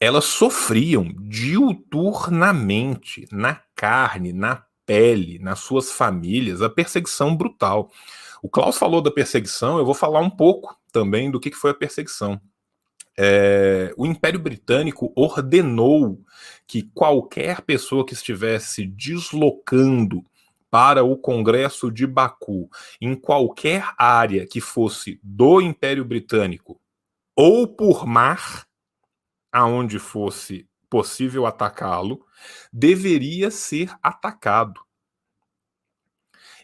[0.00, 7.90] elas sofriam diuturnamente, na carne, na pele, nas suas famílias, a perseguição brutal.
[8.42, 11.74] O Klaus falou da perseguição, eu vou falar um pouco também do que foi a
[11.74, 12.40] perseguição.
[13.20, 16.22] É, o Império Britânico ordenou
[16.66, 20.24] que qualquer pessoa que estivesse deslocando
[20.70, 22.70] para o Congresso de Baku,
[23.00, 26.80] em qualquer área que fosse do Império Britânico,
[27.34, 28.67] ou por mar,
[29.52, 32.24] aonde fosse possível atacá-lo,
[32.72, 34.80] deveria ser atacado.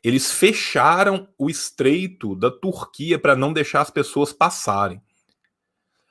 [0.02, 5.02] Eles fecharam o estreito da Turquia para não deixar as pessoas passarem.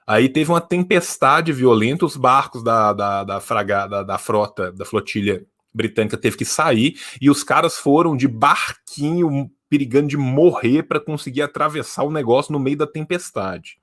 [0.06, 4.84] Aí teve uma tempestade violenta, os barcos da, da, da, fraga, da, da frota, da
[4.84, 11.00] flotilha britânica teve que sair, e os caras foram de barquinho perigando de morrer para
[11.00, 13.80] conseguir atravessar o negócio no meio da tempestade.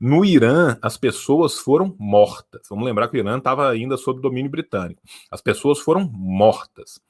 [0.00, 2.62] No Irã, as pessoas foram mortas.
[2.68, 5.02] Vamos lembrar que o Irã estava ainda sob domínio britânico.
[5.30, 7.00] As pessoas foram mortas.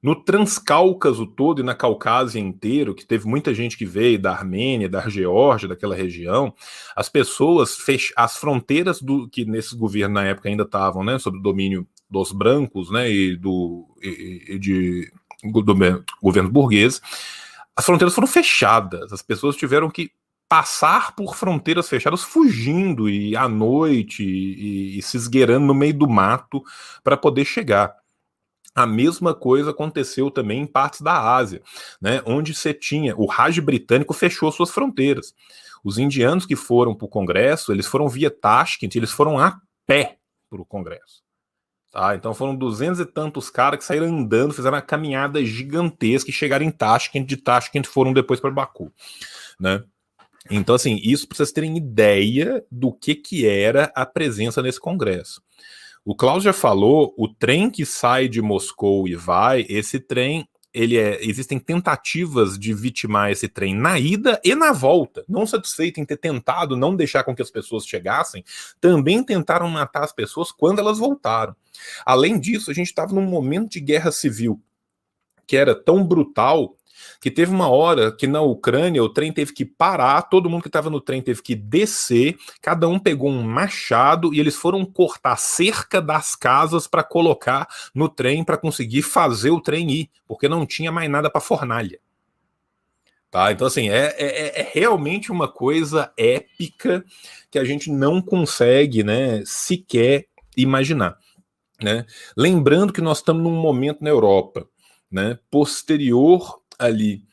[0.00, 4.88] No Transcáucaso todo e na Caucásia inteiro, que teve muita gente que veio da Armênia,
[4.88, 6.54] da Geórgia, daquela região,
[6.94, 8.12] as pessoas fech...
[8.16, 12.30] as fronteiras do que nesses governos na época ainda estavam, né, sob o domínio dos
[12.30, 15.12] brancos, né, e do e, e de
[15.42, 15.62] do
[16.20, 17.00] governo burguês,
[17.76, 19.12] as fronteiras foram fechadas.
[19.12, 20.10] As pessoas tiveram que
[20.48, 26.08] passar por fronteiras fechadas, fugindo e à noite e, e se esgueirando no meio do
[26.08, 26.62] mato
[27.04, 27.94] para poder chegar.
[28.74, 31.60] A mesma coisa aconteceu também em partes da Ásia,
[32.00, 35.34] né, onde você tinha o Raj britânico fechou suas fronteiras.
[35.84, 40.18] Os indianos que foram para o Congresso, eles foram via Tashkent, eles foram a pé
[40.48, 41.22] para o Congresso.
[41.90, 42.14] Tá?
[42.14, 46.64] Então foram duzentos e tantos caras que saíram andando, fizeram uma caminhada gigantesca e chegaram
[46.64, 48.92] em Tashkent, de Tashkent foram depois para Baku.
[49.58, 49.82] Né?
[50.50, 55.42] Então, assim, isso para vocês terem ideia do que, que era a presença nesse congresso.
[56.04, 60.96] O Klaus já falou, o trem que sai de Moscou e vai, esse trem, ele
[60.96, 65.24] é, existem tentativas de vitimar esse trem na ida e na volta.
[65.28, 68.42] Não satisfeito em ter tentado não deixar com que as pessoas chegassem,
[68.80, 71.54] também tentaram matar as pessoas quando elas voltaram.
[72.06, 74.62] Além disso, a gente estava num momento de guerra civil
[75.48, 76.76] que era tão brutal
[77.20, 80.68] que teve uma hora que na Ucrânia o trem teve que parar, todo mundo que
[80.68, 85.36] estava no trem teve que descer, cada um pegou um machado e eles foram cortar
[85.36, 90.64] cerca das casas para colocar no trem para conseguir fazer o trem ir, porque não
[90.64, 91.98] tinha mais nada para fornalha.
[93.30, 93.52] Tá?
[93.52, 97.04] Então, assim, é, é, é, realmente uma coisa épica
[97.50, 100.26] que a gente não consegue né, sequer
[100.56, 101.18] imaginar.
[101.82, 102.06] Né?
[102.36, 104.66] Lembrando que nós estamos num momento na Europa
[105.10, 107.24] né, posterior ali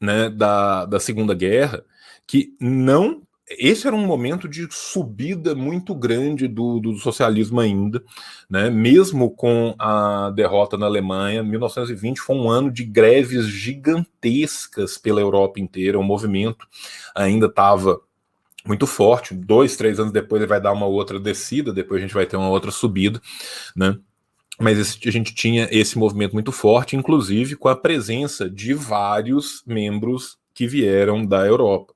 [0.00, 1.84] né, da, da Segunda Guerra
[2.26, 3.22] que não.
[3.46, 8.02] Esse era um momento de subida muito grande do, do socialismo ainda,
[8.48, 8.70] né?
[8.70, 11.42] mesmo com a derrota na Alemanha.
[11.42, 15.98] 1920 foi um ano de greves gigantescas pela Europa inteira.
[15.98, 16.66] O movimento
[17.14, 18.00] ainda estava
[18.66, 19.34] muito forte.
[19.34, 22.38] Dois, três anos depois ele vai dar uma outra descida, depois a gente vai ter
[22.38, 23.20] uma outra subida,
[23.76, 23.98] né?
[24.60, 29.62] Mas esse, a gente tinha esse movimento muito forte, inclusive com a presença de vários
[29.66, 31.92] membros que vieram da Europa.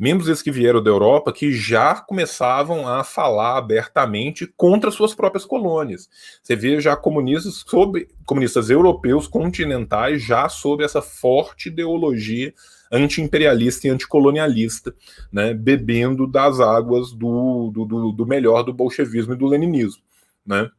[0.00, 5.44] Membros esses que vieram da Europa que já começavam a falar abertamente contra suas próprias
[5.44, 6.08] colônias.
[6.42, 12.54] Você vê já comunistas sobre comunistas europeus continentais já sob essa forte ideologia
[12.90, 14.94] anti-imperialista e anticolonialista,
[15.30, 20.02] né, bebendo das águas do, do, do melhor do bolchevismo e do leninismo.
[20.46, 20.70] Né?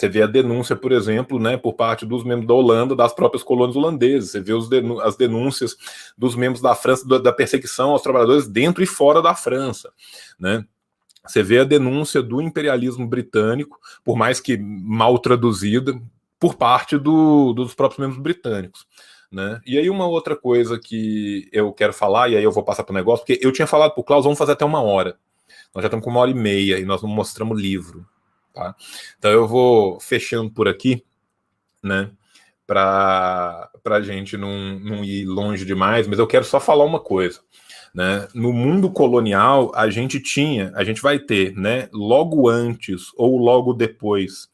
[0.00, 3.42] Você vê a denúncia, por exemplo, né, por parte dos membros da Holanda, das próprias
[3.42, 4.30] colônias holandesas.
[4.30, 4.52] Você vê
[5.04, 5.76] as denúncias
[6.16, 9.92] dos membros da França da perseguição aos trabalhadores dentro e fora da França.
[10.38, 10.64] Né?
[11.26, 16.00] Você vê a denúncia do imperialismo britânico, por mais que mal traduzida,
[16.38, 18.86] por parte do, dos próprios membros britânicos.
[19.30, 19.60] Né?
[19.66, 22.92] E aí, uma outra coisa que eu quero falar, e aí eu vou passar para
[22.94, 25.18] o negócio, porque eu tinha falado para o Klaus, vamos fazer até uma hora.
[25.74, 28.06] Nós já estamos com uma hora e meia e nós não mostramos livro.
[28.52, 28.74] Tá?
[29.18, 31.04] Então eu vou fechando por aqui,
[31.82, 32.10] né?
[32.66, 37.40] Para a gente não, não ir longe demais, mas eu quero só falar uma coisa.
[37.92, 38.28] Né?
[38.32, 43.72] No mundo colonial, a gente tinha, a gente vai ter, né, logo antes ou logo
[43.72, 44.48] depois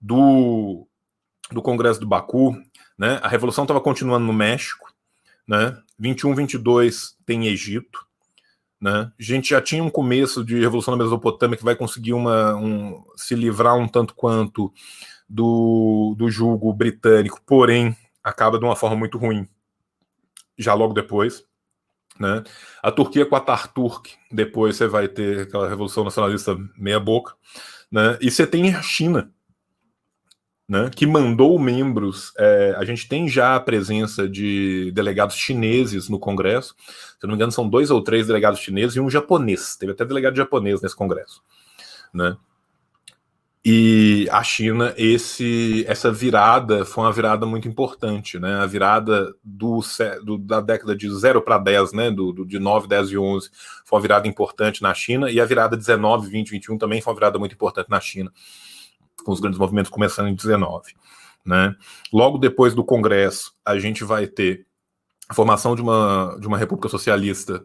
[0.00, 0.88] do,
[1.52, 2.60] do Congresso do Baku,
[2.98, 4.92] né, a revolução estava continuando no México,
[5.46, 8.07] né, 21, 22 tem Egito,
[8.80, 9.10] né?
[9.18, 13.04] A gente já tinha um começo de revolução na Mesopotâmia que vai conseguir uma, um,
[13.16, 14.72] se livrar um tanto quanto
[15.28, 19.48] do, do julgo britânico, porém acaba de uma forma muito ruim.
[20.56, 21.44] Já logo depois,
[22.18, 22.42] né?
[22.82, 27.34] A Turquia com a Tarturk, depois você vai ter aquela revolução nacionalista meia boca,
[27.90, 28.18] né?
[28.20, 29.32] E você tem a China,
[30.68, 32.32] né, que mandou membros.
[32.36, 36.74] É, a gente tem já a presença de delegados chineses no Congresso.
[37.18, 39.76] Se não me engano, são dois ou três delegados chineses e um japonês.
[39.76, 41.42] Teve até delegado japonês nesse Congresso.
[42.12, 42.36] Né?
[43.64, 48.54] E a China, esse, essa virada foi uma virada muito importante, né?
[48.54, 49.80] A virada do,
[50.22, 52.10] do da década de 0 para 10, né?
[52.10, 53.50] Do, do, de 9, 10 e 11
[53.84, 57.16] foi uma virada importante na China, e a virada 19, 20, 21 também foi uma
[57.16, 58.32] virada muito importante na China
[59.28, 60.94] com os grandes movimentos começando em 19.
[61.44, 61.76] Né?
[62.10, 64.66] Logo depois do Congresso, a gente vai ter
[65.28, 67.62] a formação de uma, de uma república socialista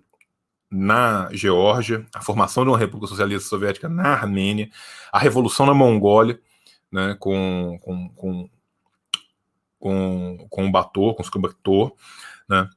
[0.69, 4.69] na Geórgia, a formação de uma república socialista soviética na Armênia,
[5.09, 6.37] a revolução na Mongólia,
[6.91, 8.49] né, com, com, com,
[9.79, 11.93] com, com o Bator, com Bator,
[12.49, 12.69] né,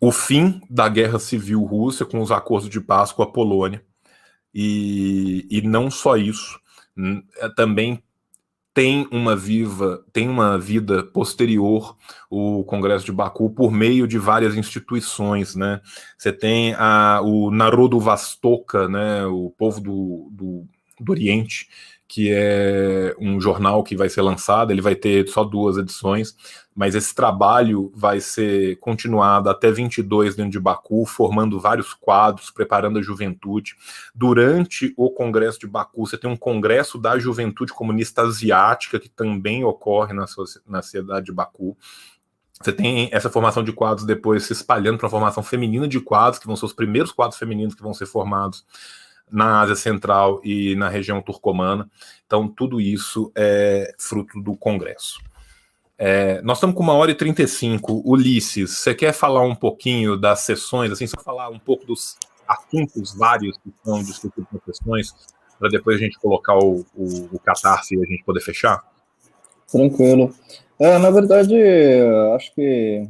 [0.00, 3.84] o fim da guerra civil russa com os acordos de paz com a Polônia,
[4.52, 6.58] e, e não só isso,
[7.36, 8.02] é também
[8.76, 11.96] tem uma viva, tem uma vida posterior
[12.28, 15.80] o Congresso de Baku por meio de várias instituições, né?
[16.18, 19.24] Você tem a, o Narodo Vastoka, né?
[19.24, 20.68] O povo do, do,
[21.00, 21.70] do Oriente
[22.08, 26.36] que é um jornal que vai ser lançado, ele vai ter só duas edições,
[26.74, 32.98] mas esse trabalho vai ser continuado até 22 dentro de Baku, formando vários quadros, preparando
[32.98, 33.74] a juventude.
[34.14, 39.64] Durante o Congresso de Baku, você tem um Congresso da Juventude Comunista Asiática, que também
[39.64, 40.26] ocorre na,
[40.66, 41.76] na cidade de Baku.
[42.62, 46.38] Você tem essa formação de quadros depois se espalhando para a formação feminina de quadros,
[46.38, 48.64] que vão ser os primeiros quadros femininos que vão ser formados
[49.30, 51.90] na Ásia Central e na região turcomana.
[52.26, 55.20] Então, tudo isso é fruto do Congresso.
[55.98, 58.02] É, nós estamos com uma hora e 35.
[58.04, 62.16] Ulisses, você quer falar um pouquinho das sessões, assim, só falar um pouco dos
[62.46, 65.14] assuntos vários que são discutidos nas sessões,
[65.58, 68.84] para depois a gente colocar o, o, o catarse e a gente poder fechar?
[69.70, 70.34] Tranquilo.
[70.78, 71.56] É, na verdade,
[72.34, 73.08] acho que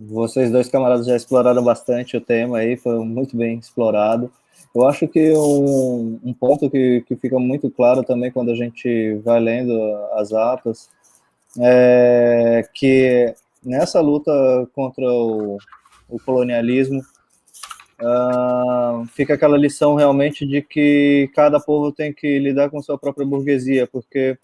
[0.00, 4.32] vocês dois camaradas já exploraram bastante o tema aí, foi muito bem explorado.
[4.74, 9.14] Eu acho que um, um ponto que, que fica muito claro também quando a gente
[9.24, 9.72] vai lendo
[10.14, 10.88] as atas
[11.60, 14.32] é que nessa luta
[14.74, 15.58] contra o,
[16.08, 17.00] o colonialismo
[18.00, 23.26] uh, fica aquela lição realmente de que cada povo tem que lidar com sua própria
[23.26, 24.38] burguesia, porque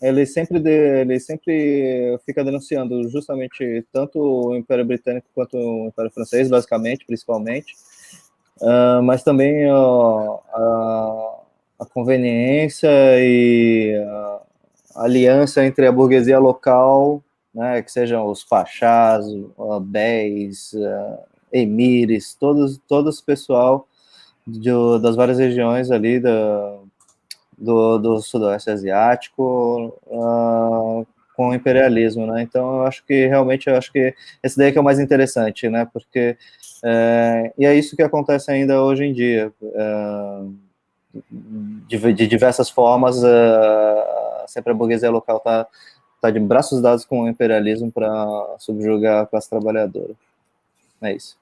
[0.00, 6.10] ele sempre, de, ele sempre fica denunciando justamente tanto o Império Britânico quanto o Império
[6.10, 7.74] Francês, basicamente, principalmente,
[8.60, 9.76] uh, mas também a,
[11.78, 12.88] a, conveniência
[13.18, 13.94] e
[14.94, 17.22] a aliança entre a burguesia local,
[17.54, 20.72] né, que sejam os pachás, uh, béis,
[21.52, 23.86] emires, todos, todo esse pessoal
[24.46, 24.70] de,
[25.00, 26.78] das várias regiões ali da,
[27.58, 31.06] do, do sudoeste asiático uh,
[31.40, 32.42] com o imperialismo, né?
[32.42, 35.70] Então eu acho que realmente eu acho que esse daí que é o mais interessante,
[35.70, 35.88] né?
[35.90, 36.36] Porque
[36.84, 40.42] é, e é isso que acontece ainda hoje em dia, é,
[41.88, 43.24] de, de, diversas formas.
[43.24, 45.66] É, sempre a burguesia local está
[46.20, 48.12] tá de braços dados com o imperialismo para
[48.58, 50.12] subjugar a classe trabalhadora.
[51.00, 51.38] É isso.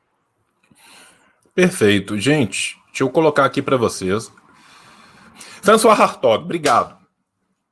[1.56, 2.78] Perfeito, gente.
[2.86, 4.30] Deixa eu colocar aqui para vocês
[5.60, 6.96] François Hartog, obrigado.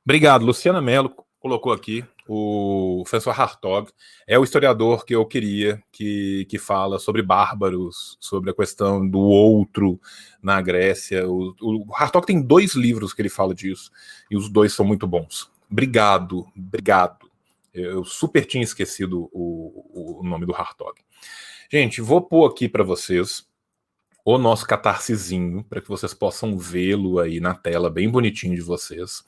[0.03, 0.45] Obrigado.
[0.45, 1.09] Luciana Mello
[1.39, 3.91] colocou aqui o François Hartog.
[4.25, 9.19] É o historiador que eu queria que, que fala sobre bárbaros, sobre a questão do
[9.19, 9.99] outro
[10.41, 11.27] na Grécia.
[11.27, 13.91] O, o Hartog tem dois livros que ele fala disso,
[14.29, 15.51] e os dois são muito bons.
[15.69, 17.29] Obrigado, obrigado.
[17.73, 20.99] Eu super tinha esquecido o, o nome do Hartog.
[21.71, 23.45] Gente, vou pôr aqui para vocês
[24.23, 29.23] o nosso catarsezinho, para que vocês possam vê-lo aí na tela, bem bonitinho de vocês.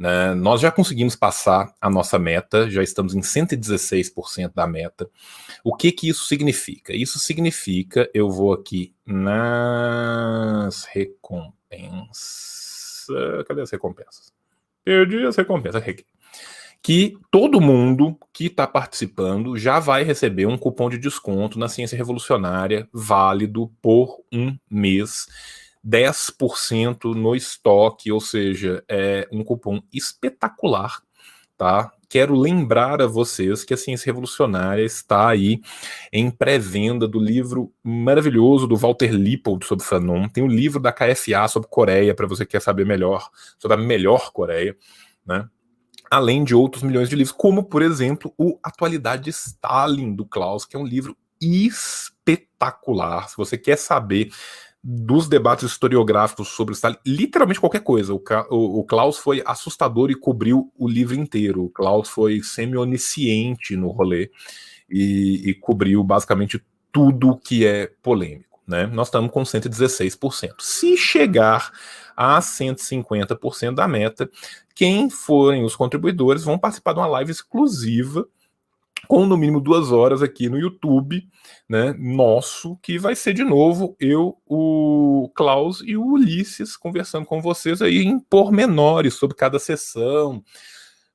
[0.00, 0.34] Né?
[0.34, 5.06] Nós já conseguimos passar a nossa meta, já estamos em 116% da meta.
[5.62, 6.96] O que que isso significa?
[6.96, 13.08] Isso significa, eu vou aqui nas recompensas.
[13.46, 14.32] Cadê as recompensas?
[14.82, 15.82] Perdi as recompensas.
[15.82, 16.06] Aqui
[16.82, 21.94] que todo mundo que está participando já vai receber um cupom de desconto na Ciência
[21.94, 25.26] Revolucionária, válido por um mês.
[25.86, 31.02] 10% no estoque, ou seja, é um cupom espetacular,
[31.56, 31.90] tá?
[32.08, 35.60] Quero lembrar a vocês que a Ciência Revolucionária está aí
[36.12, 40.28] em pré-venda do livro maravilhoso do Walter Lippold sobre Fanon.
[40.28, 43.80] Tem o livro da KFA sobre Coreia, para você que quer saber melhor sobre a
[43.80, 44.76] melhor Coreia,
[45.24, 45.48] né?
[46.10, 50.64] além de outros milhões de livros, como, por exemplo, o Atualidade de Stalin, do Klaus,
[50.64, 53.28] que é um livro espetacular.
[53.28, 54.30] Se você quer saber
[54.82, 58.14] dos debates historiográficos sobre Stalin, literalmente qualquer coisa.
[58.14, 61.64] O, o, o Klaus foi assustador e cobriu o livro inteiro.
[61.64, 64.30] O Klaus foi semi-onisciente no rolê
[64.88, 68.58] e, e cobriu basicamente tudo que é polêmico.
[68.66, 68.86] Né?
[68.86, 70.54] Nós estamos com 116%.
[70.60, 71.70] Se chegar
[72.16, 74.30] a 150% da meta,
[74.74, 78.26] quem forem os contribuidores vão participar de uma live exclusiva
[79.10, 81.28] com no mínimo duas horas aqui no YouTube,
[81.68, 87.42] né, nosso, que vai ser de novo eu, o Klaus e o Ulisses conversando com
[87.42, 90.44] vocês aí em pormenores sobre cada sessão,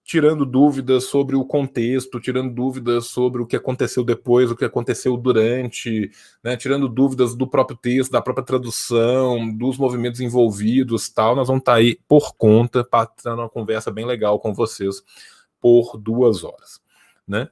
[0.04, 5.16] tirando dúvidas sobre o contexto, tirando dúvidas sobre o que aconteceu depois, o que aconteceu
[5.16, 6.12] durante,
[6.44, 11.34] né, tirando dúvidas do próprio texto, da própria tradução, dos movimentos envolvidos, tal.
[11.34, 15.02] Nós vamos estar tá aí por conta, passando uma conversa bem legal com vocês
[15.62, 16.82] por duas horas,
[17.26, 17.48] né?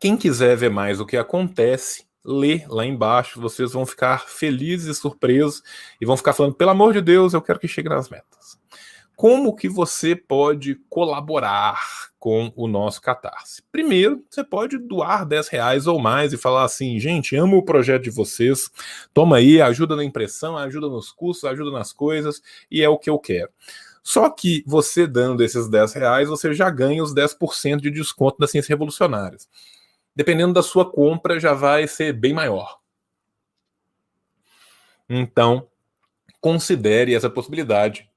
[0.00, 5.00] Quem quiser ver mais o que acontece, lê lá embaixo, vocês vão ficar felizes e
[5.00, 5.62] surpresos
[6.00, 8.58] e vão ficar falando, pelo amor de Deus, eu quero que chegue nas metas
[9.18, 11.76] como que você pode colaborar
[12.20, 13.64] com o nosso Catarse?
[13.72, 18.04] Primeiro, você pode doar 10 reais ou mais e falar assim, gente, amo o projeto
[18.04, 18.70] de vocês,
[19.12, 22.40] toma aí, ajuda na impressão, ajuda nos custos, ajuda nas coisas,
[22.70, 23.50] e é o que eu quero.
[24.04, 28.52] Só que você dando esses 10 reais, você já ganha os 10% de desconto das
[28.52, 29.48] ciências revolucionárias.
[30.18, 32.80] Dependendo da sua compra, já vai ser bem maior.
[35.08, 35.68] Então,
[36.40, 38.10] considere essa possibilidade.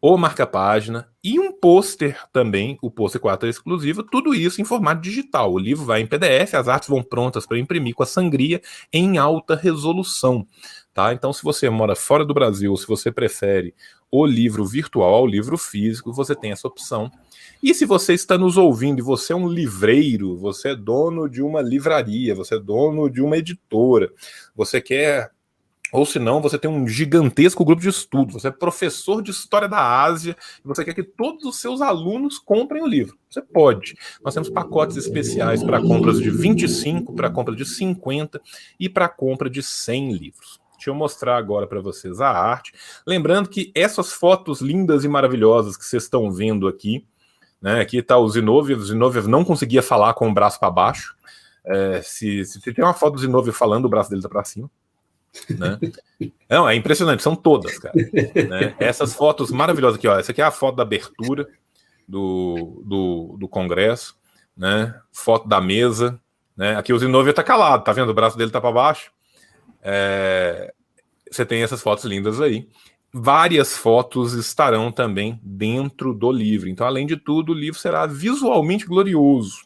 [0.01, 5.01] o marca-página e um pôster também, o pôster 4 é exclusivo, tudo isso em formato
[5.01, 5.53] digital.
[5.53, 8.61] O livro vai em PDF, as artes vão prontas para imprimir com a sangria
[8.93, 10.47] em alta resolução.
[10.93, 11.13] Tá?
[11.13, 13.75] Então, se você mora fora do Brasil, se você prefere
[14.11, 17.11] o livro virtual ao livro físico, você tem essa opção.
[17.63, 21.43] E se você está nos ouvindo e você é um livreiro, você é dono de
[21.43, 24.11] uma livraria, você é dono de uma editora,
[24.55, 25.31] você quer
[25.97, 29.67] ou se não, você tem um gigantesco grupo de estudo, você é professor de história
[29.69, 33.17] da Ásia e você quer que todos os seus alunos comprem o livro.
[33.31, 33.97] Você pode.
[34.23, 38.41] Nós temos pacotes especiais para compras de 25, para compra de 50
[38.79, 40.61] e para compra de 100 livros.
[40.75, 42.75] Deixa eu mostrar agora para vocês a arte.
[43.07, 47.07] Lembrando que essas fotos lindas e maravilhosas que vocês estão vendo aqui,
[47.61, 47.81] né?
[47.81, 48.83] Aqui está o Zinoviev.
[48.85, 51.17] Zinoviev não conseguia falar com o braço para baixo.
[51.65, 54.71] É, se, se tem uma foto do Zinoviev falando, o braço dele está para cima.
[55.51, 55.79] Né?
[56.49, 57.95] Não, é impressionante, são todas, cara.
[57.95, 58.75] Né?
[58.79, 60.19] Essas fotos maravilhosas aqui, ó.
[60.19, 61.49] Essa aqui é a foto da abertura
[62.09, 64.17] do, do, do Congresso,
[64.57, 64.95] né?
[65.13, 66.21] Foto da mesa,
[66.57, 66.77] né?
[66.77, 68.11] Aqui o Zinovia tá calado, tá vendo?
[68.11, 69.11] O braço dele tá para baixo.
[69.83, 70.73] É...
[71.31, 72.69] Você tem essas fotos lindas aí.
[73.13, 76.69] Várias fotos estarão também dentro do livro.
[76.69, 79.63] Então, além de tudo, o livro será visualmente glorioso,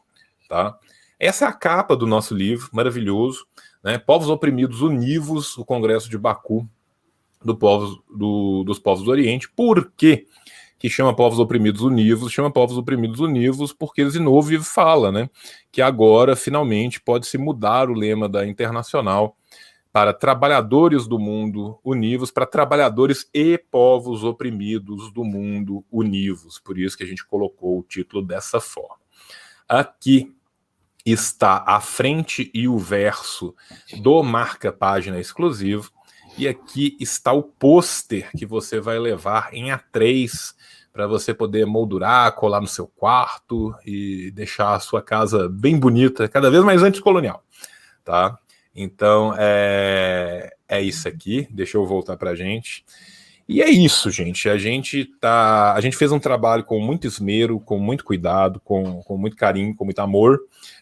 [0.49, 0.79] tá?
[1.19, 3.47] Essa é a capa do nosso livro, maravilhoso.
[3.83, 3.99] Né?
[3.99, 6.69] Povos oprimidos univos, o Congresso de Baku
[7.43, 9.49] do povos, do, dos povos do Oriente.
[9.49, 10.27] Por quê?
[10.81, 15.29] que chama povos oprimidos univos, chama povos oprimidos univos porque Zinoviev fala, né,
[15.71, 19.37] que agora finalmente pode se mudar o lema da Internacional
[19.93, 26.59] para trabalhadores do mundo univos, para trabalhadores e povos oprimidos do mundo univos.
[26.59, 28.97] Por isso que a gente colocou o título dessa forma.
[29.69, 30.35] Aqui
[31.05, 33.55] está a frente e o verso
[34.01, 35.91] do marca-página exclusivo.
[36.39, 40.55] E aqui está o pôster que você vai levar em A3
[40.93, 46.29] para você poder moldurar, colar no seu quarto e deixar a sua casa bem bonita,
[46.29, 47.45] cada vez mais anticolonial,
[48.05, 48.39] tá?
[48.75, 51.47] Então é, é isso aqui.
[51.51, 52.85] Deixa eu voltar para a gente.
[53.49, 54.49] E é isso, gente.
[54.49, 59.03] A gente tá, a gente fez um trabalho com muito esmero, com muito cuidado, com,
[59.03, 60.41] com muito carinho, com muito amor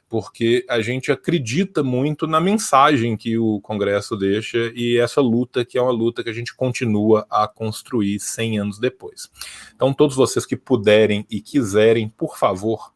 [0.08, 5.76] porque a gente acredita muito na mensagem que o Congresso deixa e essa luta que
[5.76, 9.28] é uma luta que a gente continua a construir 100 anos depois.
[9.74, 12.92] Então, todos vocês que puderem e quiserem, por favor,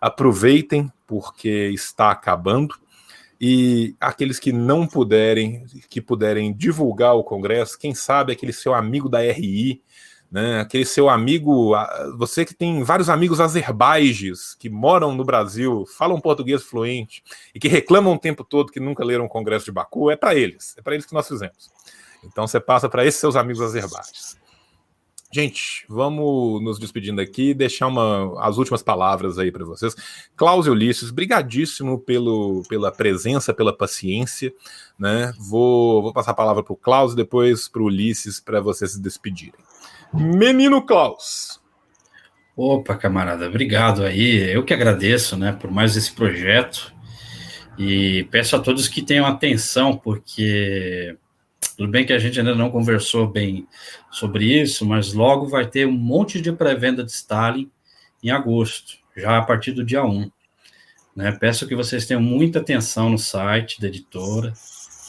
[0.00, 2.74] aproveitem, porque está acabando.
[3.40, 9.08] E aqueles que não puderem, que puderem divulgar o Congresso, quem sabe aquele seu amigo
[9.08, 9.82] da RI,
[10.30, 10.60] né?
[10.60, 11.72] Aquele seu amigo,
[12.18, 17.22] você que tem vários amigos azerbaijes que moram no Brasil, falam português fluente
[17.54, 20.34] e que reclamam o tempo todo que nunca leram o Congresso de Baku, é para
[20.34, 21.70] eles, é para eles que nós fizemos.
[22.24, 24.36] Então você passa para esses seus amigos azerbaijes.
[25.32, 29.94] Gente, vamos nos despedindo aqui, deixar uma, as últimas palavras aí para vocês.
[30.36, 34.54] Cláudio Ulisses, brigadíssimo pelo, pela presença, pela paciência.
[34.98, 35.32] Né?
[35.38, 39.00] Vou, vou passar a palavra para o Cláudio, depois para o Ulisses, para vocês se
[39.00, 39.65] despedirem.
[40.18, 41.60] Menino Klaus.
[42.56, 44.50] Opa, camarada, obrigado aí.
[44.50, 46.94] Eu que agradeço né, por mais esse projeto.
[47.78, 51.16] E peço a todos que tenham atenção, porque
[51.76, 53.66] tudo bem que a gente ainda não conversou bem
[54.10, 57.70] sobre isso, mas logo vai ter um monte de pré-venda de Stalin
[58.22, 60.30] em agosto, já a partir do dia 1.
[61.14, 61.32] Né?
[61.32, 64.54] Peço que vocês tenham muita atenção no site da editora.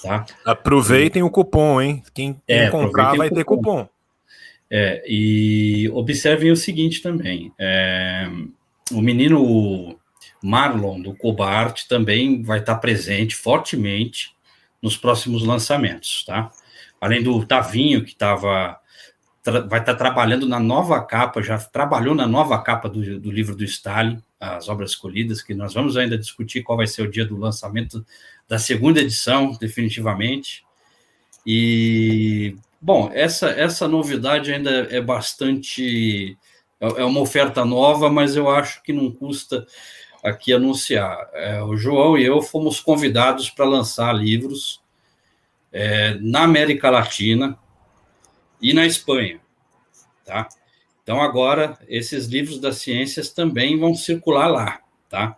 [0.03, 0.25] Tá?
[0.45, 1.23] Aproveitem e...
[1.23, 2.03] o cupom, hein?
[2.13, 3.87] Quem, quem é, comprar vai ter cupom.
[4.69, 8.29] É, e observem o seguinte também: é,
[8.91, 9.97] o menino
[10.41, 14.35] Marlon do Cobart também vai estar presente fortemente
[14.81, 16.51] nos próximos lançamentos, tá?
[16.99, 18.79] Além do Tavinho, que tava,
[19.69, 23.63] vai estar trabalhando na nova capa, já trabalhou na nova capa do, do livro do
[23.63, 27.37] Stalin, As Obras Escolhidas, que nós vamos ainda discutir qual vai ser o dia do
[27.37, 28.05] lançamento
[28.47, 30.65] da segunda edição, definitivamente.
[31.45, 36.37] E, bom, essa, essa novidade ainda é bastante.
[36.79, 39.65] É, é uma oferta nova, mas eu acho que não custa
[40.23, 41.29] aqui anunciar.
[41.33, 44.81] É, o João e eu fomos convidados para lançar livros
[45.71, 47.57] é, na América Latina
[48.61, 49.39] e na Espanha,
[50.25, 50.47] tá?
[51.03, 54.79] Então agora esses livros das ciências também vão circular lá,
[55.09, 55.37] tá?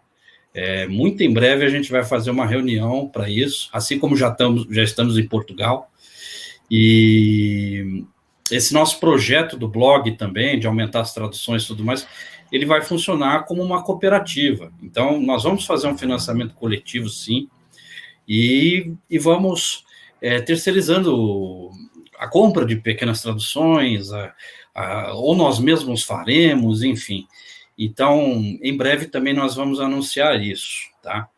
[0.53, 4.29] É, muito em breve a gente vai fazer uma reunião para isso, assim como já
[4.29, 5.88] estamos, já estamos em Portugal.
[6.69, 8.05] E
[8.51, 12.07] esse nosso projeto do blog também, de aumentar as traduções e tudo mais,
[12.51, 14.71] ele vai funcionar como uma cooperativa.
[14.81, 17.47] Então, nós vamos fazer um financiamento coletivo, sim,
[18.27, 19.83] e, e vamos
[20.21, 21.69] é, terceirizando
[22.17, 24.33] a compra de pequenas traduções, a,
[24.75, 27.27] a, ou nós mesmos faremos, enfim.
[27.77, 31.29] Então, em breve também nós vamos anunciar isso, tá?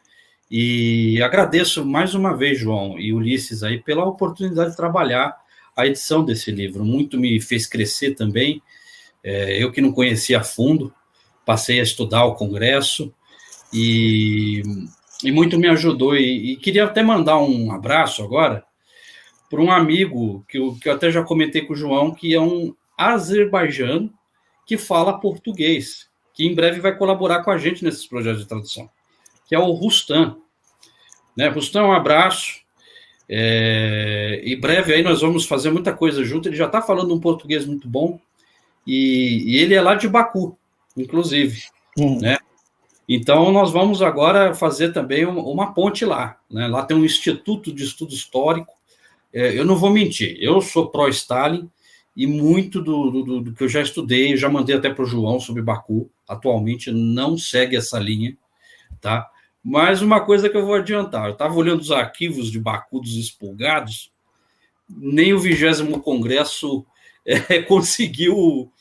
[0.54, 5.34] E agradeço mais uma vez, João e Ulisses, aí, pela oportunidade de trabalhar
[5.74, 6.84] a edição desse livro.
[6.84, 8.62] Muito me fez crescer também.
[9.24, 10.94] É, eu que não conhecia a fundo,
[11.46, 13.14] passei a estudar o Congresso
[13.72, 14.62] e,
[15.24, 16.18] e muito me ajudou.
[16.18, 18.62] E, e, queria até mandar um abraço agora
[19.50, 22.42] para um amigo que eu, que eu até já comentei com o João, que é
[22.42, 24.14] um azerbaijano
[24.68, 28.90] que fala português, que em breve vai colaborar com a gente nesses projetos de tradução,
[29.52, 30.38] que é o Rustam.
[31.36, 31.50] Né?
[31.50, 32.62] Rustam, um abraço.
[33.28, 36.48] É, em breve aí nós vamos fazer muita coisa junto.
[36.48, 38.18] Ele já está falando um português muito bom
[38.88, 40.58] e, e, ele é lá de Baku
[40.96, 41.64] inclusive,
[41.98, 42.20] uhum.
[42.22, 42.38] né?
[43.10, 46.38] Então, nós vamos agora fazer também uma, ponte lá.
[46.50, 46.66] Né?
[46.68, 48.74] Lá tem um Instituto de Estudo Histórico.
[49.34, 51.70] É, eu não vou mentir, eu sou pró-Stalin
[52.16, 55.40] e muito do, do, do, que eu já estudei, já mandei até para o João
[55.42, 58.38] sobre Baku, atualmente não segue essa linha,
[59.00, 59.31] tá?
[59.64, 63.16] Mas uma coisa que eu vou adiantar, eu estava olhando os arquivos de Baku dos
[63.16, 64.12] expulgados,
[64.90, 66.86] nem o vigésimo congresso
[67.26, 68.72] é, conseguiu,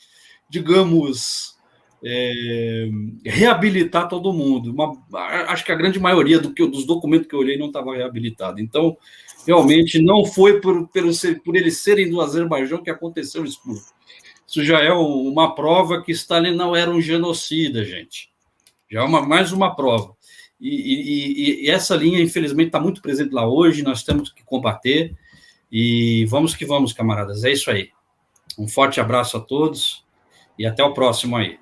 [0.49, 1.55] digamos,
[2.03, 2.89] é,
[3.23, 4.71] reabilitar todo mundo.
[4.71, 4.99] Uma,
[5.47, 8.59] acho que a grande maioria do que, dos documentos que eu olhei não estava reabilitado.
[8.59, 8.97] Então,
[9.45, 13.61] realmente, não foi por, por, eles serem do Azerbaijão que aconteceu isso.
[14.47, 18.29] Isso já é uma prova que Stalin não era um genocida, gente.
[18.89, 20.15] Já é uma, mais uma prova.
[20.61, 23.81] E, e, e essa linha, infelizmente, está muito presente lá hoje.
[23.81, 25.15] Nós temos que combater.
[25.71, 27.43] E vamos que vamos, camaradas.
[27.43, 27.89] É isso aí.
[28.57, 30.05] Um forte abraço a todos
[30.59, 31.59] e até o próximo aí.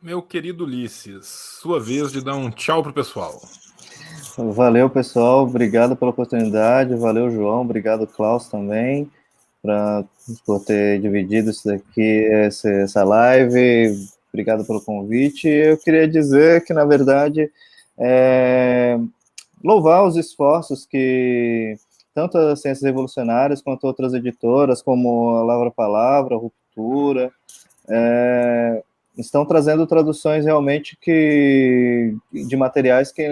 [0.00, 1.26] Meu querido Ulisses,
[1.60, 3.40] sua vez de dar um tchau pro pessoal.
[4.36, 5.42] Valeu, pessoal.
[5.42, 6.94] Obrigado pela oportunidade.
[6.94, 7.62] Valeu, João.
[7.62, 9.10] Obrigado, Klaus, também,
[9.60, 10.04] pra,
[10.46, 14.08] por ter dividido isso daqui, essa live.
[14.38, 15.48] Obrigado pelo convite.
[15.48, 17.50] Eu queria dizer que, na verdade,
[17.98, 18.96] é,
[19.64, 21.76] louvar os esforços que
[22.14, 27.32] tanto as Ciências Revolucionárias quanto outras editoras, como a Lavra Palavra, a Ruptura,
[27.88, 28.80] é,
[29.16, 33.28] estão trazendo traduções realmente que de materiais que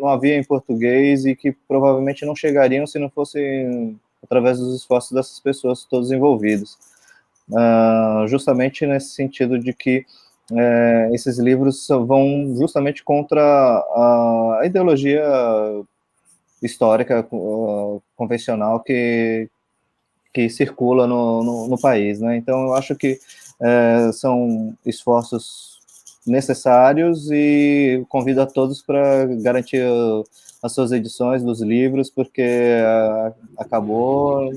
[0.00, 5.12] não havia em português e que provavelmente não chegariam se não fosse através dos esforços
[5.12, 6.76] dessas pessoas todos envolvidos.
[7.48, 10.04] Uh, justamente nesse sentido de que
[10.52, 15.22] é, esses livros vão justamente contra a, ideologia
[16.62, 17.26] histórica
[18.16, 19.48] convencional que,
[20.32, 22.20] que circula no, no, no, país.
[22.20, 22.36] Né?
[22.36, 23.18] Então, eu acho que
[23.60, 25.78] é, são esforços
[26.26, 29.82] necessários e convido a todos para garantir
[30.62, 34.50] as suas edições dos livros, porque uh, acabou,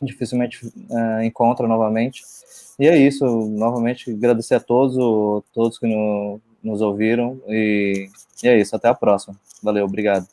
[0.00, 2.22] dificilmente uh, encontra novamente.
[2.82, 4.96] E é isso, novamente agradecer a todos,
[5.54, 8.08] todos que no, nos ouviram, e,
[8.42, 9.36] e é isso, até a próxima.
[9.62, 10.26] Valeu, obrigado.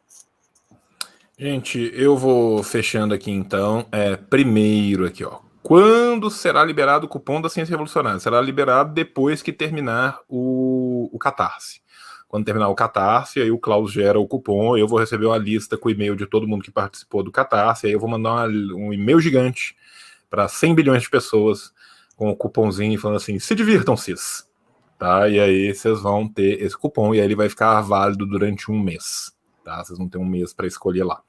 [1.37, 3.85] Gente, eu vou fechando aqui então.
[3.91, 5.41] É, primeiro aqui, ó.
[5.61, 8.19] Quando será liberado o cupom da Ciência Revolucionária?
[8.19, 11.81] Será liberado depois que terminar o, o Catarse.
[12.27, 15.77] Quando terminar o Catarse, aí o Klaus gera o cupom, eu vou receber uma lista
[15.77, 18.47] com o e-mail de todo mundo que participou do Catarse, aí eu vou mandar uma,
[18.75, 19.75] um e-mail gigante
[20.31, 21.77] para 100 bilhões de pessoas
[22.19, 24.45] com o cupomzinho falando assim: se divirtam, cis.
[24.99, 25.29] Tá?
[25.29, 28.77] E aí vocês vão ter esse cupom e aí ele vai ficar válido durante um
[28.77, 29.33] mês.
[29.63, 29.81] Tá?
[29.81, 31.21] Vocês vão ter um mês para escolher lá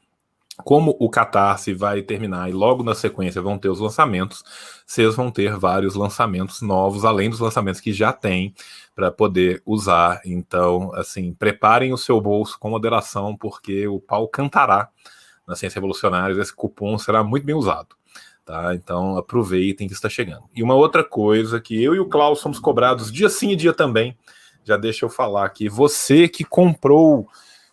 [0.62, 4.45] como o Catarse vai terminar e logo na sequência vão ter os lançamentos,
[4.87, 8.55] vocês vão ter vários lançamentos novos, além dos lançamentos que já tem
[8.95, 10.21] para poder usar.
[10.23, 14.91] Então, assim, preparem o seu bolso com moderação, porque o pau cantará
[15.47, 17.97] na Ciência Revolucionária, esse cupom será muito bem usado.
[18.51, 18.74] Tá?
[18.74, 20.43] Então aproveitem que está chegando.
[20.52, 23.72] E uma outra coisa que eu e o Klaus somos cobrados dia sim e dia
[23.72, 24.18] também,
[24.64, 27.28] já deixa eu falar aqui, você que comprou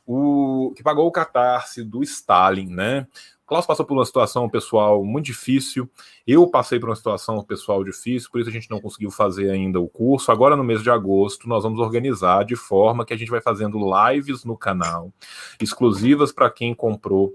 [0.06, 3.08] o que pagou o catarse do Stalin, né?
[3.44, 5.90] O Klaus passou por uma situação pessoal muito difícil,
[6.28, 9.80] eu passei por uma situação pessoal difícil, por isso a gente não conseguiu fazer ainda
[9.80, 10.32] o curso.
[10.32, 13.80] Agora, no mês de agosto, nós vamos organizar de forma que a gente vai fazendo
[13.80, 15.12] lives no canal,
[15.60, 17.34] exclusivas para quem comprou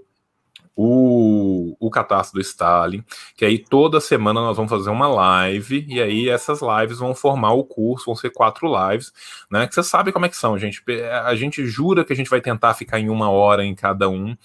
[0.75, 3.03] o, o Catástrofe do Stalin,
[3.35, 7.53] que aí toda semana nós vamos fazer uma live, e aí essas lives vão formar
[7.53, 9.11] o curso, vão ser quatro lives,
[9.51, 9.67] né?
[9.67, 10.83] Que você sabe como é que são, gente.
[11.25, 14.35] A gente jura que a gente vai tentar ficar em uma hora em cada um,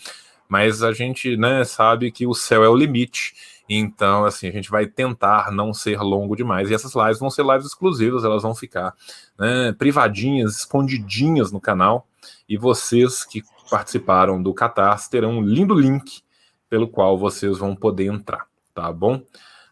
[0.49, 3.35] mas a gente né, sabe que o céu é o limite.
[3.69, 6.71] Então, assim, a gente vai tentar não ser longo demais.
[6.71, 8.95] E essas lives vão ser lives exclusivas, elas vão ficar
[9.39, 12.07] né, privadinhas, escondidinhas no canal.
[12.49, 16.23] E vocês que participaram do Catarse terão um lindo link
[16.69, 19.23] pelo qual vocês vão poder entrar, tá bom?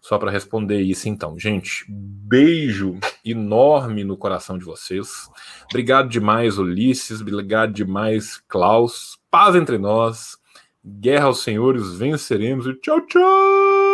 [0.00, 5.28] Só para responder isso, então, gente, beijo enorme no coração de vocês.
[5.64, 7.20] Obrigado demais, Ulisses.
[7.20, 9.18] Obrigado demais, Klaus.
[9.30, 10.38] Paz entre nós.
[10.84, 13.85] Guerra aos senhores, venceremos e tchau, tchau!